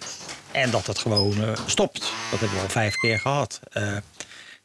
En 0.54 0.72
dat 0.72 0.88
het 0.88 1.00
gewoon 1.00 1.44
eh, 1.44 1.52
stopt. 1.66 2.00
Dat 2.32 2.40
hebben 2.40 2.58
we 2.58 2.64
al 2.64 2.70
vijf 2.70 2.96
keer 2.96 3.20
gehad. 3.20 3.60
Eh, 3.72 3.98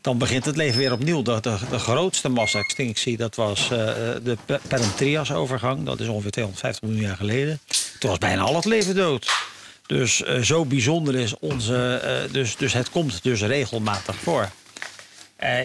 dan 0.00 0.18
begint 0.18 0.44
het 0.44 0.56
leven 0.56 0.78
weer 0.78 0.92
opnieuw. 0.92 1.22
De, 1.22 1.40
de, 1.70 1.78
grootste 1.78 2.28
massa-extinctie, 2.28 3.16
dat 3.16 3.34
was 3.34 3.62
eh, 3.62 3.68
de 4.22 4.36
Pe- 4.44 4.60
Perm-Trias-overgang. 4.68 5.84
Dat 5.84 6.00
is 6.00 6.08
ongeveer 6.08 6.30
250 6.30 6.82
miljoen 6.88 7.06
jaar 7.08 7.16
geleden. 7.16 7.60
Toen 7.98 8.10
was 8.10 8.18
bijna 8.18 8.42
al 8.42 8.54
het 8.54 8.64
leven 8.64 8.94
dood. 8.94 9.30
Dus 9.86 10.16
zo 10.42 10.64
bijzonder 10.64 11.14
is 11.14 11.38
onze... 11.38 12.28
dus, 12.32 12.56
dus 12.56 12.72
het 12.72 12.90
komt 12.90 13.22
dus 13.22 13.42
regelmatig 13.42 14.16
voor. 14.16 14.48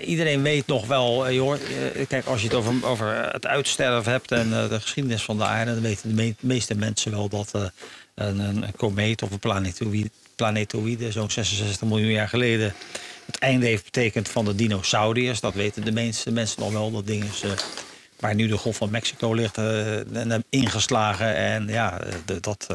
Iedereen 0.06 0.42
weet 0.42 0.68
nog 0.68 0.88
wel, 0.88 1.28
eh, 1.28 2.08
kijk, 2.08 2.26
als 2.26 2.42
je 2.42 2.48
het 2.48 2.56
over, 2.56 2.74
over 2.86 3.32
het 3.32 3.46
uitsterven 3.48 4.12
hebt 4.12 4.32
en 4.32 4.50
de 4.50 4.80
geschiedenis 4.82 5.22
van 5.24 5.38
de 5.38 5.44
aarde, 5.44 5.74
dan 5.74 5.82
weten 5.82 6.10
de 6.10 6.24
me- 6.24 6.36
meeste 6.40 6.76
mensen 6.76 7.12
wel 7.12 7.30
dat 7.30 7.52
een, 8.15 8.39
een, 8.39 8.65
komeet 8.76 9.21
of 9.21 9.32
een 9.32 9.39
planetoïde, 9.39 10.10
planetoïde 10.36 11.12
zo'n 11.12 11.32
66 11.32 11.88
miljoen 11.88 12.12
jaar 12.12 12.30
geleden, 12.30 12.73
het 13.26 13.39
einde 13.39 13.65
heeft 13.65 13.84
betekend 13.84 14.30
van 14.30 14.45
de 14.45 14.56
dinosauriërs. 14.56 15.39
Dat 15.39 15.54
weten 15.54 15.86
de 15.86 15.91
meeste 15.91 16.32
mensen 16.32 16.62
nog 16.62 16.71
wel. 16.71 16.91
Dat 16.91 17.08
ding 17.08 17.23
is 17.23 17.41
eh, 17.41 17.52
waar 18.19 18.36
nu 18.36 18.47
de 18.47 18.58
Golf 18.58 18.78
van 18.78 18.89
Mexico 18.89 19.34
ligt 19.34 19.58
eh, 19.58 20.36
ingeslagen. 20.49 21.36
En 21.36 21.67
ja, 21.67 22.02
de- 22.26 22.39
dat. 22.39 22.67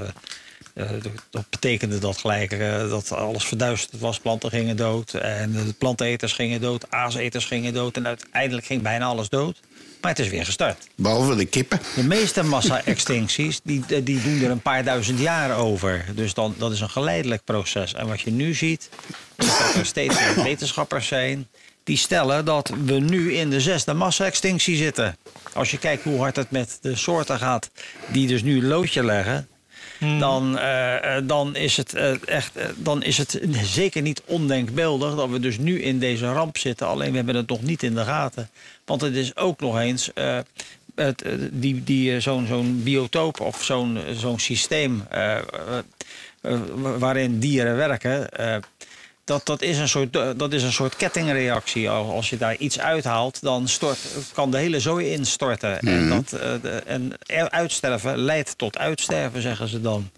dat 1.30 1.50
betekende 1.50 1.98
dat 1.98 2.16
gelijk 2.18 2.58
dat 2.88 3.12
alles 3.12 3.44
verduisterd 3.44 4.00
was. 4.00 4.20
Planten 4.20 4.50
gingen 4.50 4.76
dood 4.76 5.14
en 5.14 5.52
de 5.52 5.74
planteneters 5.78 6.32
gingen 6.32 6.60
dood, 6.60 6.90
aaseters 6.90 7.44
gingen 7.44 7.72
dood. 7.72 7.96
En 7.96 8.06
uiteindelijk 8.06 8.66
ging 8.66 8.82
bijna 8.82 9.04
alles 9.04 9.28
dood. 9.28 9.60
Maar 10.08 10.16
het 10.16 10.26
is 10.26 10.32
weer 10.32 10.44
gestart. 10.44 10.88
Behalve 10.96 11.34
de 11.34 11.44
kippen. 11.44 11.80
De 11.94 12.02
meeste 12.02 12.42
massa-extincties 12.42 13.60
die, 13.64 14.02
die 14.02 14.22
doen 14.22 14.42
er 14.42 14.50
een 14.50 14.60
paar 14.60 14.84
duizend 14.84 15.18
jaar 15.18 15.56
over. 15.56 16.04
Dus 16.14 16.34
dan, 16.34 16.54
dat 16.58 16.72
is 16.72 16.80
een 16.80 16.90
geleidelijk 16.90 17.44
proces. 17.44 17.94
En 17.94 18.06
wat 18.06 18.20
je 18.20 18.30
nu 18.30 18.54
ziet, 18.54 18.88
is 19.36 19.46
dat 19.46 19.74
er 19.74 19.86
steeds 19.86 20.20
meer 20.20 20.44
wetenschappers 20.50 21.06
zijn... 21.06 21.48
die 21.84 21.96
stellen 21.96 22.44
dat 22.44 22.72
we 22.84 22.98
nu 22.98 23.34
in 23.34 23.50
de 23.50 23.60
zesde 23.60 23.94
massa-extinctie 23.94 24.76
zitten. 24.76 25.16
Als 25.52 25.70
je 25.70 25.78
kijkt 25.78 26.02
hoe 26.02 26.18
hard 26.18 26.36
het 26.36 26.50
met 26.50 26.78
de 26.80 26.96
soorten 26.96 27.38
gaat 27.38 27.70
die 28.06 28.26
dus 28.26 28.42
nu 28.42 28.66
loodje 28.66 29.04
leggen... 29.04 29.48
Dan, 29.98 30.58
eh, 30.58 31.16
eh, 31.16 31.22
dan, 31.26 31.56
is 31.56 31.76
het, 31.76 31.94
eh, 31.94 32.28
echt, 32.28 32.52
dan 32.76 33.02
is 33.02 33.18
het 33.18 33.40
zeker 33.62 34.02
niet 34.02 34.22
ondenkbeeldig 34.24 35.14
dat 35.14 35.28
we 35.28 35.40
dus 35.40 35.58
nu 35.58 35.82
in 35.82 35.98
deze 35.98 36.32
ramp 36.32 36.58
zitten. 36.58 36.86
Alleen 36.86 37.10
we 37.10 37.16
hebben 37.16 37.34
het 37.34 37.48
nog 37.48 37.62
niet 37.62 37.82
in 37.82 37.94
de 37.94 38.04
gaten. 38.04 38.50
Want 38.84 39.00
het 39.00 39.14
is 39.14 39.36
ook 39.36 39.60
nog 39.60 39.78
eens 39.78 40.10
het, 40.94 41.24
die, 41.50 41.84
die, 41.84 42.20
zo'n 42.20 42.46
zo'n 42.46 42.82
biotoop 42.82 43.40
of 43.40 43.64
zo'n 43.64 43.98
zo'n 44.12 44.38
systeem 44.38 45.06
waarin 46.98 47.38
dieren 47.38 47.76
werken. 47.76 48.28
Eh, 49.28 49.34
dat, 49.34 49.46
dat, 49.46 49.62
is 49.62 49.78
een 49.78 49.88
soort, 49.88 50.12
dat 50.36 50.52
is 50.52 50.62
een 50.62 50.72
soort 50.72 50.96
kettingreactie. 50.96 51.90
Al- 51.90 52.12
Als 52.12 52.30
je 52.30 52.36
daar 52.36 52.56
iets 52.56 52.78
uithaalt, 52.80 53.42
dan 53.42 53.68
stort, 53.68 53.98
kan 54.32 54.50
de 54.50 54.58
hele 54.58 54.80
zooi 54.80 55.10
instorten. 55.12 55.80
En, 55.80 56.08
dat, 56.08 56.32
eh, 56.40 56.50
de- 56.62 56.82
en 57.26 57.50
uitsterven 57.50 58.18
leidt 58.18 58.58
tot 58.58 58.78
uitsterven, 58.78 59.42
zeggen 59.42 59.68
ze 59.68 59.80
dan. 59.80 60.10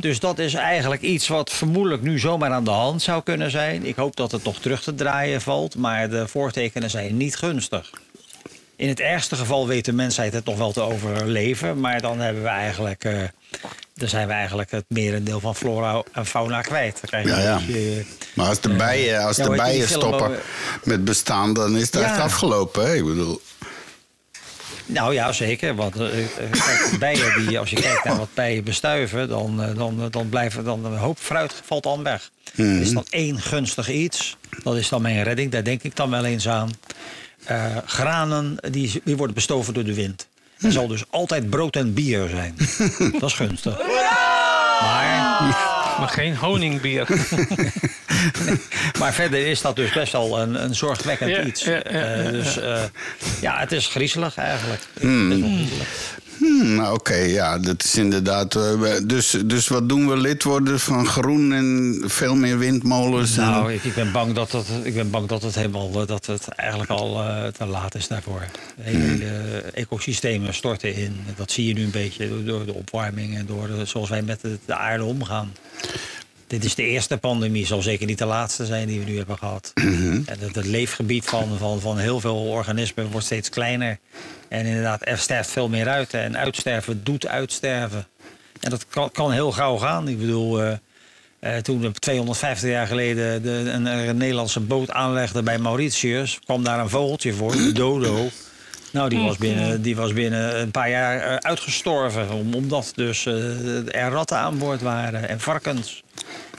Dus 0.00 0.20
dat 0.20 0.38
is 0.38 0.54
eigenlijk 0.54 1.02
iets 1.02 1.28
wat 1.28 1.50
vermoedelijk 1.50 2.02
nu 2.02 2.18
zomaar 2.18 2.50
aan 2.50 2.64
de 2.64 2.70
hand 2.70 3.02
zou 3.02 3.22
kunnen 3.22 3.50
zijn. 3.50 3.86
Ik 3.86 3.96
hoop 3.96 4.16
dat 4.16 4.30
het 4.32 4.44
nog 4.44 4.58
terug 4.58 4.82
te 4.82 4.94
draaien 4.94 5.40
valt, 5.40 5.76
maar 5.76 6.10
de 6.10 6.28
voortekenen 6.28 6.90
zijn 6.90 7.16
niet 7.16 7.36
gunstig. 7.36 7.90
In 8.80 8.88
het 8.88 9.00
ergste 9.00 9.36
geval 9.36 9.66
weet 9.66 9.84
de 9.84 9.92
mensheid 9.92 10.32
het 10.32 10.44
nog 10.44 10.58
wel 10.58 10.72
te 10.72 10.80
overleven, 10.80 11.80
maar 11.80 12.00
dan 12.00 12.18
hebben 12.20 12.42
we 12.42 12.48
eigenlijk. 12.48 13.04
eh, 13.04 13.18
dan 13.94 14.08
zijn 14.08 14.26
we 14.26 14.32
eigenlijk 14.32 14.70
het 14.70 14.84
merendeel 14.88 15.40
van 15.40 15.56
flora 15.56 16.02
en 16.12 16.26
fauna 16.26 16.60
kwijt. 16.60 17.00
Dan 17.10 17.22
Ja, 17.26 17.38
ja. 17.40 17.56
beetje, 17.66 18.04
Maar 18.34 18.46
als 18.46 18.60
de 18.60 18.68
bijen, 18.68 19.24
als 19.24 19.36
de 19.36 19.50
bijen 19.50 19.88
stoppen 19.88 20.20
over- 20.28 20.42
met 20.84 21.04
bestaan, 21.04 21.52
dan 21.54 21.76
is 21.76 21.82
het 21.82 21.94
Ja. 21.94 22.00
echt 22.02 22.18
afgelopen. 22.18 22.86
Hè? 22.86 22.94
Ik 22.94 23.04
bedoel, 23.04 23.40
Nou 24.86 25.14
ja, 25.14 25.32
zeker. 25.32 25.74
Want 25.74 25.96
eh, 25.96 26.18
eh, 26.22 26.26
kijk, 26.50 26.96
bijen 26.98 27.46
die, 27.46 27.58
als 27.58 27.70
je 27.70 27.80
kijkt 27.80 28.04
naar 28.04 28.16
wat 28.16 28.34
bijen 28.34 28.64
bestuiven, 28.64 29.28
dan, 29.28 29.62
eh, 29.62 29.76
dan, 29.76 30.08
dan 30.10 30.28
blijven 30.28 30.64
dan 30.64 30.84
een 30.84 30.96
hoop 30.98 31.18
fruit 31.18 31.54
valt 31.64 31.82
dan 31.82 32.02
weg. 32.02 32.30
Er 32.56 32.80
is 32.80 32.92
dan 32.92 33.06
één 33.10 33.40
gunstig 33.40 33.88
iets. 33.90 34.36
Dat 34.62 34.76
is 34.76 34.88
dan 34.88 35.02
mijn 35.02 35.22
redding. 35.22 35.50
Daar 35.52 35.64
denk 35.64 35.82
ik 35.82 35.96
dan 35.96 36.10
wel 36.10 36.24
eens 36.24 36.48
aan. 36.48 36.70
Eh, 37.44 37.76
granen 37.86 38.56
die, 38.70 39.00
die 39.04 39.16
worden 39.16 39.34
bestoven 39.34 39.74
door 39.74 39.84
de 39.84 39.94
wind. 39.94 40.26
Er 40.60 40.72
zal 40.72 40.86
dus 40.88 41.04
altijd 41.10 41.50
brood 41.50 41.76
en 41.76 41.94
bier 41.94 42.28
zijn. 42.28 42.54
Dat 43.20 43.22
is 43.30 43.34
gunstig. 43.34 43.78
Maar, 44.80 45.40
maar 45.98 46.08
geen 46.08 46.36
honingbier. 46.36 47.06
maar 48.98 49.12
verder 49.14 49.46
is 49.46 49.60
dat 49.60 49.76
dus 49.76 49.92
best 49.92 50.12
wel 50.12 50.40
een, 50.40 50.62
een 50.64 50.74
zorgwekkend 50.74 51.30
Ja, 51.30 51.42
iets. 51.42 51.64
ja, 51.64 51.72
ja, 51.72 51.80
Eh, 51.82 52.30
dus 52.30 52.58
eh, 52.58 52.82
ja, 53.40 53.58
het 53.58 53.72
is 53.72 53.86
griezelig 53.86 54.36
eigenlijk. 54.36 54.80
Griezelig. 54.98 56.18
Hmm, 56.40 56.74
nou, 56.74 56.94
Oké, 56.94 57.14
ja, 57.14 57.58
dat 57.58 57.84
is 57.84 57.96
inderdaad. 57.96 58.54
eh, 58.56 58.96
dus, 59.04 59.36
dus 59.46 59.68
wat 59.68 59.88
doen 59.88 60.08
we? 60.08 60.16
Lid 60.16 60.42
worden 60.42 60.80
van 60.80 61.06
groen 61.06 61.52
en 61.52 62.00
veel 62.06 62.34
meer 62.34 62.58
windmolens? 62.58 63.36
en- 63.36 63.44
Nou, 63.44 63.72
ik, 63.72 63.84
ik, 63.84 63.94
ben 63.94 64.12
bang 64.12 64.34
dat 64.34 64.52
het, 64.52 64.66
ik 64.82 64.94
ben 64.94 65.10
bang 65.10 65.28
dat 65.28 65.42
het 65.42 65.54
helemaal 65.54 66.00
eh, 66.00 66.06
dat 66.06 66.26
het 66.26 66.48
eigenlijk 66.48 66.90
al 66.90 67.20
eh, 67.22 67.46
te 67.46 67.66
laat 67.66 67.94
is 67.94 68.08
daarvoor. 68.08 68.44
De 68.76 68.82
hele, 68.82 69.26
ecosystemen 69.74 70.54
storten 70.54 70.94
in. 70.94 71.16
Dat 71.36 71.50
zie 71.50 71.66
je 71.66 71.74
nu 71.74 71.82
een 71.84 71.90
beetje 71.90 72.28
door, 72.28 72.44
door 72.44 72.66
de 72.66 72.74
opwarming 72.74 73.36
en 73.36 73.46
door 73.46 73.66
de, 73.66 73.84
zoals 73.84 74.08
wij 74.08 74.22
met 74.22 74.40
de, 74.40 74.58
de 74.64 74.74
aarde 74.74 75.04
omgaan. 75.04 75.52
Dit 76.50 76.64
is 76.64 76.74
de 76.74 76.82
eerste 76.82 77.16
pandemie, 77.16 77.66
zal 77.66 77.82
zeker 77.82 78.06
niet 78.06 78.18
de 78.18 78.24
laatste 78.24 78.66
zijn 78.66 78.86
die 78.86 78.98
we 78.98 79.04
nu 79.04 79.16
hebben 79.16 79.38
gehad. 79.38 79.72
En 79.74 80.24
het, 80.38 80.54
het 80.54 80.66
leefgebied 80.66 81.24
van, 81.24 81.58
van, 81.58 81.80
van 81.80 81.98
heel 81.98 82.20
veel 82.20 82.36
organismen 82.36 83.10
wordt 83.10 83.26
steeds 83.26 83.48
kleiner. 83.48 83.98
En 84.48 84.66
inderdaad, 84.66 85.00
er 85.06 85.18
sterft 85.18 85.50
veel 85.50 85.68
meer 85.68 85.88
uit. 85.88 86.14
En 86.14 86.36
uitsterven 86.36 87.04
doet 87.04 87.26
uitsterven. 87.26 88.06
En 88.60 88.70
dat 88.70 88.86
kan, 88.88 89.10
kan 89.10 89.32
heel 89.32 89.52
gauw 89.52 89.76
gaan. 89.76 90.08
Ik 90.08 90.18
bedoel, 90.18 90.62
eh, 90.62 90.72
eh, 91.38 91.62
toen 91.62 91.80
we 91.80 91.92
250 91.92 92.70
jaar 92.70 92.86
geleden 92.86 93.42
de, 93.42 93.50
een, 93.50 93.86
een 93.86 94.16
Nederlandse 94.16 94.60
boot 94.60 94.90
aanlegde 94.90 95.42
bij 95.42 95.58
Mauritius, 95.58 96.38
kwam 96.44 96.64
daar 96.64 96.78
een 96.78 96.88
vogeltje 96.88 97.32
voor, 97.32 97.52
de 97.52 97.72
dodo. 97.72 98.28
Nou, 98.90 99.08
die 99.08 99.18
was 99.18 99.36
binnen, 99.36 99.82
die 99.82 99.96
was 99.96 100.12
binnen 100.12 100.60
een 100.60 100.70
paar 100.70 100.90
jaar 100.90 101.20
eh, 101.20 101.36
uitgestorven. 101.36 102.30
om- 102.30 102.54
Omdat 102.54 102.92
dus 102.94 103.26
eh, 103.26 103.94
er 104.04 104.10
ratten 104.10 104.36
aan 104.36 104.58
boord 104.58 104.80
waren 104.82 105.28
en 105.28 105.40
varkens. 105.40 106.02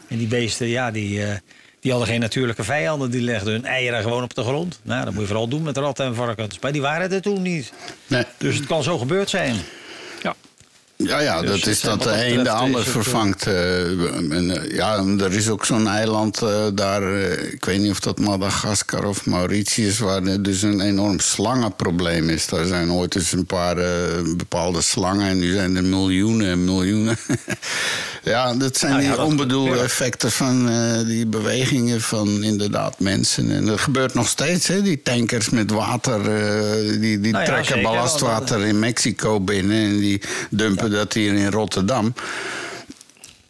En 0.08 0.18
die 0.18 0.28
beesten, 0.28 0.68
ja, 0.68 0.92
die, 0.92 1.24
eh, 1.26 1.36
die 1.80 1.92
hadden 1.92 2.10
geen 2.10 2.20
natuurlijke 2.20 2.64
vijanden. 2.64 3.12
Die 3.12 3.22
legden 3.22 3.54
hun 3.54 3.66
eieren 3.66 4.02
gewoon 4.02 4.24
op 4.24 4.34
de 4.34 4.44
grond. 4.44 4.80
Nou, 4.84 5.04
dat 5.06 5.14
moet 5.14 5.22
je 5.22 5.28
vooral 5.28 5.48
doen 5.48 5.62
met 5.64 5.78
ratten 5.78 6.06
en 6.06 6.16
varkens. 6.16 6.60
Maar 6.60 6.72
die 6.72 6.82
waren 6.82 7.12
er 7.12 7.22
toen 7.22 7.42
niet. 7.42 7.74
Nee. 8.08 8.24
Dus 8.38 8.56
het 8.56 8.66
kan 8.66 8.84
zo 8.84 8.98
gebeurd 8.98 9.30
zijn. 9.30 9.56
Ja. 11.04 11.20
Ja, 11.20 11.42
Dus 11.42 11.50
dat 11.60 11.68
is 11.70 11.82
dat 11.82 12.04
de 12.04 12.26
een 12.26 12.44
de 12.44 12.50
ander 12.50 12.84
vervangt. 12.84 13.46
en, 13.48 14.52
eh, 14.64 14.76
ja, 14.76 15.04
er 15.20 15.34
is 15.34 15.50
ook 15.50 15.66
zo'n 15.66 15.88
eiland 15.88 16.42
eh, 16.42 16.66
daar, 16.74 17.14
ik 17.52 17.66
weet 17.66 17.80
niet 17.80 17.92
of 17.92 18.00
dat 18.00 18.20
Madagaskar 18.20 19.04
of 19.06 19.26
Mauritius, 19.26 20.00
waar 20.00 20.24
er 20.24 20.44
dus 20.44 20.62
een 20.62 20.82
enorm 20.82 21.20
slangenprobleem 21.20 22.30
is. 22.30 22.48
Daar 22.48 22.66
zijn 22.66 22.92
ooit 22.92 23.16
eens 23.16 23.32
een 23.32 23.46
paar 23.46 23.76
bepaalde 24.38 24.82
slangen 24.82 25.28
en 25.28 25.40
nu 25.40 25.54
zijn 25.54 25.76
er 25.76 25.84
miljoenen 25.84 26.48
en 26.48 26.64
miljoenen. 26.66 27.18
ja, 28.24 28.54
dat 28.54 28.78
zijn 28.78 28.92
Nou 28.92 29.04
ja, 29.04 29.10
die 29.10 29.18
dat- 29.18 29.28
onbedoelde 29.28 29.76
ja. 29.76 29.84
effecten 29.84 30.32
van 30.32 30.70
die 31.06 31.26
bewegingen 31.28 32.02
van 32.02 32.44
inderdaad 32.44 33.00
mensen. 33.00 33.52
En 33.52 33.66
dat 33.66 33.80
gebeurt 33.80 34.14
nog 34.14 34.28
steeds, 34.28 34.68
hè? 34.68 34.82
Die 34.82 35.02
tankers 35.04 35.50
met 35.50 35.72
water, 35.72 36.24
die, 37.00 37.20
die 37.20 37.32
Nou 37.32 37.46
trekken 37.46 37.82
ballastwater 37.82 38.60
in 38.66 38.80
Mexico 38.80 39.40
binnen 39.40 39.78
en 39.84 39.98
die 40.00 40.22
dumpen 40.50 40.91
dat 40.92 41.14
hier 41.14 41.34
in 41.34 41.52
Rotterdam. 41.52 42.14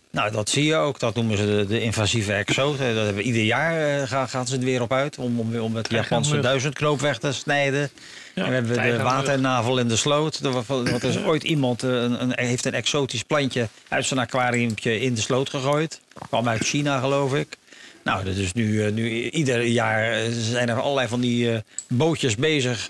Nou, 0.09 0.31
dat 0.31 0.49
zie 0.49 0.65
je 0.65 0.75
ook. 0.75 0.99
Dat 0.99 1.15
noemen 1.15 1.37
ze 1.37 1.45
de, 1.45 1.65
de 1.67 1.81
invasieve 1.81 2.33
exoten. 2.33 2.95
Dat 2.95 3.03
hebben 3.05 3.15
we 3.15 3.21
ieder 3.21 3.43
jaar 3.43 4.01
eh, 4.01 4.07
gaan, 4.07 4.29
gaan 4.29 4.47
ze 4.47 4.57
er 4.57 4.63
weer 4.63 4.81
op 4.81 4.93
uit 4.93 5.17
om, 5.17 5.39
om, 5.39 5.59
om 5.59 5.75
het 5.75 5.89
Japanse 5.89 6.09
Tijgermug. 6.09 6.43
duizendknoop 6.43 6.99
weg 6.99 7.17
te 7.17 7.31
snijden. 7.31 7.89
Ja, 8.35 8.43
en 8.43 8.49
we 8.49 8.53
hebben 8.53 8.97
de 8.97 9.03
waternavel 9.03 9.77
in 9.77 9.87
de 9.87 9.95
sloot. 9.95 10.39
Er 10.39 11.07
is 11.07 11.17
ooit 11.31 11.43
iemand 11.43 11.83
eh, 11.83 11.89
een, 11.89 12.21
een, 12.21 12.33
heeft 12.35 12.65
een 12.65 12.73
exotisch 12.73 13.23
plantje 13.23 13.67
uit 13.87 14.05
zijn 14.05 14.19
aquariumpje 14.19 14.99
in 14.99 15.13
de 15.13 15.21
sloot 15.21 15.49
gegooid. 15.49 16.01
Kwam 16.27 16.47
uit 16.47 16.63
China, 16.63 16.99
geloof 16.99 17.33
ik. 17.33 17.57
Nou, 18.03 18.23
dat 18.23 18.35
is 18.35 18.53
nu, 18.53 18.85
eh, 18.85 18.91
nu 18.91 19.29
ieder 19.29 19.63
jaar 19.63 20.11
eh, 20.11 20.31
zijn 20.31 20.69
er 20.69 20.81
allerlei 20.81 21.07
van 21.07 21.19
die 21.19 21.51
eh, 21.51 21.59
bootjes 21.87 22.35
bezig 22.35 22.89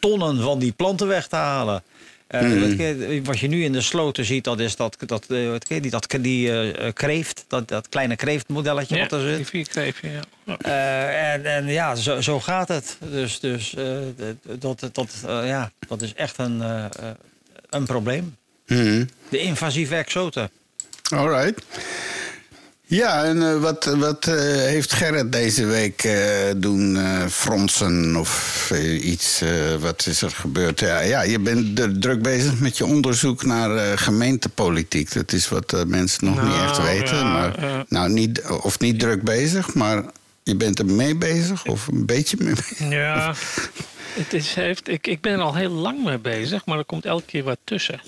tonnen 0.00 0.42
van 0.42 0.58
die 0.58 0.72
planten 0.72 1.06
weg 1.06 1.26
te 1.26 1.36
halen. 1.36 1.82
Eh, 2.28 2.60
wat, 2.60 2.76
ke- 2.76 3.20
wat 3.24 3.38
je 3.38 3.48
nu 3.48 3.64
in 3.64 3.72
de 3.72 3.80
sloten 3.80 4.24
ziet, 4.24 4.44
dat 4.44 4.60
is 4.60 4.76
dat, 4.76 4.96
dat, 5.06 5.26
eh, 5.28 5.52
die, 5.80 5.90
dat 5.90 6.06
die 6.20 6.50
eh, 6.50 6.86
eh, 6.86 6.92
kreeft, 6.94 7.44
dat, 7.48 7.68
dat 7.68 7.88
kleine 7.88 8.16
kreeftmodelletje 8.16 8.96
Ja, 8.96 9.02
wat 9.02 9.12
er 9.12 9.20
zit. 9.28 9.36
die 9.36 9.46
vierkreefje, 9.46 10.10
ja. 10.10 10.20
ja. 10.44 10.56
Eh, 10.58 11.32
en, 11.32 11.44
en 11.44 11.66
ja, 11.66 11.94
zo, 11.94 12.20
zo 12.20 12.40
gaat 12.40 12.68
het. 12.68 12.96
Dus, 13.10 13.40
dus 13.40 13.74
eh, 13.74 13.96
dat, 14.58 14.88
dat, 14.92 15.14
ja, 15.24 15.70
dat 15.88 16.02
is 16.02 16.14
echt 16.14 16.38
een, 16.38 16.62
een 17.70 17.84
probleem. 17.86 18.36
Mhm. 18.66 19.04
De 19.28 19.38
invasieve 19.38 19.94
exoten. 19.94 20.50
All 21.14 21.28
right. 21.28 21.62
Ja, 22.90 23.24
en 23.24 23.42
eh, 23.42 23.60
wat, 23.60 23.84
wat 23.84 24.26
eh, 24.26 24.34
heeft 24.44 24.92
Gerrit 24.92 25.32
deze 25.32 25.66
week 25.66 26.02
eh, 26.04 26.16
doen 26.56 26.98
fronsen 27.30 28.16
of 28.16 28.72
iets? 29.02 29.42
wat 29.80 30.06
is 30.06 30.22
er 30.22 30.30
gebeurd? 30.30 30.80
Ja, 30.80 31.00
ja, 31.00 31.22
je 31.22 31.38
bent 31.38 32.02
druk 32.02 32.22
bezig 32.22 32.58
met 32.60 32.78
je 32.78 32.86
onderzoek 32.86 33.44
naar 33.44 33.98
gemeentepolitiek. 33.98 35.12
Dat 35.12 35.32
is 35.32 35.48
wat 35.48 35.84
mensen 35.86 36.24
nog 36.24 36.42
niet 36.42 36.52
Nou, 36.52 36.68
echt 36.68 36.82
weten. 36.82 37.16
ja, 37.16 37.32
maar, 37.32 37.84
nou, 37.88 38.10
niet, 38.10 38.42
of 38.42 38.78
niet 38.78 39.00
druk 39.00 39.22
bezig, 39.22 39.74
maar 39.74 40.04
je 40.42 40.56
bent 40.56 40.78
er 40.78 40.86
mee 40.86 41.16
bezig 41.16 41.66
of 41.66 41.86
een 41.86 42.06
beetje 42.06 42.36
mee 42.40 42.54
bezig. 42.54 42.88
Ja, 42.88 43.34
het 44.14 44.32
is, 44.32 44.54
heeft, 44.54 44.88
ik, 44.88 45.06
ik 45.06 45.20
ben 45.20 45.32
er 45.32 45.40
al 45.40 45.54
heel 45.54 45.70
lang 45.70 46.04
mee 46.04 46.18
bezig, 46.18 46.66
maar 46.66 46.78
er 46.78 46.84
komt 46.84 47.04
elke 47.04 47.24
keer 47.26 47.44
wat 47.44 47.58
tussen. 47.64 48.00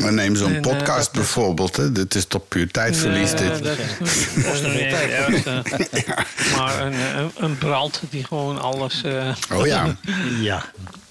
Maar 0.00 0.12
neem 0.12 0.36
zo'n 0.36 0.54
eh, 0.54 0.60
podcast 0.60 1.04
dat- 1.04 1.12
bijvoorbeeld. 1.12 1.76
Hè. 1.76 1.92
Dit 1.92 2.14
is 2.14 2.24
toch 2.24 2.48
puur 2.48 2.70
tijdverlies. 2.70 3.32
Nee, 3.32 3.50
dit. 3.50 3.64
dat 3.64 3.78
is, 3.78 4.34
dat 4.44 4.54
is 4.54 4.60
nog 4.60 4.72
niet 4.72 4.82
ergste. 4.82 5.62
Maar 6.56 6.80
een, 6.86 6.92
een, 7.18 7.30
een 7.36 7.58
brand 7.58 8.00
die 8.10 8.24
gewoon 8.24 8.60
alles 8.60 9.02
eh, 9.02 9.34
Oh 9.52 9.66
ja. 9.66 9.96
Ja. 10.40 10.64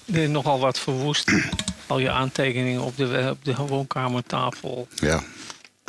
die 0.04 0.28
nogal 0.28 0.58
wat 0.60 0.78
verwoest. 0.78 1.30
Al 1.86 1.98
je 1.98 2.10
aantekeningen 2.10 2.80
op 2.80 2.96
de, 2.96 3.26
op 3.30 3.44
de 3.44 3.54
woonkamertafel. 3.66 4.88
ja. 4.94 5.22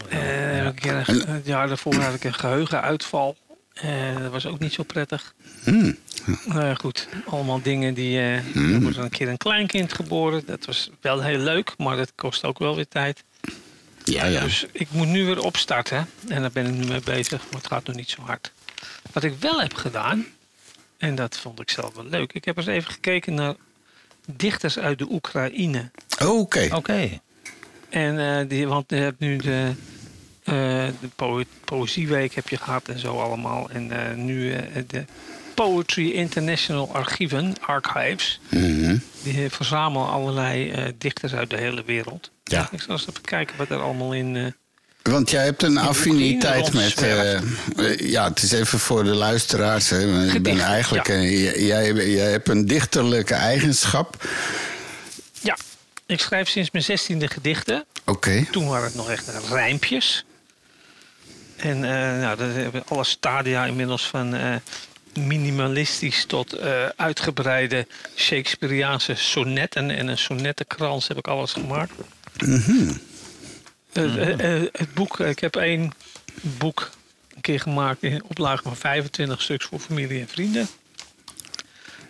Eh, 0.10 0.20
heb 0.22 0.62
ik 0.78 0.86
een 0.86 1.04
keer 1.04 1.04
een- 1.16 1.28
het 1.34 1.46
jaar 1.46 1.68
daarvoor 1.68 1.96
had 1.96 2.14
ik 2.14 2.24
een 2.24 2.34
geheugenuitval. 2.34 3.38
Eh, 3.74 3.90
dat 4.22 4.32
was 4.32 4.46
ook 4.46 4.60
niet 4.60 4.74
zo 4.74 4.84
prettig. 4.84 5.34
Hmm. 5.64 5.98
Nou 6.46 6.76
goed, 6.76 7.08
allemaal 7.26 7.62
dingen 7.62 7.94
die... 7.94 8.18
eh 8.20 8.56
Er 8.56 8.82
wordt 8.82 8.98
een 8.98 9.10
keer 9.10 9.30
een 9.30 9.38
kleinkind 9.38 9.94
geboren. 9.94 10.44
Dat 10.46 10.66
was 10.66 10.90
wel 11.02 11.22
heel 11.24 11.38
leuk, 11.40 11.74
maar 11.78 11.98
dat 11.98 12.12
kost 12.16 12.44
ook 12.44 12.60
wel 12.60 12.76
weer 12.76 12.88
tijd. 12.88 13.24
Ja, 14.04 14.26
ja. 14.26 14.44
Dus 14.44 14.66
ik 14.72 14.88
moet 14.92 15.08
nu 15.08 15.26
weer 15.26 15.40
opstarten. 15.44 16.08
En 16.28 16.42
daar 16.42 16.52
ben 16.52 16.66
ik 16.66 16.74
nu 16.74 16.86
mee 16.86 17.02
bezig, 17.02 17.44
maar 17.52 17.62
het 17.62 17.68
gaat 17.68 17.86
nog 17.88 17.96
niet 17.96 18.10
zo 18.10 18.22
hard. 18.22 18.52
Wat 19.12 19.24
ik 19.24 19.34
wel 19.40 19.62
heb 19.62 19.74
gedaan, 19.74 20.26
en 20.98 21.16
dat 21.16 21.38
vond 21.38 21.60
ik 21.60 21.70
zelf 21.70 21.96
wel 21.96 22.06
leuk. 22.06 22.34
Ik 22.34 22.46
heb 22.46 22.58
eens 22.58 22.66
even 22.68 22.92
gekeken 22.92 23.34
naar 23.34 23.56
dichters 24.26 24.78
uit 24.80 24.98
de 24.98 25.08
Oekraïne. 25.12 25.92
Oké. 26.26 26.68
Oké. 26.74 27.20
En 27.90 28.20
eh, 28.40 28.50
die, 28.50 28.68
want 28.68 28.84
je 28.88 28.96
hebt 28.96 29.20
nu 29.20 29.38
de, 29.38 29.72
eh, 30.44 30.54
de 31.02 31.08
poë- 31.16 31.46
Poëzieweek 31.66 32.34
heb 32.36 32.50
je 32.50 32.58
gehad 32.58 32.88
en 32.88 33.00
zo 33.00 33.20
allemaal. 33.20 33.70
En 33.70 33.92
eh, 34.10 34.16
nu 34.16 34.54
eh, 34.54 34.84
de 34.88 35.06
Poetry 35.54 36.10
International 36.12 36.90
Archieven, 36.94 37.56
Archives. 37.66 38.40
Mhm. 38.50 38.98
Die 39.24 39.44
eh, 39.44 39.50
verzamelen 39.52 40.08
allerlei 40.10 40.72
eh, 40.72 40.84
dichters 40.98 41.34
uit 41.34 41.50
de 41.50 41.58
hele 41.58 41.84
wereld. 41.86 42.32
Ja. 42.44 42.70
Ik 42.72 42.82
zal 42.82 42.92
eens 42.92 43.08
even 43.10 43.22
kijken 43.22 43.58
wat 43.58 43.70
er 43.70 43.82
allemaal 43.82 44.14
in... 44.14 44.36
eh, 44.36 44.46
Want 45.14 45.30
jij 45.30 45.44
hebt 45.44 45.64
een 45.64 45.78
affiniteit 45.78 46.74
met. 46.74 47.00
ja, 48.00 48.28
het 48.28 48.42
is 48.44 48.52
even 48.52 48.80
voor 48.80 49.04
de 49.04 49.14
luisteraars. 49.16 49.90
Hè. 49.90 50.26
Ik 50.34 50.44
ben 50.44 50.60
eigenlijk. 50.60 51.08
ja. 51.08 51.22
jij, 51.22 51.94
jij 51.94 52.32
hebt 52.32 52.50
een 52.50 52.66
dichterlijke 52.68 53.34
eigenschap. 53.34 54.28
Ja, 55.42 55.58
ik 56.06 56.20
schrijf 56.20 56.50
sinds 56.50 56.72
mijn 56.72 56.84
zestiende 56.84 57.28
gedichten. 57.28 57.86
Oké. 58.06 58.46
Toen 58.52 58.68
waren 58.68 58.86
het 58.86 58.96
nog 58.96 59.10
echt 59.10 59.32
rijmpjes. 59.50 60.26
En 61.56 61.80
nou, 62.20 62.38
dat 62.38 62.54
hebben 62.54 62.84
alle 62.88 63.04
stadia 63.04 63.66
inmiddels 63.66 64.08
van 64.08 64.36
minimalistisch 65.14 66.26
tot 66.26 66.54
eh, 66.54 66.86
uitgebreide 66.96 67.88
Shakespeareaanse 68.16 69.16
sonnetten 69.16 69.92
en 69.92 70.08
een 70.08 70.18
sonnettenkrans 70.18 71.08
heb 71.08 71.18
ik 71.18 71.28
alles 71.28 71.54
gemaakt. 71.54 71.92
Het, 73.92 74.18
eh, 74.18 74.56
eh, 74.56 74.68
het 74.72 74.94
boek, 74.94 75.20
ik 75.20 75.40
heb 75.40 75.56
één 75.56 75.92
boek 76.42 76.90
een 77.36 77.42
keer 77.42 77.60
gemaakt 77.60 78.04
in 78.04 78.24
oplage 78.24 78.64
van 78.64 78.76
25 78.76 79.42
stuks 79.42 79.66
voor 79.66 79.80
familie 79.80 80.20
en 80.20 80.28
vrienden. 80.28 80.68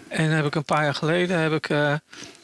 En 0.07 0.29
heb 0.29 0.45
ik 0.45 0.55
een 0.55 0.65
paar 0.65 0.83
jaar 0.83 0.95
geleden 0.95 1.39
heb 1.39 1.53
ik 1.53 1.69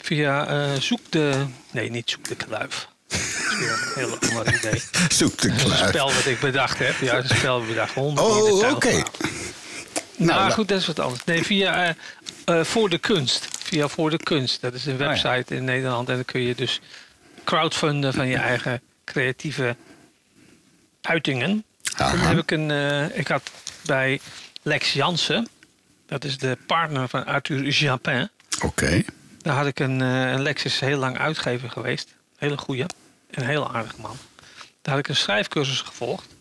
via 0.02 0.76
Zoek 0.80 1.00
de. 1.10 1.46
Nee, 1.72 1.90
niet 1.90 2.10
Zoek 2.10 2.28
de 2.28 2.36
Kluif. 2.36 2.88
Dat 3.08 3.20
is 3.20 3.58
weer 3.60 3.72
een 3.72 4.08
heel 4.08 4.38
ander 4.38 4.54
idee. 4.54 4.82
Zoek 5.18 5.38
de 5.38 5.48
is 5.48 5.64
een 5.64 5.70
kluif. 5.70 5.88
spel 5.88 6.14
wat 6.14 6.26
ik 6.26 6.40
bedacht 6.40 6.78
heb. 6.78 6.96
Ja, 7.02 7.18
een 7.18 7.30
spel 7.30 7.66
bedacht. 7.66 7.94
De 7.94 8.00
Oh, 8.00 8.72
oké. 8.72 9.04
Nou, 10.18 10.52
goed, 10.52 10.68
dat 10.68 10.80
is 10.80 10.88
wat 10.88 11.00
anders. 11.00 11.24
Nee, 11.24 11.44
via 11.44 11.84
eh, 11.86 12.60
eh, 12.60 12.66
Voor 12.66 12.90
de 12.90 12.98
Kunst. 12.98 13.48
Via 13.60 13.88
Voor 13.88 14.10
de 14.10 14.18
Kunst. 14.18 14.62
Dat 14.62 14.74
is 14.74 14.86
een 14.86 14.98
ja. 14.98 15.08
website 15.08 15.56
in 15.56 15.64
Nederland. 15.64 16.10
En 16.10 16.16
dan 16.16 16.26
kun 16.26 16.42
je 16.42 16.56
dus 16.56 16.82
crowdfunden 17.44 18.14
van 18.14 18.28
je 18.28 18.38
eigen 18.38 18.82
creatieve 19.06 19.76
uitingen. 21.02 21.64
Aha. 21.98 22.28
heb 22.28 22.38
ik 22.38 22.52
een. 22.52 22.72
eh, 22.72 23.18
ik 23.18 23.28
had 23.28 23.52
bij 23.86 24.20
Lex 24.62 24.94
Jansen. 24.94 25.48
Dat 26.06 26.24
is 26.24 26.38
de 26.38 26.58
partner 26.66 27.08
van 27.10 27.26
Arthur 27.26 27.68
Japin. 27.68 28.30
Oké. 28.64 29.04
Daar 29.42 29.56
had 29.56 29.66
ik 29.66 29.80
een, 29.80 30.02
eh, 30.02 30.32
een 30.32 30.42
Lexus 30.42 30.80
heel 30.80 30.98
lang 30.98 31.18
uitgever 31.18 31.70
geweest. 31.70 32.16
Hele 32.38 32.58
goeie. 32.58 32.86
Een 33.32 33.46
heel 33.46 33.74
aardig 33.74 33.98
man. 33.98 34.18
Daar 34.82 34.94
had 34.96 35.04
ik 35.04 35.08
een 35.08 35.16
schrijfcursus 35.16 35.82
gevolgd. 35.82 36.36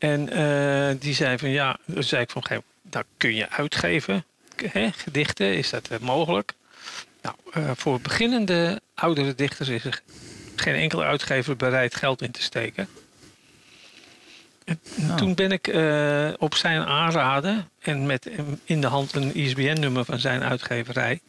En 0.00 0.28
eh, 0.28 0.96
die 1.00 1.14
zei 1.14 1.38
van 1.38 1.50
ja, 1.50 1.78
dan 1.84 2.02
zei 2.02 2.22
ik 2.22 2.30
van 2.30 2.42
dat 2.82 3.04
kun 3.16 3.34
je 3.34 3.50
uitgeven. 3.50 4.24
Hè, 4.56 4.90
gedichten, 4.92 5.56
is 5.56 5.70
dat 5.70 5.88
eh, 5.88 5.98
mogelijk? 5.98 6.52
Nou, 7.22 7.36
eh, 7.52 7.70
voor 7.76 8.00
beginnende 8.00 8.80
oudere 8.94 9.34
dichters 9.34 9.68
is 9.68 9.84
er 9.84 10.02
geen 10.54 10.74
enkele 10.74 11.04
uitgever 11.04 11.56
bereid 11.56 11.94
geld 11.94 12.22
in 12.22 12.30
te 12.30 12.42
steken. 12.42 12.88
En 14.64 14.80
Toen 15.16 15.34
ben 15.34 15.52
ik 15.52 15.68
eh, 15.68 16.30
op 16.38 16.54
zijn 16.54 16.82
aanraden 16.82 17.68
en 17.80 18.06
met 18.06 18.30
in 18.64 18.80
de 18.80 18.86
hand 18.86 19.14
een 19.14 19.34
ISBN-nummer 19.34 20.04
van 20.04 20.18
zijn 20.18 20.42
uitgeverij 20.42 21.20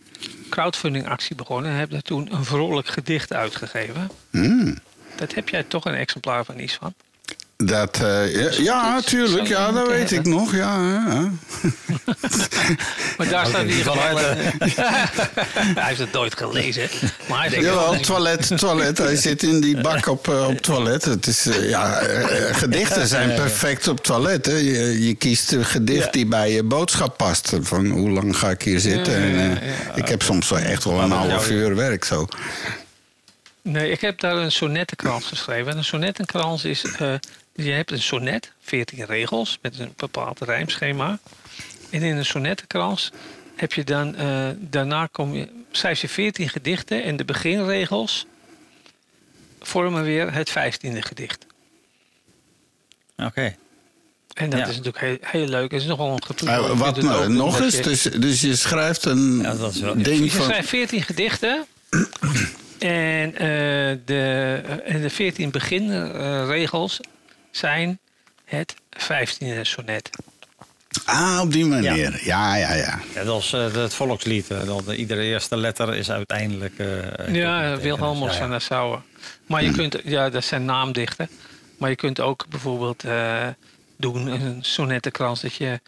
crowdfunding 0.49 1.07
actie 1.07 1.35
begonnen 1.35 1.71
en 1.71 1.77
heb 1.77 1.89
daar 1.89 2.01
toen 2.01 2.33
een 2.33 2.45
vrolijk 2.45 2.87
gedicht 2.87 3.33
uitgegeven. 3.33 4.09
Hmm. 4.29 4.77
Dat 5.15 5.33
heb 5.33 5.49
jij 5.49 5.63
toch 5.63 5.85
een 5.85 5.95
exemplaar 5.95 6.45
van 6.45 6.59
iets 6.59 6.73
van? 6.73 6.93
Dat, 7.65 7.99
eh, 8.01 8.35
ja, 8.35 8.49
ja, 8.57 8.93
dat 8.93 9.07
tuurlijk. 9.07 9.47
Ja, 9.47 9.71
dat 9.71 9.87
weet 9.87 10.11
ik 10.11 10.25
nog. 10.25 10.55
Ja, 10.55 10.75
ja. 10.89 11.29
Maar 13.17 13.29
daar 13.29 13.45
staat 13.45 13.61
in 13.61 13.69
ieder 13.69 13.83
van 13.83 13.97
geval. 13.97 14.17
hij 15.75 15.83
heeft 15.87 15.99
het 15.99 16.11
nooit 16.11 16.37
gelezen. 16.37 16.89
Maar 17.29 17.39
hij 17.39 17.49
zegt, 17.49 17.63
Jawel, 17.63 17.99
toilet, 17.99 18.57
toilet. 18.57 18.97
Hij 18.97 19.15
zit 19.15 19.43
in 19.43 19.61
die 19.61 19.81
bak 19.81 20.07
op, 20.07 20.27
eh, 20.27 20.47
op 20.47 20.57
toilet. 20.57 21.05
Het 21.05 21.27
is, 21.27 21.45
eh, 21.45 21.69
ja, 21.69 22.01
gedichten 22.51 23.07
zijn 23.07 23.35
perfect 23.35 23.87
op 23.87 24.03
toilet. 24.03 24.45
Hè. 24.45 24.55
Je, 24.55 25.05
je 25.07 25.15
kiest 25.15 25.51
een 25.51 25.65
gedicht 25.65 26.13
die 26.13 26.25
bij 26.25 26.51
je 26.51 26.63
boodschap 26.63 27.17
past. 27.17 27.53
Van 27.61 27.89
hoe 27.89 28.09
lang 28.09 28.37
ga 28.37 28.49
ik 28.49 28.61
hier 28.61 28.79
zitten? 28.79 29.15
En, 29.15 29.59
Ik 29.95 30.07
heb 30.07 30.21
soms 30.21 30.49
wel 30.49 30.59
echt 30.59 30.83
wel 30.83 31.01
een 31.01 31.11
half 31.11 31.49
uur 31.49 31.75
werk 31.75 32.03
zo. 32.03 32.27
Nee, 33.61 33.91
ik 33.91 34.01
heb 34.01 34.19
daar 34.19 34.35
een 34.35 34.51
sonnettenkrans 34.51 35.25
geschreven. 35.25 35.71
En 35.71 35.77
een 35.77 35.83
sonnettenkrans 35.83 36.65
is... 36.65 36.83
je 37.53 37.71
hebt 37.71 37.91
een 37.91 38.01
sonnet, 38.01 38.51
14 38.61 39.05
regels, 39.05 39.57
met 39.61 39.79
een 39.79 39.93
bepaald 39.97 40.39
rijmschema. 40.41 41.19
En 41.89 42.01
in 42.01 42.17
een 42.17 42.25
sonnettenkrans 42.25 43.11
heb 43.55 43.73
je 43.73 43.83
dan... 43.83 44.15
eh, 44.15 44.47
daarna 44.57 45.07
kom 45.11 45.33
je, 45.33 45.47
schrijf 45.71 46.01
je 46.01 46.09
14 46.09 46.49
gedichten 46.49 47.03
en 47.03 47.15
de 47.17 47.25
beginregels 47.25 48.25
vormen 49.59 50.03
weer 50.03 50.33
het 50.33 50.49
15e 50.49 50.97
gedicht. 50.99 51.45
Oké. 53.17 53.55
En 54.33 54.49
dat 54.49 54.59
Ja. 54.59 54.65
is 54.67 54.75
natuurlijk 54.77 54.99
heel, 55.05 55.17
heel 55.21 55.47
leuk. 55.47 55.71
Het 55.71 55.81
is 55.81 55.87
nogal 55.87 56.11
een 56.11 56.77
wat 56.77 57.01
nou, 57.01 57.29
nog 57.33 57.59
eens? 57.59 57.81
Dus, 57.81 58.01
dus 58.01 58.41
je 58.41 58.55
schrijft 58.55 59.05
een 59.05 59.39
Ja, 59.41 59.55
dat 59.55 59.73
is 59.73 59.79
wel- 59.79 60.01
ding 60.01 60.23
Je 60.23 60.31
van... 60.31 60.45
schrijft 60.45 60.69
14 60.69 61.01
gedichten. 61.01 61.65
En, 62.79 63.33
eh, 63.35 63.97
de, 64.05 64.53
en 64.85 65.01
de 65.01 65.09
14 65.09 65.51
beginregels 65.51 66.99
zijn 67.51 67.99
het 68.45 68.75
15e 68.97 69.61
sonnet. 69.61 70.09
Ah, 71.05 71.39
op 71.41 71.51
die 71.51 71.65
manier. 71.65 72.19
Ja, 72.25 72.55
ja, 72.55 72.73
ja. 72.73 72.99
Ja, 73.13 73.23
dat 73.23 73.41
is 73.41 73.53
eh, 73.53 73.73
het 73.73 73.93
volkslied. 73.93 74.49
eh, 74.51 74.65
dat 74.65 74.85
de- 74.85 74.95
iedere 74.95 75.21
eerste 75.23 75.57
letter 75.57 75.95
is 75.95 76.11
uiteindelijk... 76.11 76.73
eh, 76.77 77.33
Ja, 77.35 77.77
Wilhelmus 77.77 78.37
ja. 78.37 78.47
Nassau. 78.47 78.99
Maar 79.45 79.63
je 79.63 79.71
kunt, 79.71 79.97
ja, 80.03 80.29
dat 80.29 80.43
zijn 80.43 80.65
naamdichten. 80.65 81.29
Maar 81.77 81.89
je 81.89 81.95
kunt 81.95 82.19
ook 82.19 82.45
bijvoorbeeld 82.49 83.03
eh, 83.03 83.47
doen 83.97 84.27
een 84.27 84.57
sonnettenkrans 84.63 85.41
dat 85.41 85.53
je 85.55 85.79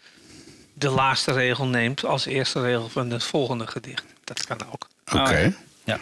de 0.74 0.88
laatste 0.88 1.32
regel 1.32 1.66
neemt 1.66 2.04
als 2.04 2.26
eerste 2.26 2.60
regel 2.60 2.88
van 2.88 3.10
het 3.10 3.24
volgende 3.24 3.66
gedicht. 3.66 4.04
Dat 4.24 4.46
kan 4.46 4.58
ook. 4.72 4.88
Oké. 5.12 5.18
Ah, 5.20 5.30
ja. 5.30 5.52
Ja, 5.84 5.98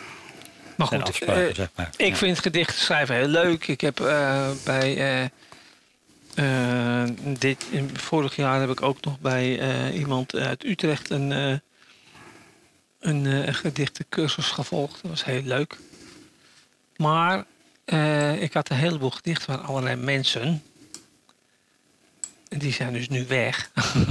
Maar 0.77 0.87
goed, 0.87 1.15
zeg 1.55 1.69
maar. 1.75 1.89
Ik 1.97 2.09
Ja. 2.09 2.17
vind 2.17 2.39
gedichten 2.39 2.79
schrijven 2.79 3.15
heel 3.15 3.27
leuk. 3.29 3.67
Ik 3.69 3.81
heb 3.81 4.01
eh, 4.01 4.49
bij. 4.65 5.31
Eh, 6.35 7.05
vorig 7.93 8.37
jaar 8.37 8.61
heb 8.61 8.71
ik 8.71 8.83
ook 8.83 9.05
nog 9.05 9.21
bij 9.21 9.59
eh, 9.59 9.99
iemand 9.99 10.35
uit 10.35 10.65
Utrecht 10.65 11.11
een, 11.11 11.33
eh 11.33 11.57
een 13.01 13.55
gedichtencursus 13.55 14.47
gevolgd. 14.51 15.03
Dat 15.03 15.11
was 15.11 15.25
heel 15.25 15.43
leuk. 15.43 15.77
Maar 16.97 17.45
ik 18.39 18.53
had 18.53 18.71
een 18.71 18.77
heleboel 18.77 19.11
gedichten 19.11 19.55
van 19.55 19.65
allerlei 19.65 19.97
mensen. 19.97 20.63
En 22.49 22.59
die 22.59 22.73
zijn 22.73 22.93
dus 22.93 23.09
nu 23.09 23.27
weg. 23.27 23.71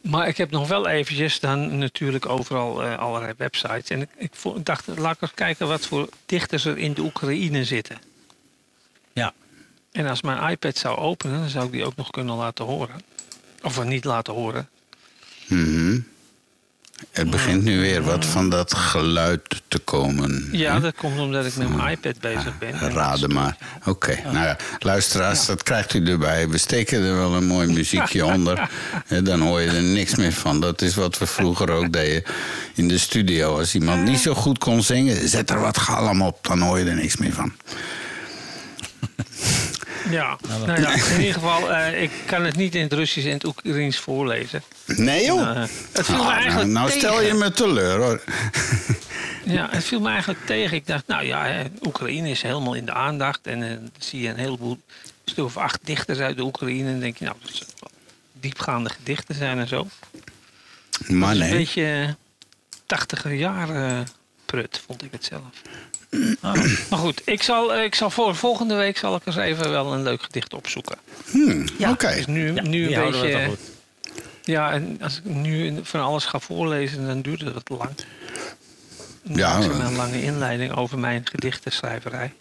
Maar 0.00 0.28
ik 0.28 0.36
heb 0.36 0.50
nog 0.50 0.68
wel 0.68 0.88
eventjes 0.88 1.40
dan 1.40 1.78
natuurlijk 1.78 2.26
overal 2.26 2.82
allerlei 2.82 3.32
websites. 3.36 3.88
En 3.88 4.00
ik, 4.00 4.08
ik 4.16 4.32
dacht, 4.64 4.86
laat 4.86 5.22
eens 5.22 5.34
kijken 5.34 5.68
wat 5.68 5.86
voor 5.86 6.08
dichters 6.26 6.64
er 6.64 6.78
in 6.78 6.92
de 6.92 7.02
Oekraïne 7.02 7.64
zitten. 7.64 7.98
Ja. 9.90 10.00
En 10.00 10.06
als 10.06 10.22
mijn 10.22 10.50
iPad 10.50 10.76
zou 10.76 10.98
openen, 10.98 11.40
dan 11.40 11.48
zou 11.48 11.66
ik 11.66 11.72
die 11.72 11.84
ook 11.84 11.96
nog 11.96 12.10
kunnen 12.10 12.36
laten 12.36 12.64
horen. 12.64 13.00
Of 13.62 13.84
niet 13.84 14.04
laten 14.04 14.32
horen. 14.32 14.68
Mhm. 15.46 15.98
Het 17.10 17.30
begint 17.30 17.62
nu 17.62 17.80
weer 17.80 18.02
wat 18.02 18.24
van 18.24 18.50
dat 18.50 18.74
geluid 18.74 19.62
te 19.68 19.78
komen. 19.78 20.48
Ja, 20.52 20.80
dat 20.80 20.94
komt 20.94 21.18
omdat 21.18 21.46
ik 21.46 21.56
met 21.56 21.76
mijn 21.76 21.90
iPad 21.90 22.20
bezig 22.20 22.58
ben. 22.58 22.72
En 22.72 22.92
Raden 22.92 23.32
maar. 23.32 23.56
Oké, 23.84 24.18
nou 24.24 24.36
ja, 24.36 24.56
luisteraars, 24.78 25.46
dat 25.46 25.62
krijgt 25.62 25.94
u 25.94 26.06
erbij. 26.06 26.48
We 26.48 26.58
steken 26.58 27.02
er 27.02 27.16
wel 27.16 27.34
een 27.34 27.46
mooi 27.46 27.72
muziekje 27.72 28.26
onder. 28.34 28.70
Dan 29.22 29.40
hoor 29.40 29.60
je 29.60 29.70
er 29.70 29.82
niks 29.82 30.14
meer 30.14 30.32
van. 30.32 30.60
Dat 30.60 30.82
is 30.82 30.94
wat 30.94 31.18
we 31.18 31.26
vroeger 31.26 31.70
ook 31.70 31.92
deden 31.92 32.22
in 32.74 32.88
de 32.88 32.98
studio. 32.98 33.58
Als 33.58 33.74
iemand 33.74 34.04
niet 34.04 34.20
zo 34.20 34.34
goed 34.34 34.58
kon 34.58 34.82
zingen, 34.82 35.28
zet 35.28 35.50
er 35.50 35.60
wat 35.60 35.78
galm 35.78 36.22
op. 36.22 36.46
Dan 36.46 36.60
hoor 36.60 36.78
je 36.78 36.84
er 36.84 36.94
niks 36.94 37.16
meer 37.16 37.32
van. 37.32 37.52
Ja, 40.10 40.38
nou 40.66 40.80
ja, 40.80 40.92
in 40.94 41.18
ieder 41.18 41.34
geval, 41.34 41.72
eh, 41.72 42.02
ik 42.02 42.10
kan 42.26 42.44
het 42.44 42.56
niet 42.56 42.74
in 42.74 42.82
het 42.82 42.92
Russisch 42.92 43.26
en 43.26 43.32
het 43.32 43.44
Oekraïens 43.44 43.98
voorlezen. 43.98 44.62
Nee 44.86 45.24
joh. 45.24 45.50
Eh, 45.50 45.68
het 45.92 46.06
viel 46.06 46.14
Ah, 46.14 46.20
me 46.20 46.24
nou, 46.26 46.32
eigenlijk 46.32 46.70
nou 46.70 46.90
stel 46.90 47.22
je 47.22 47.34
me 47.34 47.50
teleur 47.50 47.98
hoor. 47.98 48.22
Ja, 49.44 49.68
het 49.70 49.84
viel 49.84 50.00
me 50.00 50.08
eigenlijk 50.08 50.46
tegen. 50.46 50.76
Ik 50.76 50.86
dacht, 50.86 51.06
nou 51.06 51.24
ja, 51.24 51.46
hè, 51.46 51.64
Oekraïne 51.86 52.30
is 52.30 52.42
helemaal 52.42 52.74
in 52.74 52.84
de 52.84 52.92
aandacht. 52.92 53.46
En 53.46 53.62
eh, 53.62 53.68
dan 53.68 53.90
zie 53.98 54.20
je 54.20 54.28
een 54.28 54.36
heleboel, 54.36 54.70
een 54.70 55.12
stuk 55.24 55.44
of 55.44 55.56
acht 55.56 55.80
dichters 55.84 56.18
uit 56.18 56.36
de 56.36 56.42
Oekraïne. 56.42 56.84
En 56.84 56.90
dan 56.90 57.00
denk 57.00 57.16
je, 57.16 57.24
nou, 57.24 57.36
dat 57.42 57.50
zullen 57.54 57.74
wel 57.80 57.90
diepgaande 58.32 58.90
gedichten 58.90 59.34
zijn 59.34 59.58
en 59.58 59.68
zo. 59.68 59.86
Maar 61.08 61.34
is 61.34 61.40
een 61.40 61.48
nee. 61.48 61.58
beetje 61.58 62.16
tachtiger 62.86 63.32
jaren 63.32 64.08
prut, 64.44 64.82
vond 64.86 65.04
ik 65.04 65.12
het 65.12 65.24
zelf. 65.24 65.42
Ah. 66.40 66.54
Maar 66.90 66.98
goed, 66.98 67.22
ik 67.24 67.42
zal, 67.42 67.74
eh, 67.74 67.84
ik 67.84 67.94
zal 67.94 68.10
voor 68.10 68.34
volgende 68.36 68.74
week 68.74 68.96
zal 68.98 69.14
ik 69.16 69.22
eens 69.26 69.36
even 69.36 69.70
wel 69.70 69.92
een 69.92 70.02
leuk 70.02 70.22
gedicht 70.22 70.54
opzoeken. 70.54 70.96
Hmm, 71.30 71.64
Oké. 71.88 72.14
Dus 72.14 72.26
nu, 72.26 72.54
Ja, 72.54 72.62
nu 72.62 72.94
een 72.94 73.10
beetje. 73.10 73.44
goed. 73.48 73.58
Ja, 74.42 74.72
en 74.72 74.98
als 75.02 75.16
ik 75.16 75.24
nu 75.24 75.78
van 75.82 76.00
alles 76.00 76.24
ga 76.24 76.38
voorlezen, 76.38 77.06
dan 77.06 77.20
duurt 77.20 77.40
het 77.40 77.54
wat 77.54 77.68
lang. 77.68 77.90
Dan 79.22 79.36
Ja, 79.36 79.56
een 79.60 79.96
lange 79.96 80.22
inleiding 80.22 80.76
over 80.76 80.98
mijn 80.98 81.26
gedichtenschrijverij. 81.26 82.32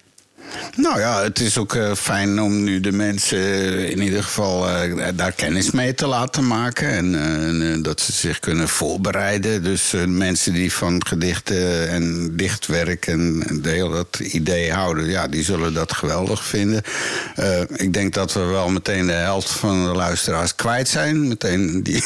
Nou 0.76 1.00
ja, 1.00 1.24
het 1.24 1.40
is 1.40 1.58
ook 1.58 1.76
eh, 1.76 1.94
fijn 1.96 2.42
om 2.42 2.64
nu 2.64 2.80
de 2.80 2.92
mensen 2.92 3.38
eh, 3.38 3.90
in 3.90 4.02
ieder 4.02 4.24
geval 4.24 4.70
eh, 4.70 5.08
daar 5.16 5.32
kennis 5.32 5.72
mee 5.72 5.94
te 5.94 6.08
laten 6.08 6.48
maken. 6.48 6.90
En 6.90 7.82
dat 7.82 8.02
ze 8.02 8.12
zich 8.12 8.40
kunnen 8.40 8.68
voorbereiden. 8.68 9.64
Dus 9.64 9.94
mensen 10.08 10.54
die 10.54 10.74
van 10.74 11.06
gedichten 11.06 11.90
en 11.90 12.36
dichtwerk 12.36 13.08
en 13.08 13.44
de 13.62 13.70
hele 13.70 13.94
dat 13.94 14.20
idee 14.20 14.72
houden, 14.72 15.06
ja, 15.06 15.28
die 15.28 15.44
zullen 15.44 15.74
dat 15.74 15.94
geweldig 15.94 16.44
vinden. 16.46 16.82
Ik 17.76 17.94
denk 17.94 18.14
dat 18.14 18.34
we 18.34 18.40
wel 18.40 18.70
meteen 18.70 19.06
de 19.06 19.12
helft 19.12 19.52
van 19.52 19.84
de 19.84 19.92
luisteraars 19.92 20.56
kwijt 20.56 20.88
zijn. 20.88 21.28
Meteen 21.28 21.84
die. 21.84 22.04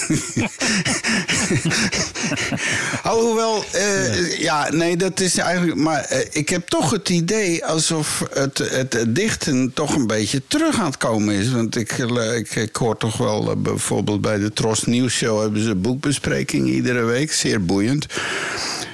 Alhoewel, 3.03 3.65
eh, 3.71 4.39
ja, 4.39 4.71
nee, 4.71 4.97
dat 4.97 5.19
is 5.19 5.37
eigenlijk. 5.37 5.79
Maar 5.79 6.23
ik 6.31 6.49
heb 6.49 6.67
toch 6.67 6.91
het 6.91 7.09
idee 7.09 7.65
alsof 7.65 8.23
het, 8.33 8.57
het, 8.57 9.05
dichten 9.07 9.73
toch 9.73 9.95
een 9.95 10.07
beetje 10.07 10.41
terug 10.47 10.79
aan 10.79 10.85
het 10.85 10.97
komen 10.97 11.35
is. 11.35 11.51
Want 11.51 11.75
ik, 11.75 11.91
ik, 12.35 12.55
ik 12.55 12.75
hoor 12.75 12.97
toch 12.97 13.17
wel 13.17 13.49
eh, 13.49 13.55
bijvoorbeeld 13.57 14.21
bij 14.21 14.37
de 14.37 14.53
Tros 14.53 14.85
Nieuws 14.85 15.13
Show 15.13 15.41
hebben 15.41 15.63
ze 15.63 15.75
boekbespreking 15.75 16.67
iedere 16.67 17.03
week. 17.03 17.31
Zeer 17.31 17.65
boeiend. 17.65 18.05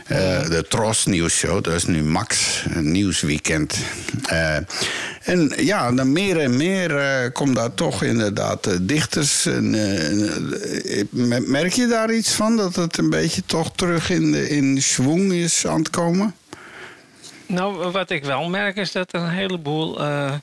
Eh, 0.06 0.50
de 0.50 0.66
Tros 0.70 1.06
Nieuws 1.06 1.34
Show, 1.34 1.64
dat 1.64 1.74
is 1.74 1.86
nu 1.86 2.04
Max, 2.04 2.64
nieuwsweekend. 2.74 3.78
Eh, 4.26 4.56
en 5.24 5.54
ja, 5.58 5.92
dan 5.92 6.12
meer 6.12 6.40
en 6.40 6.58
meer 6.58 7.32
komt 7.32 7.56
daar 7.56 7.74
toch 7.74 8.04
inderdaad 8.04 8.70
dichters. 8.82 9.46
En, 9.46 9.70
merk 11.48 11.74
je 11.74 11.88
daar 11.88 12.14
iets 12.14 12.32
van? 12.32 12.58
Dat 12.58 12.76
het 12.76 12.98
een 12.98 13.10
beetje 13.10 13.42
toch 13.46 13.72
terug 13.76 14.10
in, 14.10 14.32
de, 14.32 14.50
in 14.50 14.82
schwung 14.82 15.34
is 15.34 15.68
aan 15.68 15.80
het 15.80 15.90
komen? 15.90 16.34
Nou, 17.50 17.92
wat 17.92 18.10
ik 18.10 18.24
wel 18.24 18.50
merk 18.50 18.76
is 18.76 18.92
dat 18.92 19.14
er 19.14 19.22
een 19.22 19.30
heleboel 19.30 20.00
eh, 20.00 20.34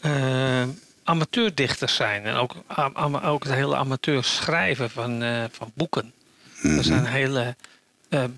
eh, 0.00 0.68
amateurdichters 1.04 1.94
zijn. 1.94 2.24
En 2.24 2.34
ook, 2.34 2.54
am- 2.94 3.16
ook 3.16 3.42
het 3.44 3.52
hele 3.52 3.76
amateur 3.76 4.24
schrijven 4.24 4.90
van, 4.90 5.22
eh, 5.22 5.44
van 5.50 5.70
boeken. 5.74 6.12
Er 6.62 6.84
zijn 6.84 7.06
hele 7.06 7.56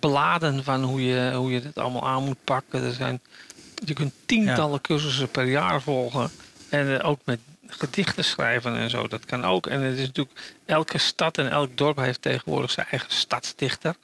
bladen 0.00 0.64
van 0.64 0.82
hoe 0.82 1.04
je, 1.04 1.32
hoe 1.34 1.50
je 1.52 1.60
het 1.60 1.78
allemaal 1.78 2.06
aan 2.08 2.24
moet 2.24 2.44
pakken. 2.44 2.82
Er 2.82 2.92
zijn, 2.92 3.20
je 3.84 3.94
kunt 3.94 4.12
tientallen 4.26 4.80
cursussen 4.80 5.28
per 5.30 5.44
jaar 5.44 5.82
volgen. 5.82 6.30
En 6.68 7.02
ook 7.02 7.20
met 7.24 7.38
gedichten 7.66 8.24
schrijven 8.24 8.76
en 8.76 8.90
zo. 8.90 9.08
Dat 9.08 9.24
kan 9.24 9.44
ook. 9.44 9.66
En 9.66 9.80
het 9.80 9.98
is 9.98 10.06
natuurlijk, 10.06 10.54
elke 10.64 10.98
stad 10.98 11.38
en 11.38 11.50
elk 11.50 11.76
dorp 11.76 11.96
heeft 11.96 12.22
tegenwoordig 12.22 12.70
zijn 12.70 12.86
eigen 12.90 13.10
stadsdichter. 13.12 13.94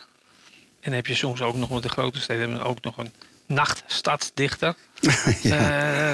En 0.81 0.91
dan 0.91 0.93
heb 0.93 1.07
je 1.07 1.15
soms 1.15 1.43
ook 1.43 1.57
nog 1.57 1.71
met 1.71 1.83
de 1.83 1.89
grote 1.89 2.21
steden 2.21 2.49
hebben 2.51 2.67
ook 2.69 2.83
nog 2.83 2.97
een 2.97 3.13
nachtstadsdichter. 3.47 4.75
Eh, 5.43 6.13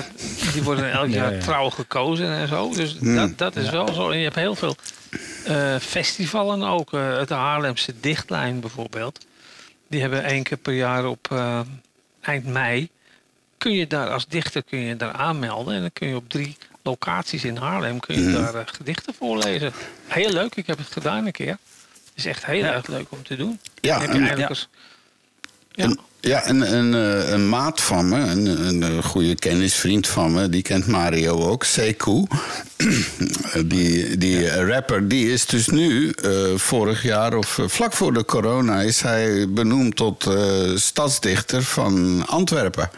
die 0.52 0.62
worden 0.62 0.90
elk 0.92 1.08
jaar 1.18 1.30
Ja, 1.30 1.36
ja. 1.36 1.42
trouw 1.42 1.70
gekozen 1.70 2.26
en 2.32 2.48
zo. 2.48 2.70
Dus 2.74 2.96
Hmm. 2.98 3.14
dat, 3.16 3.38
dat 3.38 3.56
is 3.56 3.70
wel 3.70 3.92
zo. 3.94 4.10
En 4.10 4.16
je 4.18 4.24
hebt 4.24 4.34
heel 4.36 4.54
veel 4.54 4.76
eh, 5.44 5.76
festivalen 5.76 6.62
ook. 6.62 6.92
Eh, 6.92 7.16
het 7.16 7.28
Haarlemse 7.30 8.00
Dichtlijn 8.00 8.60
bijvoorbeeld. 8.60 9.26
Die 9.88 10.00
hebben 10.00 10.24
één 10.24 10.42
keer 10.42 10.56
per 10.56 10.72
jaar 10.74 11.06
op 11.06 11.28
eh, 11.30 11.60
eind 12.20 12.46
mei. 12.46 12.88
Kun 13.58 13.72
je 13.72 13.86
daar 13.86 14.10
als 14.10 14.26
dichter 14.26 14.62
kun 14.62 14.78
je 14.78 14.96
daar 14.96 15.12
aanmelden. 15.12 15.74
En 15.74 15.80
dan 15.80 15.92
kun 15.92 16.08
je 16.08 16.16
op 16.16 16.28
drie 16.28 16.56
locaties 16.82 17.44
in 17.44 17.56
Haarlem 17.56 18.00
kun 18.00 18.14
je 18.14 18.20
Hmm. 18.30 18.52
daar 18.52 18.68
gedichten 18.68 19.14
voorlezen. 19.14 19.72
Heel 20.06 20.30
leuk, 20.32 20.54
ik 20.54 20.66
heb 20.66 20.78
het 20.78 20.92
gedaan 20.92 21.26
een 21.26 21.32
keer. 21.32 21.58
Het 22.04 22.12
is 22.14 22.24
echt 22.26 22.46
heel 22.46 22.64
Ja. 22.64 22.72
erg 22.72 22.86
leuk 22.86 23.06
om 23.10 23.22
te 23.22 23.36
doen. 23.36 23.60
Ja, 23.80 23.92
Dan 23.92 24.00
heb 24.02 24.10
je 24.12 24.18
en- 24.18 24.26
eigenlijk 24.26 24.38
ja. 24.40 24.46
als- 24.48 24.68
ja. 25.70 25.84
Een, 25.84 25.98
ja, 26.20 26.48
een, 26.48 26.74
een, 26.74 26.94
eh, 26.94 27.30
een 27.30 27.48
maat 27.48 27.80
van 27.80 28.08
me, 28.08 28.18
een, 28.18 28.82
een, 28.82 29.02
goede 29.02 29.34
kennisvriend 29.34 30.08
van 30.08 30.32
me, 30.32 30.48
die 30.48 30.62
kent 30.62 30.86
Mario 30.86 31.48
ook, 31.48 31.64
Sekou. 31.64 32.26
die 33.64 34.18
die 34.18 34.64
rapper, 34.64 35.08
die 35.08 35.32
is 35.32 35.46
dus 35.46 35.68
nu, 35.68 36.10
eh, 36.10 36.30
vorig 36.56 37.02
jaar 37.02 37.34
of 37.34 37.58
eh, 37.58 37.64
vlak 37.68 37.92
voor 37.92 38.12
de 38.12 38.24
corona, 38.24 38.80
is 38.80 39.00
hij 39.00 39.48
benoemd 39.48 39.96
tot 39.96 40.26
eh, 40.26 40.36
stadsdichter 40.74 41.62
van 41.62 42.24
Antwerpen. 42.26 42.90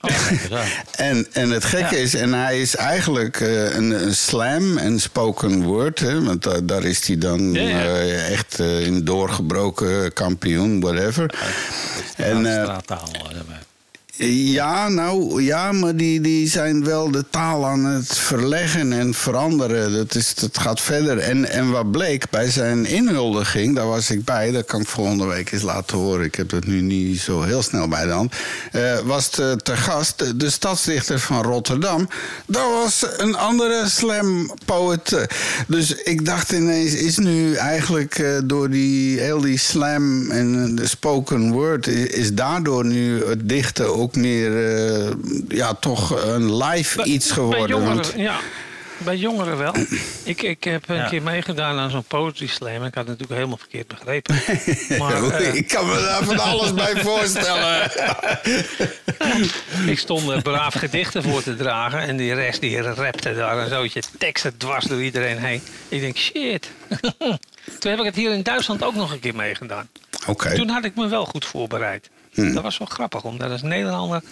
Oh. 0.00 0.10
En, 0.96 1.26
en 1.32 1.50
het 1.50 1.64
gekke 1.64 1.94
Ja. 1.94 2.00
is, 2.02 2.14
en 2.14 2.32
hij 2.34 2.60
is 2.60 2.76
eigenlijk 2.76 3.40
eh, 3.40 3.74
een, 3.74 3.90
een 3.90 4.14
slam 4.14 4.78
en 4.78 5.00
spoken 5.00 5.62
word, 5.62 5.98
hè, 5.98 6.22
want 6.24 6.42
da- 6.42 6.60
daar 6.60 6.84
is 6.84 7.06
hij 7.06 7.18
dan 7.18 7.52
Ja, 7.52 7.60
ja. 7.60 7.80
eh, 7.84 8.32
echt 8.32 8.60
eh, 8.60 8.86
in 8.86 9.04
doorgebroken 9.04 10.12
kampioen, 10.12 10.80
whatever. 10.80 11.34
En, 12.16 12.38
straattaal. 12.38 13.08
Ja, 14.28 14.88
nou 14.88 15.42
ja, 15.42 15.72
maar 15.72 15.96
die, 15.96 16.20
die 16.20 16.48
zijn 16.48 16.84
wel 16.84 17.10
de 17.10 17.24
taal 17.30 17.66
aan 17.66 17.84
het 17.84 18.18
verleggen 18.18 18.92
en 18.92 19.14
veranderen. 19.14 19.92
Dat, 19.92 20.14
is, 20.14 20.34
dat 20.34 20.58
gaat 20.58 20.80
verder. 20.80 21.18
En, 21.18 21.50
en 21.50 21.70
wat 21.70 21.90
bleek 21.90 22.30
bij 22.30 22.50
zijn 22.50 22.86
inhuldiging, 22.86 23.76
daar 23.76 23.86
was 23.86 24.10
ik 24.10 24.24
bij, 24.24 24.50
dat 24.50 24.64
kan 24.64 24.80
ik 24.80 24.88
volgende 24.88 25.26
week 25.26 25.52
eens 25.52 25.62
laten 25.62 25.96
horen. 25.96 26.24
Ik 26.24 26.34
heb 26.34 26.50
het 26.50 26.66
nu 26.66 26.80
niet 26.80 27.20
zo 27.20 27.42
heel 27.42 27.62
snel 27.62 27.88
bij 27.88 28.04
de 28.04 28.10
hand. 28.10 28.34
Eh, 28.72 28.98
was 28.98 29.28
te, 29.28 29.58
gast 29.64 30.18
de, 30.18 30.36
de 30.36 30.50
stadsdichter 30.50 31.18
van 31.18 31.42
Rotterdam. 31.42 32.08
Dat 32.46 32.70
was 32.82 33.06
een 33.16 33.36
andere 33.36 33.88
slam 33.88 34.54
poet. 34.64 35.26
Dus 35.66 35.94
ik 35.94 36.24
dacht 36.24 36.52
ineens, 36.52 36.94
is 36.94 37.18
nu 37.18 37.54
eigenlijk 37.54 38.18
eh, 38.18 38.38
door 38.44 38.70
die, 38.70 39.20
heel 39.20 39.40
die 39.40 39.58
slam 39.58 40.30
en 40.30 40.74
de 40.74 40.88
spoken 40.88 41.52
word, 41.52 41.86
is, 41.86 42.06
is 42.06 42.34
daardoor 42.34 42.84
nu 42.84 43.24
het 43.24 43.48
dichten 43.48 43.96
ook 43.96 44.08
meer, 44.16 44.76
eh, 45.06 45.10
ja, 45.48 45.74
toch 45.74 46.24
een 46.24 46.56
live 46.56 46.96
Bij- 46.96 47.04
iets 47.06 47.30
geworden? 47.30 47.60
Bij 47.66 47.68
jongeren, 47.76 47.94
Want, 47.94 48.12
ja. 48.16 48.38
Bij 49.04 49.16
jongeren 49.16 49.58
wel. 49.58 49.74
Ik, 50.24 50.42
ik 50.42 50.64
heb 50.64 50.88
een 50.88 50.96
Ja. 50.96 51.08
keer 51.08 51.22
meegedaan 51.22 51.78
aan 51.78 51.90
zo'n 51.90 52.04
poetry 52.04 52.46
slam. 52.46 52.74
Ik 52.74 52.80
had 52.80 52.94
het 52.94 53.06
natuurlijk 53.06 53.32
helemaal 53.32 53.56
verkeerd 53.56 53.86
begrepen. 53.88 54.34
Maar 54.98 55.22
eh, 55.30 55.54
ik 55.54 55.68
kan 55.68 55.86
me 55.86 55.94
daar 55.94 56.24
van 56.24 56.38
alles 56.38 56.74
bij 56.74 56.96
voorstellen. 57.04 57.90
ik 59.86 59.98
stond 59.98 60.28
er 60.28 60.42
braaf 60.42 60.74
gedichten 60.74 61.22
voor 61.22 61.42
te 61.42 61.56
dragen. 61.56 62.00
En 62.00 62.16
die 62.16 62.34
rest 62.34 62.60
die 62.60 62.80
rapte 62.82 63.34
daar 63.34 63.58
een 63.58 63.68
zootje 63.68 64.02
teksten 64.18 64.56
dwars 64.56 64.84
door 64.84 65.02
iedereen 65.02 65.38
heen. 65.38 65.62
Ik 65.88 66.00
denk, 66.00 66.16
shit. 66.16 66.70
Toen 67.78 67.90
heb 67.90 67.98
ik 67.98 68.04
het 68.04 68.16
hier 68.16 68.32
in 68.32 68.42
Duitsland 68.42 68.84
ook 68.84 68.94
nog 68.94 69.12
een 69.12 69.20
keer 69.20 69.34
meegedaan. 69.34 69.88
Oké. 70.26 70.54
Toen 70.54 70.68
had 70.68 70.84
ik 70.84 70.94
me 70.94 71.08
wel 71.08 71.24
goed 71.24 71.44
voorbereid. 71.44 72.10
Hmm. 72.32 72.54
Dat 72.54 72.62
was 72.62 72.78
wel 72.78 72.88
grappig, 72.88 73.22
om 73.22 73.38
daar 73.38 73.50
als 73.50 73.62
Nederlander 73.62 74.22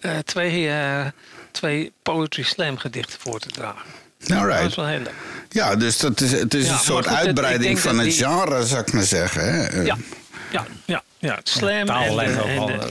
eh, 0.00 0.18
twee, 0.18 0.68
eh, 0.70 1.06
twee 1.50 1.92
poetry 2.02 2.42
slam 2.42 2.76
gedichten 2.78 3.20
voor 3.20 3.38
te 3.40 3.48
dragen. 3.48 3.82
Dat 4.18 4.38
Alright. 4.38 4.62
was 4.62 4.74
wel 4.74 4.86
heel 4.86 4.98
leuk. 4.98 5.14
Ja, 5.50 5.76
dus 5.76 5.98
dat 5.98 6.20
is, 6.20 6.32
het 6.32 6.54
is 6.54 6.66
Ja, 6.66 6.72
een 6.72 6.78
soort 6.78 7.06
goed, 7.06 7.16
uitbreiding 7.16 7.80
van 7.80 7.96
dat 7.96 8.04
het 8.04 8.14
die- 8.14 8.24
genre, 8.24 8.66
zou 8.66 8.80
ik 8.80 8.92
maar 8.92 9.02
zeggen. 9.02 9.42
Hè? 9.54 9.80
Ja, 9.82 9.96
ja, 10.50 10.66
ja, 10.84 11.02
ja. 11.18 11.38
Slam 11.42 11.86
Taal 11.86 12.22
en, 12.22 12.38
en, 12.48 12.80
eh, 12.80 12.88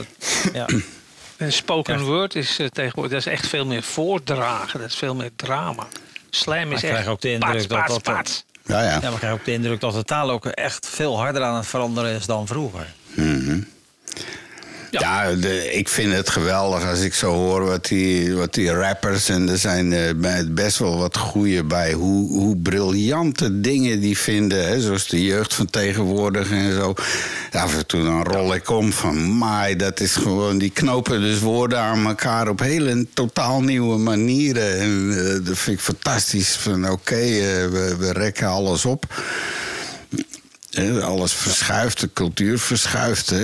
Ja. 0.52 0.66
en 1.46 1.52
spoken 1.52 1.98
Ja. 1.98 2.04
word 2.04 2.34
is 2.34 2.60
tegenwoordig 2.72 3.12
dat 3.12 3.20
is 3.26 3.32
echt 3.32 3.46
veel 3.46 3.66
meer 3.66 3.82
voordragen. 3.82 4.80
Dat 4.80 4.88
is 4.88 4.96
veel 4.96 5.14
meer 5.14 5.30
drama. 5.36 5.86
Slam 6.30 6.72
is 6.72 6.82
ik 6.82 6.88
krijg 6.88 6.96
echt 6.98 7.06
ook 7.08 7.20
de 7.20 7.30
indruk 7.32 7.52
paats, 7.52 7.66
dat 7.66 7.78
paats, 7.78 7.92
dat- 7.92 8.02
paats. 8.02 8.44
Ja, 8.64 8.82
ja. 8.82 8.90
Ja, 8.90 9.00
maar 9.00 9.12
ik 9.12 9.18
krijg 9.18 9.32
ook 9.34 9.44
de 9.44 9.52
indruk 9.52 9.80
dat 9.80 9.92
de 9.94 10.04
taal 10.04 10.30
ook 10.30 10.46
echt 10.46 10.86
veel 10.88 11.18
harder 11.18 11.42
aan 11.42 11.54
het 11.56 11.66
veranderen 11.66 12.10
is 12.16 12.26
dan 12.26 12.46
vroeger. 12.46 12.86
Ja. 13.14 13.56
Ja, 14.90 15.24
ik 15.70 15.88
vind 15.88 16.12
het 16.12 16.30
geweldig 16.30 16.88
als 16.88 17.00
ik 17.00 17.14
zo 17.14 17.32
hoor 17.32 17.64
wat 17.64 17.86
die, 17.86 18.34
wat 18.34 18.54
die 18.54 18.70
rappers... 18.70 19.28
en 19.28 19.48
er 19.48 19.58
zijn 19.58 19.92
eh, 19.92 20.40
best 20.48 20.78
wel 20.78 20.98
wat 20.98 21.16
goeie 21.16 21.64
bij... 21.64 21.92
Hoe, 21.92 22.28
hoe 22.28 22.56
briljante 22.56 23.60
dingen 23.60 24.00
die 24.00 24.18
vinden. 24.18 24.66
Hè, 24.66 24.80
zoals 24.80 25.08
de 25.08 25.24
jeugd 25.24 25.54
van 25.54 25.66
tegenwoordig 25.66 26.50
en 26.50 26.72
zo. 26.72 26.94
Af 27.52 27.76
en 27.76 27.86
toe 27.86 28.02
dan 28.02 28.22
rol 28.22 28.54
ik 28.54 28.70
om 28.70 28.92
van... 28.92 29.38
maar 29.38 29.76
dat 29.76 30.00
is 30.00 30.14
gewoon... 30.14 30.58
die 30.58 30.70
knopen 30.70 31.20
dus 31.20 31.38
woorden 31.38 31.78
aan 31.78 32.06
elkaar... 32.06 32.48
op 32.48 32.60
hele 32.60 33.06
totaal 33.14 33.62
nieuwe 33.62 33.98
manieren. 33.98 34.78
En 34.78 35.10
eh, 35.10 35.46
dat 35.46 35.58
vind 35.58 35.76
ik 35.76 35.84
fantastisch. 35.84 36.56
Van 36.56 36.90
oké, 36.90 37.14
eh, 37.14 37.66
we, 37.66 37.96
we 37.98 38.12
rekken 38.12 38.46
alles 38.46 38.84
op... 38.84 39.06
Alles 41.02 41.32
verschuift, 41.32 42.00
de 42.00 42.10
cultuur 42.12 42.58
verschuift. 42.58 43.30
Hè. 43.30 43.36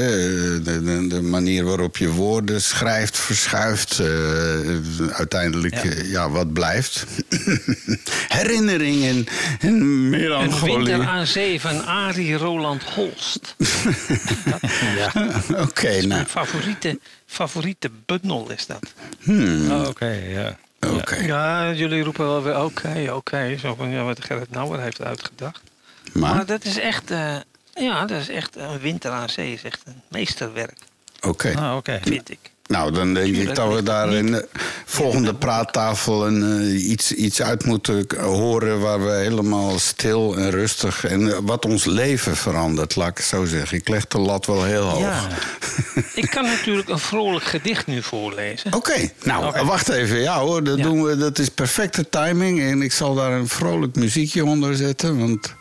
De, 0.63 0.83
de, 0.83 1.07
de 1.09 1.23
manier 1.23 1.65
waarop 1.65 1.97
je 1.97 2.09
woorden 2.11 2.63
schrijft 2.63 3.19
verschuift. 3.19 3.99
eh, 3.99 4.07
uiteindelijk, 5.13 5.83
Ja. 5.85 6.03
ja. 6.05 6.31
wat 6.31 6.53
blijft? 6.53 7.07
Herinneringen 8.29 9.27
en 9.61 9.69
Een 9.75 10.11
melancholie. 10.11 10.77
winter 10.77 11.07
aan 11.07 11.27
zee 11.27 11.61
van 11.61 11.85
Arie 11.87 12.35
Roland 12.37 12.83
Holst. 12.83 13.55
Ja. 14.97 15.13
Oké, 15.67 15.91
nou, 15.93 16.07
Mijn 16.07 16.27
favoriete, 16.27 16.99
favoriete 17.27 17.91
bundel 18.07 18.51
is 18.57 18.67
dat. 18.67 18.93
Oh, 19.71 19.87
Oké, 19.89 20.07
ja. 20.29 20.57
oké. 20.81 21.15
Ja, 21.17 21.73
jullie 21.73 22.03
roepen 22.03 22.27
wel 22.27 22.43
weer 22.43 22.61
oké, 22.65 23.11
oké. 23.13 23.57
Zo 23.61 23.75
van 23.75 23.91
ja, 23.91 24.03
wat 24.03 24.25
Gerrit 24.25 24.51
Nouwer 24.51 24.81
heeft 24.81 25.03
uitgedacht. 25.03 25.61
Maar, 26.13 26.35
Maar, 26.35 26.47
dat 26.47 26.65
is 26.65 26.79
echt, 26.79 27.11
eh, 27.11 27.37
ja, 27.75 28.07
dat 28.07 28.21
is 28.21 28.29
echt 28.29 28.57
een 28.57 28.79
winter 28.81 29.11
aan 29.11 29.29
zee. 29.29 29.53
is 29.53 29.63
echt 29.63 29.81
een 29.85 30.01
meesterwerk, 30.09 30.79
oké. 31.21 31.53
Ah, 31.57 31.77
oké. 31.77 32.01
vind 32.05 32.31
ik. 32.31 32.39
Nou, 32.67 32.93
dan 32.93 33.15
denk 33.15 33.37
ik 33.37 33.55
dat 33.55 33.75
we 33.75 33.83
daar 33.83 34.13
in 34.13 34.27
de 34.27 34.49
volgende 34.85 35.35
praattafel 35.35 36.27
een, 36.27 36.61
eh, 36.61 36.91
iets, 36.91 37.13
iets 37.13 37.43
uit 37.43 37.65
moeten 37.65 38.07
horen 38.21 38.81
waar 38.81 39.05
we 39.05 39.11
helemaal 39.13 39.79
stil 39.79 40.37
en 40.37 40.51
rustig 40.51 41.05
en 41.05 41.33
eh, 41.33 41.39
wat 41.43 41.65
ons 41.65 41.85
leven 41.85 42.37
verandert, 42.37 42.97
laat 42.97 43.09
ik 43.09 43.17
het 43.17 43.27
zo 43.27 43.45
zeggen. 43.45 43.79
Ik 43.79 43.89
leg 43.89 44.07
de 44.07 44.19
lat 44.19 44.47
wel 44.47 44.65
heel 44.65 44.83
hoog. 44.85 45.01
Ja. 45.01 45.29
Ik 46.23 46.31
kan 46.31 46.45
natuurlijk 46.45 46.89
een 46.89 46.99
vrolijk 46.99 47.45
gedicht 47.45 47.87
nu 47.87 48.03
voorlezen. 48.03 48.73
Oké, 48.75 49.11
nou 49.23 49.65
wacht 49.65 49.89
even. 49.89 50.21
Ja 50.21 50.39
hoor, 50.39 50.65
dat, 50.65 50.77
Ja. 50.77 50.83
doen 50.83 51.03
we, 51.03 51.17
dat 51.17 51.39
is 51.39 51.49
perfecte 51.49 52.09
timing. 52.09 52.61
En 52.61 52.83
ik 52.83 52.93
zal 52.93 53.15
daar 53.15 53.33
een 53.33 53.49
vrolijk 53.49 53.95
muziekje 53.97 54.45
onder 54.45 54.77
zetten. 54.77 55.19
Want. 55.19 55.55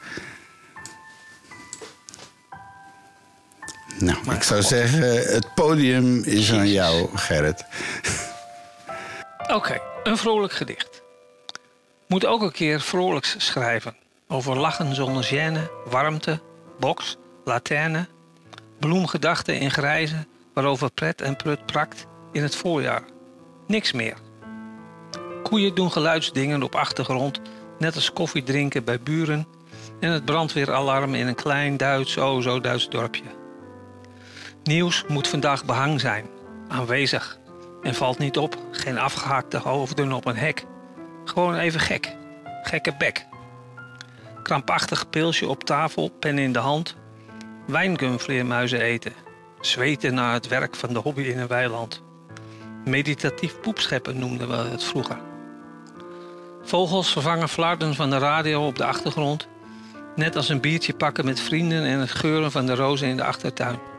Nou, 4.01 4.17
Maar 4.25 4.35
ik 4.35 4.43
zou 4.43 4.61
zeggen, 4.61 5.33
het 5.33 5.53
podium 5.53 6.23
is 6.23 6.51
aan 6.51 6.67
jou, 6.67 7.17
Gerrit. 7.17 7.65
Oké, 9.53 9.81
een 10.03 10.17
vrolijk 10.17 10.53
gedicht. 10.53 11.01
Moet 12.07 12.25
ook 12.25 12.41
een 12.41 12.51
keer 12.51 12.81
vrolijks 12.81 13.35
schrijven. 13.37 13.95
Over 14.27 14.57
lachen 14.57 14.95
zonder 14.95 15.23
gêne, 15.23 15.89
warmte, 15.89 16.39
box, 16.79 17.17
laterne, 17.45 18.07
bloemgedachten 18.79 19.59
in 19.59 19.71
grijze, 19.71 20.25
waarover 20.53 20.91
pret 20.91 21.21
en 21.21 21.35
prut 21.35 21.65
prakt 21.65 22.05
in 22.31 22.43
het 22.43 22.55
voorjaar. 22.55 23.03
Niks 23.67 23.91
meer. 23.91 24.17
Koeien 25.43 25.75
doen 25.75 25.91
geluidsdingen 25.91 26.63
op 26.63 26.75
achtergrond, 26.75 27.41
net 27.79 27.95
als 27.95 28.13
koffie 28.13 28.43
drinken 28.43 28.83
bij 28.83 28.99
buren 28.99 29.47
en 29.99 30.11
het 30.11 30.25
brandweeralarm 30.25 31.15
in 31.15 31.27
een 31.27 31.35
klein 31.35 31.77
Duits, 31.77 32.17
o 32.17 32.41
zo 32.41 32.59
Duits 32.59 32.89
dorpje. 32.89 33.40
Nieuws 34.63 35.03
moet 35.07 35.27
vandaag 35.27 35.65
behang 35.65 35.99
zijn, 35.99 36.25
aanwezig. 36.67 37.39
En 37.81 37.95
valt 37.95 38.17
niet 38.17 38.37
op, 38.37 38.57
geen 38.71 38.97
afgehaakte 38.97 39.57
hoofden 39.57 40.11
op 40.11 40.25
een 40.25 40.35
hek. 40.35 40.65
Gewoon 41.25 41.55
even 41.55 41.79
gek. 41.79 42.15
Gekke 42.63 42.95
bek. 42.97 43.25
Krampachtig 44.43 45.09
pilsje 45.09 45.47
op 45.47 45.63
tafel, 45.63 46.09
pen 46.09 46.37
in 46.37 46.51
de 46.51 46.59
hand. 46.59 46.95
Wijngumvleermuizen 47.67 48.81
eten. 48.81 49.13
Zweten 49.59 50.13
na 50.13 50.33
het 50.33 50.47
werk 50.47 50.75
van 50.75 50.93
de 50.93 50.99
hobby 50.99 51.21
in 51.21 51.39
een 51.39 51.47
weiland. 51.47 52.01
Meditatief 52.85 53.59
poepscheppen 53.59 54.19
noemden 54.19 54.47
we 54.47 54.55
het 54.55 54.83
vroeger. 54.83 55.17
Vogels 56.63 57.11
vervangen 57.11 57.49
flarden 57.49 57.95
van 57.95 58.09
de 58.09 58.17
radio 58.17 58.67
op 58.67 58.77
de 58.77 58.85
achtergrond. 58.85 59.47
Net 60.15 60.35
als 60.35 60.49
een 60.49 60.61
biertje 60.61 60.93
pakken 60.93 61.25
met 61.25 61.39
vrienden 61.39 61.83
en 61.83 61.99
het 61.99 62.11
geuren 62.11 62.51
van 62.51 62.65
de 62.65 62.75
rozen 62.75 63.07
in 63.07 63.17
de 63.17 63.23
achtertuin. 63.23 63.90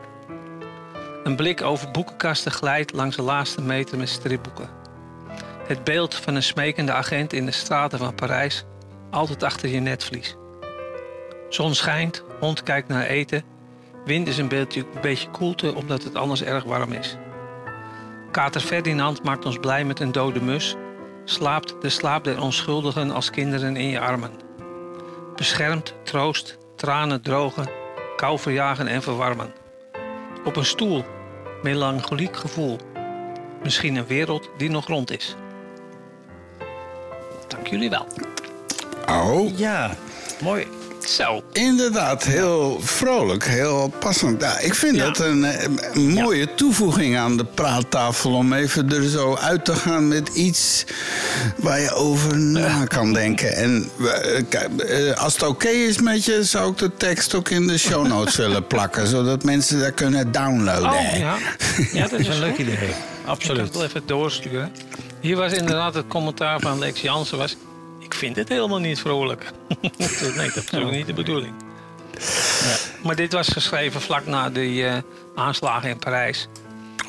Een 1.23 1.35
blik 1.35 1.61
over 1.61 1.91
boekenkasten 1.91 2.51
glijdt 2.51 2.93
langs 2.93 3.15
de 3.15 3.21
laatste 3.21 3.61
meter 3.61 3.97
met 3.97 4.09
stripboeken. 4.09 4.69
Het 5.67 5.83
beeld 5.83 6.15
van 6.15 6.35
een 6.35 6.43
smekende 6.43 6.91
agent 6.91 7.33
in 7.33 7.45
de 7.45 7.51
straten 7.51 7.99
van 7.99 8.15
Parijs, 8.15 8.65
altijd 9.11 9.43
achter 9.43 9.69
je 9.69 9.79
netvlies. 9.79 10.35
Zon 11.49 11.75
schijnt, 11.75 12.23
hond 12.39 12.63
kijkt 12.63 12.87
naar 12.87 13.05
eten. 13.05 13.43
Wind 14.05 14.27
is 14.27 14.37
een 14.37 14.47
beetje, 14.47 14.85
beetje 15.01 15.29
koelte 15.29 15.75
omdat 15.75 16.03
het 16.03 16.15
anders 16.15 16.43
erg 16.43 16.63
warm 16.63 16.91
is. 16.91 17.17
Kater 18.31 18.61
Ferdinand 18.61 19.23
maakt 19.23 19.45
ons 19.45 19.57
blij 19.57 19.85
met 19.85 19.99
een 19.99 20.11
dode 20.11 20.41
mus. 20.41 20.75
Slaapt 21.25 21.75
de 21.81 21.89
slaap 21.89 22.23
der 22.23 22.41
onschuldigen 22.41 23.11
als 23.11 23.29
kinderen 23.29 23.75
in 23.75 23.87
je 23.87 23.99
armen. 23.99 24.31
Beschermt, 25.35 25.93
troost, 26.03 26.57
tranen 26.75 27.21
drogen, 27.21 27.69
kou 28.15 28.39
verjagen 28.39 28.87
en 28.87 29.01
verwarmen. 29.01 29.62
Op 30.45 30.55
een 30.55 30.65
stoel, 30.65 31.05
melancholiek 31.61 32.35
gevoel. 32.37 32.77
Misschien 33.63 33.95
een 33.95 34.05
wereld 34.07 34.49
die 34.57 34.69
nog 34.69 34.87
rond 34.87 35.11
is. 35.11 35.35
Dank 37.47 37.67
jullie 37.67 37.89
wel. 37.89 38.07
Oh, 39.09 39.57
Ja, 39.57 39.91
mooi. 40.41 40.67
Zo. 41.07 41.43
inderdaad. 41.51 42.23
Heel 42.23 42.79
vrolijk, 42.81 43.43
heel 43.45 43.93
passend. 43.99 44.41
Ja, 44.41 44.59
ik 44.59 44.75
vind 44.75 44.95
Ja. 44.95 45.03
dat 45.05 45.19
een, 45.19 45.43
eh, 45.43 45.67
een 45.93 46.09
mooie 46.09 46.53
toevoeging 46.55 47.17
aan 47.17 47.37
de 47.37 47.45
praattafel... 47.45 48.33
om 48.33 48.53
even 48.53 48.91
er 48.91 49.09
zo 49.09 49.35
uit 49.35 49.65
te 49.65 49.75
gaan 49.75 50.07
met 50.07 50.29
iets 50.29 50.85
waar 51.57 51.79
je 51.79 51.91
over 51.93 52.37
na 52.37 52.85
kan 52.85 53.13
denken. 53.13 53.55
En 53.55 53.89
eh, 53.99 55.09
eh, 55.09 55.17
als 55.17 55.33
het 55.33 55.43
oké 55.43 55.67
is 55.67 56.01
met 56.01 56.25
je... 56.25 56.43
zou 56.43 56.71
ik 56.71 56.77
de 56.77 56.91
tekst 56.97 57.35
ook 57.35 57.49
in 57.49 57.67
de 57.67 57.77
show 57.77 58.07
notes 58.07 58.35
willen 58.45 58.67
plakken... 58.67 59.07
zodat 59.07 59.43
mensen 59.43 59.79
dat 59.79 59.93
kunnen 59.93 60.31
downloaden. 60.31 60.89
Oh, 60.89 61.17
ja. 61.17 61.37
Ja, 61.93 62.07
dat 62.07 62.19
is 62.19 62.27
een 62.27 62.39
leuk 62.39 62.57
idee. 62.57 62.73
Ik 62.73 62.79
kan 63.25 63.31
Absoluut. 63.31 63.61
het 63.65 63.73
wel 63.73 63.83
even 63.83 64.01
doorsturen. 64.05 64.71
Hier 65.19 65.35
was 65.35 65.51
inderdaad 65.53 65.93
het 65.93 66.07
commentaar 66.07 66.59
van 66.59 66.79
Lex 66.79 67.01
Jansen 67.01 67.37
was... 67.37 67.55
Ik 68.23 68.29
vind 68.35 68.47
het 68.47 68.57
helemaal 68.57 68.79
niet 68.79 68.99
vrolijk. 68.99 69.51
nee, 69.81 70.51
dat 70.55 70.63
is 70.71 70.73
ook 70.83 70.91
niet 70.91 71.05
de 71.05 71.13
bedoeling. 71.13 71.53
Maar 73.03 73.15
dit 73.15 73.33
was 73.33 73.47
geschreven 73.47 74.01
vlak 74.01 74.25
na 74.25 74.49
de 74.49 74.83
eh, 74.85 74.97
aanslagen 75.35 75.89
in 75.89 75.97
Parijs. 75.99 76.47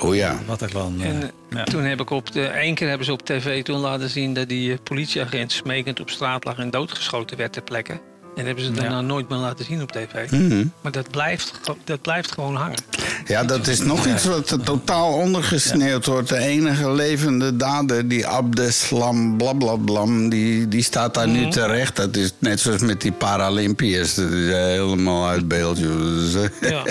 Oh 0.01 0.15
ja. 0.15 0.39
Wat 0.47 0.63
ik 0.63 0.73
dan. 0.73 0.95
eh, 1.01 1.09
En 1.09 1.23
eh, 1.23 1.29
ja. 1.59 1.65
toen 1.65 1.83
heb 1.83 2.01
ik 2.01 2.11
op 2.11 2.33
de... 2.33 2.47
één 2.47 2.75
keer 2.75 2.89
hebben 2.89 3.07
ze 3.07 3.13
op 3.13 3.23
tv 3.23 3.63
toen 3.63 3.79
laten 3.79 4.11
zien... 4.11 4.35
dat 4.35 4.49
die 4.49 4.73
eh, 4.73 4.79
politieagent 4.83 5.53
smekend 5.53 6.01
op 6.01 6.11
straat 6.11 6.45
lag 6.45 6.59
en 6.59 6.71
doodgeschoten 6.71 7.37
werd 7.37 7.53
ter 7.53 7.63
plekke. 7.63 7.93
En 7.93 8.01
dat 8.35 8.45
hebben 8.45 8.65
ze 8.65 8.71
daarna 8.73 9.01
nooit 9.01 9.29
meer 9.29 9.39
laten 9.39 9.65
zien 9.65 9.83
op 9.83 9.93
tv. 9.93 10.31
Mhm. 10.31 10.67
Maar 10.81 10.93
dat 10.93 11.11
blijft, 11.11 11.61
dat 11.85 12.01
blijft 12.03 12.33
gewoon 12.33 12.57
hangen. 12.57 12.79
Ja, 13.27 13.45
dat 13.45 13.67
is 13.67 13.81
nog 13.81 14.07
iets 14.07 14.25
wat 14.25 14.51
er 14.51 14.61
totaal 14.61 15.13
ondergesneeuwd 15.13 16.07
wordt. 16.07 16.29
De 16.29 16.37
enige 16.39 16.91
levende 16.93 17.57
dader, 17.57 18.09
die 18.09 18.27
Abdeslam 18.27 19.37
blablablam, 19.37 20.29
die, 20.29 20.69
die 20.69 20.83
staat 20.83 21.15
daar 21.15 21.29
nu 21.29 21.49
terecht. 21.51 21.97
Dat 21.97 22.17
is 22.17 22.33
net 22.39 22.61
zoals 22.61 22.81
met 22.81 23.01
die 23.01 23.13
Paralympiërs. 23.13 24.15
Dat 24.15 24.31
is 24.31 24.53
helemaal 24.53 25.27
uit 25.29 25.49
beeld. 25.49 25.79
eh, 25.79 26.71
Ja. 26.71 26.83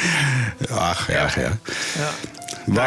Ach, 0.90 1.12
ja, 1.12 1.30
ja. 1.36 1.58
Ja. 1.98 2.10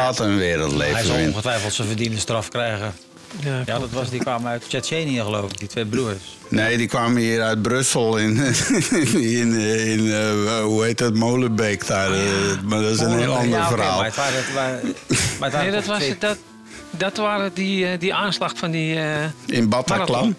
Wat 0.05 0.19
een 0.19 0.37
wereld 0.37 0.81
Hij 0.81 1.03
zal 1.03 1.15
ongetwijfeld 1.17 1.73
zijn 1.73 1.87
verdiende 1.87 2.19
straf 2.19 2.49
krijgen. 2.49 2.93
Ja, 3.39 3.61
Ja, 3.65 3.79
dat 3.79 3.89
was, 3.91 4.09
die 4.09 4.19
kwamen 4.19 4.51
uit 4.51 4.63
Tsjetsjenië 4.67 5.19
geloof 5.21 5.51
ik, 5.51 5.57
die 5.59 5.67
twee 5.67 5.85
broers. 5.85 6.37
Nee, 6.49 6.77
die 6.77 6.87
kwamen 6.87 7.21
hier 7.21 7.41
uit 7.41 7.61
Brussel 7.61 8.17
in, 8.17 8.37
in, 9.13 9.53
in 9.87 10.11
eh, 10.11 10.61
hoe 10.63 10.83
heet 10.83 10.97
dat, 10.97 11.13
Molenbeek 11.13 11.87
daar. 11.87 12.11
eh, 12.13 12.21
maar 12.63 12.81
dat 12.81 12.91
is 12.91 12.99
een 12.99 13.17
heel 13.19 13.35
ander 13.35 13.57
Ja, 13.59 13.67
verhaal. 13.67 13.97
maar 13.97 14.05
het 14.05 14.15
waren, 14.15 14.35
het 14.35 14.53
waren, 14.53 14.81
maar 15.39 15.49
het 15.49 15.53
waren 15.53 15.59
Nee, 15.71 15.71
dat, 15.71 15.85
was, 15.85 16.03
dat, 16.19 16.37
dat 16.89 17.17
waren 17.17 17.51
die, 17.53 17.85
eh, 17.87 17.99
die 17.99 18.13
aanslag 18.13 18.51
van 18.55 18.71
die... 18.71 18.95
eh, 18.99 19.23
In 19.45 19.69
Bataclan. 19.69 20.07
Marathon. 20.07 20.35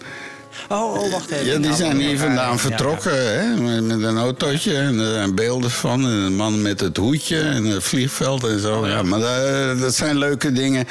Oh, 0.68 0.94
oh, 0.94 1.12
wacht 1.12 1.30
even. 1.30 1.46
Ja, 1.46 1.52
die 1.52 1.60
Nou, 1.60 1.74
zijn 1.74 1.96
hier 1.96 2.10
ja, 2.10 2.16
vandaan 2.16 2.52
ja, 2.52 2.58
vertrokken 2.58 3.38
hè? 3.38 3.56
Met, 3.56 3.84
met 3.84 4.02
een 4.02 4.18
autootje 4.18 4.76
en 4.76 4.98
er 4.98 5.12
zijn 5.12 5.34
beelden 5.34 5.70
van. 5.70 6.04
En 6.04 6.10
een 6.10 6.36
man 6.36 6.62
met 6.62 6.80
het 6.80 6.96
hoedje 6.96 7.40
en 7.40 7.64
het 7.64 7.82
vliegveld 7.82 8.44
en 8.44 8.60
zo. 8.60 8.86
ja. 8.86 9.02
maar 9.02 9.20
dat, 9.20 9.80
dat 9.80 9.94
zijn 9.94 10.18
leuke 10.18 10.52
dingen. 10.52 10.86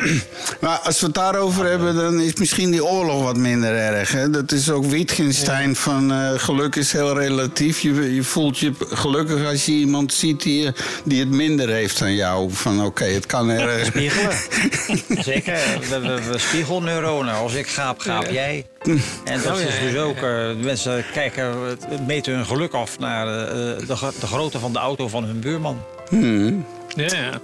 maar 0.60 0.78
als 0.78 1.00
we 1.00 1.06
het 1.06 1.14
daarover 1.14 1.64
hebben, 1.64 1.94
dan 1.94 2.20
is 2.20 2.34
misschien 2.34 2.70
die 2.70 2.84
oorlog 2.84 3.22
wat 3.22 3.36
minder 3.36 3.74
erg. 3.74 4.12
Hè? 4.12 4.30
Dat 4.30 4.52
is 4.52 4.70
ook 4.70 4.84
Wittgenstein 4.84 5.76
van 5.76 6.12
eh, 6.12 6.30
geluk 6.36 6.76
is 6.76 6.92
heel 6.92 7.18
relatief. 7.18 7.80
Je, 7.80 8.14
je 8.14 8.22
voelt 8.22 8.58
je 8.58 8.72
gelukkig 8.78 9.46
als 9.46 9.66
je 9.66 9.72
iemand 9.72 10.12
ziet 10.12 10.42
die, 10.42 10.70
die 11.04 11.20
het 11.20 11.30
minder 11.30 11.68
heeft 11.68 11.98
dan 11.98 12.14
jou. 12.14 12.50
Van 12.52 12.84
oké, 12.84 13.04
het 13.04 13.26
kan 13.26 13.50
erg. 13.50 13.86
Spiegelen. 13.86 14.36
Zeker. 15.24 15.58
We, 15.88 16.00
we, 16.00 16.20
we 16.30 16.38
spiegelneuronen. 16.38 17.34
Als 17.34 17.54
ik 17.54 17.66
gaap, 17.66 18.00
gaap 18.00 18.30
jij. 18.30 18.66
En 19.24 19.42
dat 19.42 19.52
Oh, 19.54 19.60
ja, 19.60 19.66
is 19.66 19.78
dus 19.92 19.96
ook... 19.96 20.16
eh, 20.16 20.50
mensen 20.62 21.04
kijken, 21.12 21.60
het- 21.68 22.06
meten 22.06 22.34
hun 22.34 22.46
geluk 22.46 22.72
af 22.74 22.98
naar 22.98 23.26
eh, 23.26 23.54
de, 23.78 23.86
de 24.20 24.26
grootte 24.26 24.58
van 24.58 24.72
de 24.72 24.78
auto 24.78 25.08
van 25.08 25.24
hun 25.24 25.40
buurman. 25.40 25.82
ja, 26.10 27.06
ja. 27.06 27.40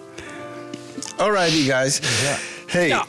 Alrighty, 1.16 1.70
guys. 1.70 1.99
Ja. 1.99 2.36
Hey, 2.66 2.88
Ja. 2.88 3.05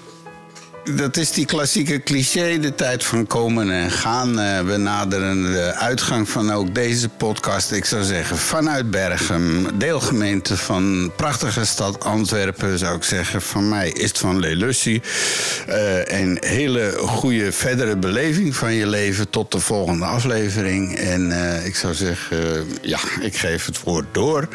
Dat 0.95 1.17
is 1.17 1.31
die 1.31 1.45
klassieke 1.45 2.03
cliché, 2.03 2.59
de 2.59 2.75
tijd 2.75 3.03
van 3.03 3.27
komen 3.27 3.71
en 3.71 3.91
gaan. 3.91 4.39
Eh, 4.39 4.61
we 4.61 4.77
naderen 4.77 5.41
de 5.41 5.73
uitgang 5.75 6.29
van 6.29 6.51
ook 6.51 6.75
deze 6.75 7.09
podcast. 7.09 7.71
Ik 7.71 7.85
zou 7.85 8.03
zeggen, 8.03 8.37
vanuit 8.37 8.91
Bergen, 8.91 9.65
deelgemeente 9.77 10.57
van 10.57 11.11
prachtige 11.15 11.65
stad 11.65 12.03
Antwerpen... 12.03 12.77
zou 12.77 12.95
ik 12.95 13.03
zeggen, 13.03 13.41
van 13.41 13.69
mij 13.69 13.89
is 13.89 14.07
het 14.07 14.17
van 14.17 14.39
Lelussie. 14.39 15.01
Eh 15.67 16.19
een 16.19 16.37
hele 16.45 16.93
goede 16.97 17.51
verdere 17.51 17.97
beleving 17.97 18.55
van 18.55 18.73
je 18.73 18.87
leven 18.87 19.29
tot 19.29 19.51
de 19.51 19.59
volgende 19.59 20.05
aflevering. 20.05 20.95
En 20.95 21.31
eh, 21.31 21.65
ik 21.65 21.75
zou 21.75 21.93
zeggen, 21.93 22.67
ja, 22.81 22.99
ik 23.21 23.37
geef 23.37 23.65
het 23.65 23.83
woord 23.83 24.05
door. 24.11 24.47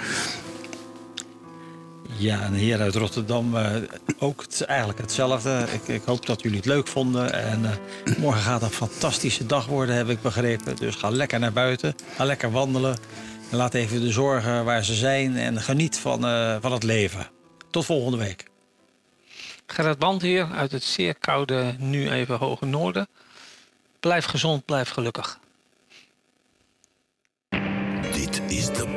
Ja, 2.23 2.45
een 2.45 2.55
heer 2.55 2.81
uit 2.81 2.95
Rotterdam. 2.95 3.57
Eh, 3.57 3.77
ook 4.19 4.45
eigenlijk 4.67 4.99
hetzelfde. 4.99 5.67
Ik, 5.73 5.89
ik, 5.89 6.03
hoop 6.05 6.27
dat 6.27 6.43
jullie 6.43 6.57
het 6.57 6.67
leuk 6.67 6.87
vonden. 6.87 7.33
En 7.33 7.65
eh, 7.65 8.17
morgen 8.17 8.43
gaat 8.43 8.63
een 8.63 8.71
fantastische 8.71 9.47
dag 9.47 9.67
worden, 9.67 9.97
heb 9.97 10.09
ik 10.09 10.23
begrepen. 10.23 10.77
Dus 10.77 10.95
ga 10.95 11.11
lekker 11.11 11.39
naar 11.39 11.53
buiten. 11.53 11.95
Ga 12.17 12.25
lekker 12.25 12.51
wandelen. 12.51 12.97
Laat 13.51 13.75
even 13.75 14.01
de 14.01 14.11
zorgen 14.11 14.65
waar 14.65 14.85
ze 14.85 14.95
zijn. 14.95 15.37
En 15.37 15.61
geniet 15.61 15.99
van, 15.99 16.27
eh, 16.27 16.57
van 16.61 16.73
het 16.73 16.83
leven. 16.83 17.29
Tot 17.71 17.85
volgende 17.85 18.19
week. 18.19 18.45
Gerrit 19.67 19.99
Band 19.99 20.23
hier 20.23 20.47
uit 20.53 20.73
het 20.73 20.85
zeer 20.85 21.15
koude, 21.15 21.75
nu 21.79 22.11
even 22.11 22.39
hoge 22.39 22.67
noorden. 22.67 23.09
Blijf 24.01 24.25
gezond, 24.25 24.65
blijf 24.65 24.89
gelukkig. 24.89 25.39
Dit 28.13 28.43
is 28.49 28.67
de 28.67 28.92